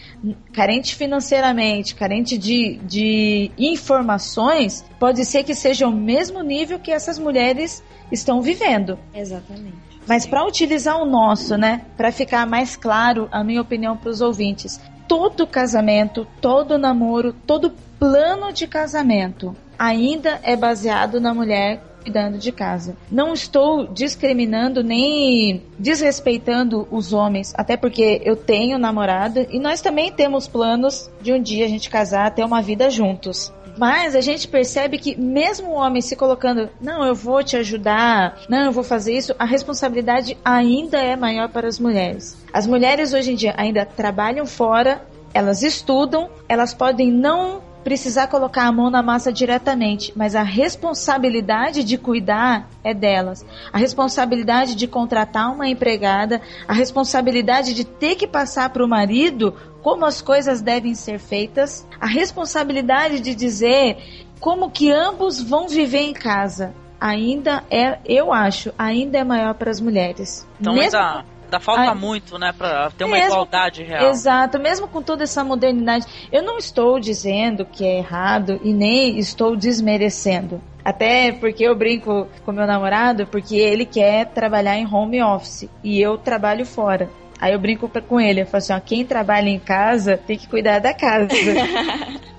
[0.53, 7.17] carente financeiramente, carente de, de informações, pode ser que seja o mesmo nível que essas
[7.17, 8.97] mulheres estão vivendo.
[9.13, 9.77] Exatamente.
[10.07, 14.21] Mas para utilizar o nosso, né, para ficar mais claro a minha opinião para os
[14.21, 22.37] ouvintes, todo casamento, todo namoro, todo plano de casamento ainda é baseado na mulher cuidando
[22.37, 22.95] de casa.
[23.11, 30.11] Não estou discriminando nem desrespeitando os homens, até porque eu tenho namorada e nós também
[30.11, 33.51] temos planos de um dia a gente casar, ter uma vida juntos.
[33.79, 38.41] Mas a gente percebe que mesmo o homem se colocando, não, eu vou te ajudar,
[38.49, 42.37] não, eu vou fazer isso, a responsabilidade ainda é maior para as mulheres.
[42.51, 45.01] As mulheres hoje em dia ainda trabalham fora,
[45.33, 51.83] elas estudam, elas podem não precisar colocar a mão na massa diretamente, mas a responsabilidade
[51.83, 53.45] de cuidar é delas.
[53.71, 59.55] A responsabilidade de contratar uma empregada, a responsabilidade de ter que passar para o marido
[59.81, 66.01] como as coisas devem ser feitas, a responsabilidade de dizer como que ambos vão viver
[66.01, 66.73] em casa.
[66.99, 70.45] Ainda é, eu acho, ainda é maior para as mulheres.
[70.59, 71.95] Então Mesmo ainda, ainda falta Ai.
[71.95, 74.09] muito, né, pra ter uma Mesmo- igualdade real.
[74.11, 79.17] Exato, mesmo com toda essa modernidade, eu não estou dizendo que é errado e nem
[79.17, 80.61] estou desmerecendo.
[80.85, 86.01] Até porque eu brinco com meu namorado, porque ele quer trabalhar em home office e
[86.01, 87.09] eu trabalho fora.
[87.41, 90.47] Aí eu brinco com ele, eu falo assim, ó, quem trabalha em casa tem que
[90.47, 91.29] cuidar da casa.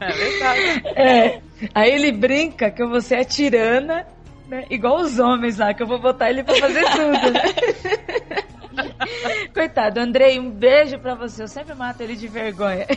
[0.00, 0.82] É verdade.
[0.94, 1.40] É.
[1.74, 4.06] Aí ele brinca que eu vou ser a tirana,
[4.48, 4.64] né?
[4.70, 7.42] Igual os homens lá, que eu vou botar ele pra fazer tudo, né?
[9.52, 11.42] Coitado, Andrei, um beijo pra você.
[11.42, 12.86] Eu sempre mato ele de vergonha.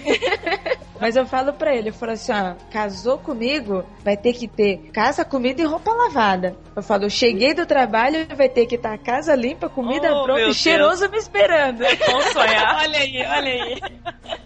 [0.99, 4.89] Mas eu falo pra ele, eu falo assim, ó, casou comigo, vai ter que ter
[4.91, 6.57] casa, comida e roupa lavada.
[6.76, 10.41] Eu falo, eu cheguei do trabalho, vai ter que estar casa limpa, comida Oh, pronta
[10.49, 11.11] e cheiroso Deus.
[11.11, 11.84] me esperando.
[12.06, 12.76] Vamos sonhar.
[12.84, 13.81] olha aí, olha aí.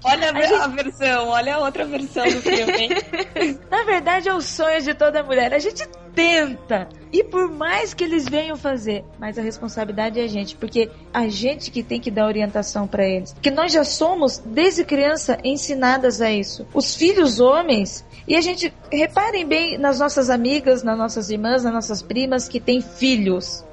[0.05, 0.29] Olha
[0.59, 2.71] a, a versão, olha a outra versão do filme.
[2.77, 3.59] hein?
[3.71, 5.53] Na verdade, é o sonho de toda mulher.
[5.55, 5.83] A gente
[6.15, 6.87] tenta.
[7.11, 11.27] E por mais que eles venham fazer, mas a responsabilidade é a gente, porque a
[11.27, 13.33] gente que tem que dar orientação pra eles.
[13.33, 16.65] Porque nós já somos, desde criança, ensinadas a isso.
[16.73, 21.73] Os filhos homens, e a gente, reparem bem nas nossas amigas, nas nossas irmãs, nas
[21.73, 23.63] nossas primas que têm filhos.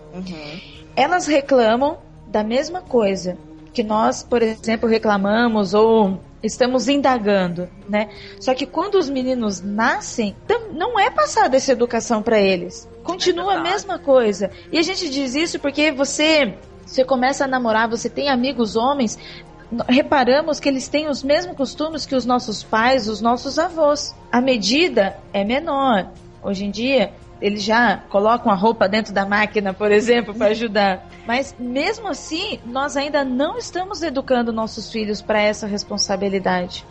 [0.95, 3.39] Elas reclamam da mesma coisa
[3.73, 8.09] que nós, por exemplo, reclamamos ou estamos indagando, né?
[8.39, 10.35] Só que quando os meninos nascem,
[10.73, 12.89] não é passada essa educação para eles.
[13.03, 14.51] Continua a mesma coisa.
[14.73, 16.55] E a gente diz isso porque você
[16.87, 19.17] você começa a namorar, você tem amigos homens,
[19.89, 24.15] reparamos que eles têm os mesmos costumes que os nossos pais, os nossos avós.
[24.33, 26.11] A medida é menor.
[26.43, 31.07] Hoje em dia, eles já colocam a roupa dentro da máquina, por exemplo, para ajudar.
[31.27, 36.85] Mas mesmo assim, nós ainda não estamos educando nossos filhos para essa responsabilidade.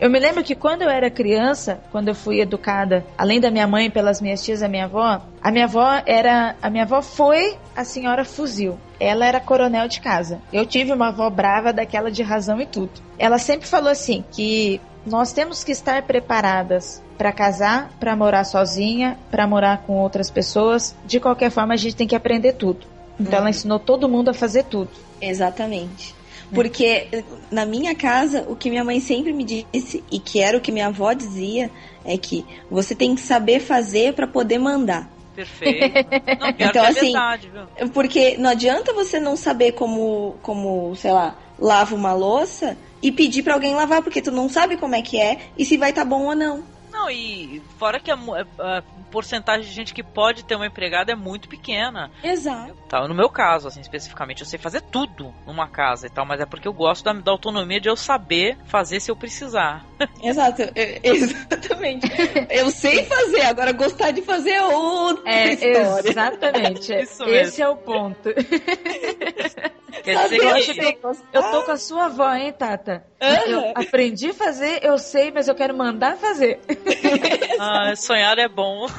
[0.00, 3.66] Eu me lembro que quando eu era criança, quando eu fui educada, além da minha
[3.66, 7.00] mãe pelas minhas tias e a minha avó, a minha avó era, a minha avó
[7.00, 8.78] foi a senhora fuzil.
[8.98, 10.40] Ela era coronel de casa.
[10.52, 12.90] Eu tive uma avó brava daquela de razão e tudo.
[13.18, 19.18] Ela sempre falou assim que nós temos que estar preparadas para casar, para morar sozinha,
[19.30, 20.94] para morar com outras pessoas.
[21.06, 22.86] De qualquer forma, a gente tem que aprender tudo.
[23.18, 24.90] Então, ela ensinou todo mundo a fazer tudo.
[25.20, 26.14] Exatamente.
[26.52, 30.60] Porque na minha casa, o que minha mãe sempre me disse, e que era o
[30.60, 31.70] que minha avó dizia,
[32.04, 35.10] é que você tem que saber fazer para poder mandar.
[35.34, 35.94] Perfeito.
[36.38, 37.88] Não, então, é assim, verdade, viu?
[37.88, 43.42] porque não adianta você não saber como, como, sei lá, lava uma louça e pedir
[43.42, 46.02] para alguém lavar, porque tu não sabe como é que é e se vai estar
[46.02, 46.62] tá bom ou não.
[46.94, 51.16] Não, e fora que a, a, porcentagem de gente que pode ter uma empregada é
[51.16, 52.08] muito pequena.
[52.22, 52.72] Exato.
[52.88, 56.40] Tá, no meu caso, assim, especificamente, eu sei fazer tudo numa casa e tal, mas
[56.40, 59.84] é porque eu gosto da, da autonomia de eu saber fazer se eu precisar.
[60.22, 60.62] Exato,
[61.02, 62.06] exatamente.
[62.48, 66.10] eu sei fazer, agora gostar de fazer é outra é, história.
[66.10, 66.92] Exatamente.
[66.94, 68.30] Esse é o ponto.
[70.02, 73.04] Quer dizer que eu, eu tô com a sua avó, hein, Tata?
[73.22, 73.50] Uhum.
[73.50, 76.60] Eu aprendi a fazer, eu sei, mas eu quero mandar fazer.
[77.58, 78.86] Ah, sonhar é bom.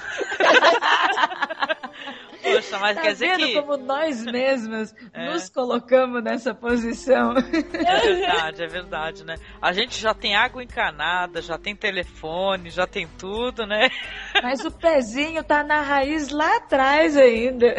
[2.41, 3.53] Poxa, mas tá quer dizer que.
[3.60, 5.26] como nós mesmos é.
[5.26, 7.34] nos colocamos nessa posição?
[7.36, 9.36] É verdade, é verdade, né?
[9.62, 13.90] A gente já tem água encanada, já tem telefone, já tem tudo, né?
[14.44, 17.76] Mas o pezinho tá na raiz lá atrás ainda.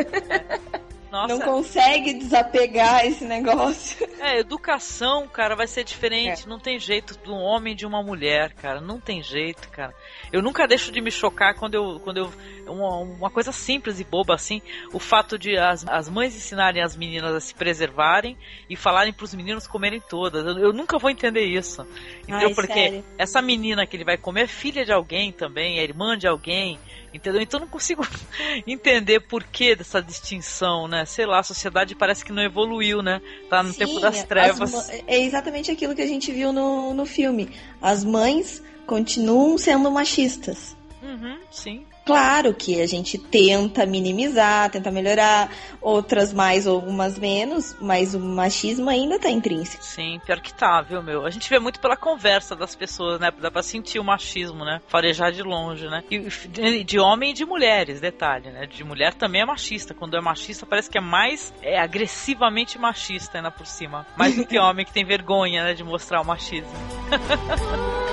[1.10, 1.34] Nossa.
[1.34, 4.06] Não consegue desapegar esse negócio.
[4.18, 6.44] É, educação, cara, vai ser diferente.
[6.44, 6.48] É.
[6.48, 8.80] Não tem jeito de um homem de uma mulher, cara.
[8.80, 9.94] Não tem jeito, cara.
[10.32, 12.00] Eu nunca deixo de me chocar quando eu.
[12.00, 12.32] Quando eu
[12.66, 14.62] uma, uma coisa simples e boba assim.
[14.92, 18.36] O fato de as, as mães ensinarem as meninas a se preservarem
[18.68, 20.44] e falarem pros meninos comerem todas.
[20.46, 21.86] Eu, eu nunca vou entender isso.
[22.24, 23.04] Então, Ai, porque sério?
[23.18, 26.78] essa menina que ele vai comer é filha de alguém também, é irmã de alguém.
[27.16, 27.40] Entendeu?
[27.40, 28.06] Então eu não consigo
[28.66, 31.04] entender por que dessa distinção, né?
[31.04, 33.20] Sei lá, a sociedade parece que não evoluiu, né?
[33.48, 34.74] Tá no Sim, tempo das trevas.
[34.74, 37.48] as- é exatamente aquilo que a gente viu no, no filme.
[37.80, 40.76] As mães continuam sendo machistas.
[41.02, 41.84] Uhum, sim.
[42.06, 45.50] Claro que a gente tenta minimizar, tenta melhorar,
[45.80, 49.82] outras mais, algumas menos, mas o machismo ainda tá intrínseco.
[49.82, 51.26] Sim, pior que tá, viu, meu?
[51.26, 53.32] A gente vê muito pela conversa das pessoas, né?
[53.40, 54.80] Dá pra sentir o machismo, né?
[54.86, 56.04] Farejar de longe, né?
[56.08, 58.66] E de, de homem e de mulheres, detalhe, né?
[58.66, 59.92] De mulher também é machista.
[59.92, 64.06] Quando é machista, parece que é mais é, agressivamente machista, ainda por cima.
[64.16, 65.74] Mais do que homem que tem vergonha, né?
[65.74, 66.70] De mostrar o machismo.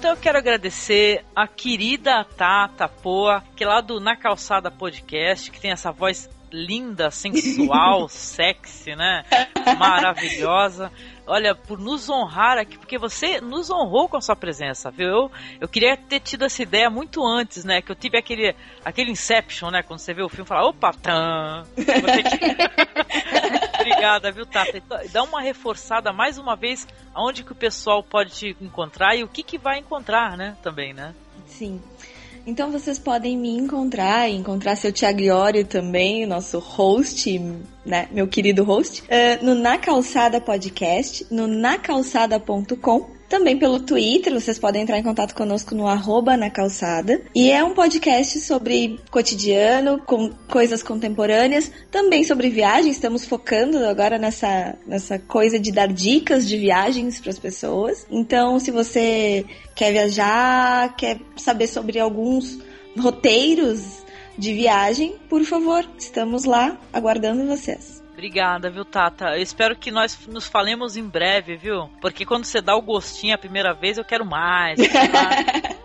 [0.00, 5.50] Então eu quero agradecer a querida Tata Poa, que é lá do Na Calçada Podcast,
[5.50, 9.26] que tem essa voz linda, sensual, sexy, né?
[9.78, 10.90] Maravilhosa.
[11.26, 15.06] Olha, por nos honrar aqui, porque você nos honrou com a sua presença, viu?
[15.06, 17.82] Eu, eu queria ter tido essa ideia muito antes, né?
[17.82, 19.82] Que eu tive aquele, aquele Inception, né?
[19.82, 21.66] Quando você vê o filme, fala, opa, tan!
[23.80, 24.76] Obrigada, viu, Tata?
[24.76, 29.24] Então, Dá uma reforçada mais uma vez aonde que o pessoal pode te encontrar e
[29.24, 30.56] o que que vai encontrar, né?
[30.62, 31.14] Também, né?
[31.46, 31.80] Sim.
[32.46, 37.38] Então vocês podem me encontrar e encontrar seu Thiago Iório também, nosso host,
[37.84, 43.19] né, meu querido host, eh, no Na Calçada Podcast, no nacalçada.com.
[43.30, 47.22] Também pelo Twitter, vocês podem entrar em contato conosco no arroba na calçada.
[47.32, 52.90] E é um podcast sobre cotidiano, com coisas contemporâneas, também sobre viagem.
[52.90, 58.04] Estamos focando agora nessa, nessa coisa de dar dicas de viagens para as pessoas.
[58.10, 59.46] Então, se você
[59.76, 62.58] quer viajar, quer saber sobre alguns
[62.98, 64.02] roteiros
[64.36, 67.99] de viagem, por favor, estamos lá aguardando vocês.
[68.20, 69.34] Obrigada, viu, Tata?
[69.34, 71.88] Eu espero que nós nos falemos em breve, viu?
[72.02, 74.78] Porque quando você dá o gostinho a primeira vez, eu quero mais.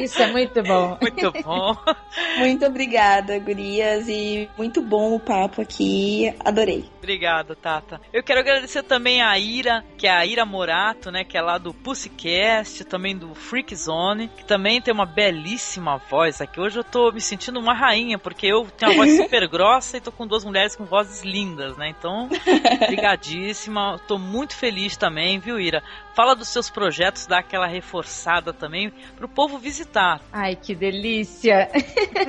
[0.00, 0.96] Isso é muito bom.
[1.00, 1.76] Muito bom.
[2.38, 6.32] Muito obrigada, gurias, e muito bom o papo aqui.
[6.44, 6.84] Adorei.
[6.98, 8.00] Obrigado, Tata.
[8.12, 11.24] Eu quero agradecer também a Ira, que é a Ira Morato, né?
[11.24, 16.40] Que é lá do Pussycast, também do Freak Zone, que também tem uma belíssima voz
[16.40, 16.60] aqui.
[16.60, 20.00] Hoje eu tô me sentindo uma rainha, porque eu tenho uma voz super grossa e
[20.00, 21.94] tô com duas mulheres com vozes lindas, né?
[21.98, 22.28] Então,
[22.86, 24.00] brigadíssima.
[24.06, 25.82] Tô muito feliz também, viu, Ira?
[26.14, 30.20] Fala dos seus projetos, dá aquela reforçada também pro povo visitar.
[30.32, 31.68] Ai, que delícia!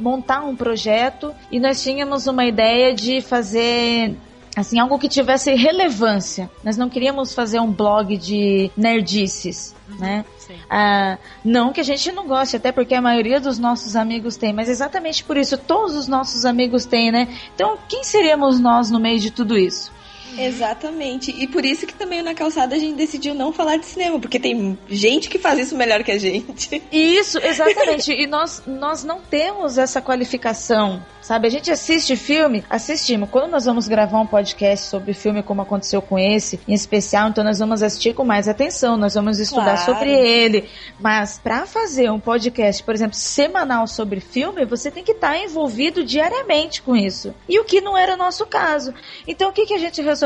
[0.00, 4.16] montar um projeto e nós tínhamos uma ideia de fazer
[4.56, 6.50] assim algo que tivesse relevância.
[6.64, 10.24] Nós não queríamos fazer um blog de nerdices, né?
[10.68, 14.52] Ah, não que a gente não goste, até porque a maioria dos nossos amigos tem,
[14.52, 17.28] mas exatamente por isso todos os nossos amigos têm, né?
[17.54, 19.92] Então, quem seríamos nós no meio de tudo isso?
[20.38, 21.30] Exatamente.
[21.30, 24.38] E por isso que também na calçada a gente decidiu não falar de cinema, porque
[24.38, 26.82] tem gente que faz isso melhor que a gente.
[26.92, 28.12] Isso, exatamente.
[28.12, 31.46] e nós, nós não temos essa qualificação, sabe?
[31.46, 33.28] A gente assiste filme, assistimos.
[33.30, 37.42] Quando nós vamos gravar um podcast sobre filme, como aconteceu com esse, em especial, então
[37.42, 39.84] nós vamos assistir com mais atenção, nós vamos estudar Claro.
[39.84, 40.68] sobre ele.
[40.98, 46.04] Mas para fazer um podcast, por exemplo, semanal sobre filme, você tem que estar envolvido
[46.04, 47.34] diariamente com isso.
[47.48, 48.94] E o que não era o nosso caso.
[49.26, 50.19] Então o que, que a gente resolveu?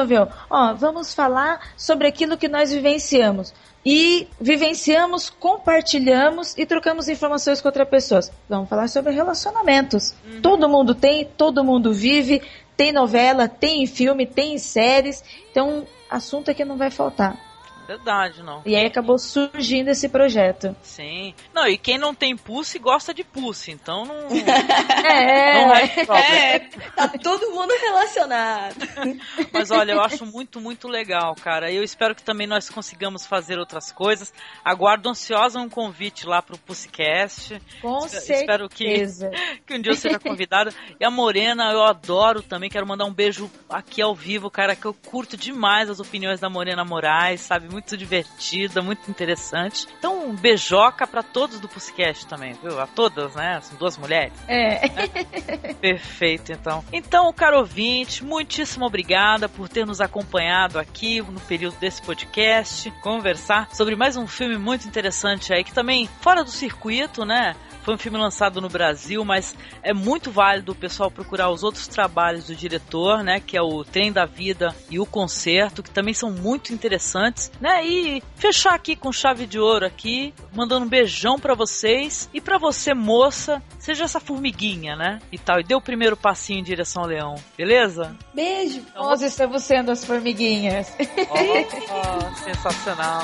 [0.50, 3.52] Ó, vamos falar sobre aquilo que nós vivenciamos
[3.84, 8.32] e vivenciamos, compartilhamos e trocamos informações com outras pessoas.
[8.48, 10.14] Vamos falar sobre relacionamentos.
[10.40, 12.40] Todo mundo tem, todo mundo vive,
[12.76, 15.22] tem novela, tem filme, tem séries.
[15.50, 17.38] Então, assunto é que não vai faltar.
[17.86, 18.62] Verdade, não.
[18.65, 20.74] E aí acabou surgindo esse projeto.
[20.82, 21.35] Sim.
[21.52, 24.28] Não, e quem não tem pulse gosta de pulse, então não.
[25.05, 25.85] É, Não é.
[26.55, 26.59] É,
[26.97, 28.77] tá todo mundo relacionado.
[29.52, 31.70] Mas olha, eu acho muito, muito legal, cara.
[31.70, 34.32] Eu espero que também nós consigamos fazer outras coisas.
[34.65, 37.61] Aguardo ansiosa um convite lá pro Pussycast.
[37.82, 39.31] Com Espe- Espero que, certeza.
[39.66, 40.73] que um dia eu seja convidada.
[40.98, 42.70] E a Morena, eu adoro também.
[42.70, 46.48] Quero mandar um beijo aqui ao vivo, cara, que eu curto demais as opiniões da
[46.48, 47.69] Morena Moraes, sabe?
[47.74, 49.88] Muito divertida, muito interessante.
[49.98, 52.80] Então, um beijoca pra todos do Pussycast também, viu?
[52.80, 53.60] A todas, né?
[53.62, 54.32] São duas mulheres.
[54.46, 54.88] É.
[55.82, 56.84] Perfeito, então.
[56.92, 63.68] Então, caro ouvinte, muitíssimo obrigada por ter nos acompanhado aqui no período desse podcast, conversar
[63.74, 67.56] sobre mais um filme muito interessante aí, que também, fora do circuito, né?
[67.82, 71.86] Foi um filme lançado no Brasil, mas é muito válido o pessoal procurar os outros
[71.86, 73.40] trabalhos do diretor, né?
[73.40, 77.82] Que é o Trem da Vida e o Concerto, que também são muito interessantes, né?
[77.82, 82.59] E fechar aqui com chave de ouro aqui, mandando um beijão pra vocês e pra
[82.59, 85.19] você, moça, seja essa formiguinha, né?
[85.32, 88.15] E tal, e dê o primeiro passinho em direção ao leão, beleza?
[88.35, 88.82] Beijo.
[88.95, 90.95] Nós estamos sendo as formiguinhas.
[91.31, 93.23] Ó, ó, sensacional.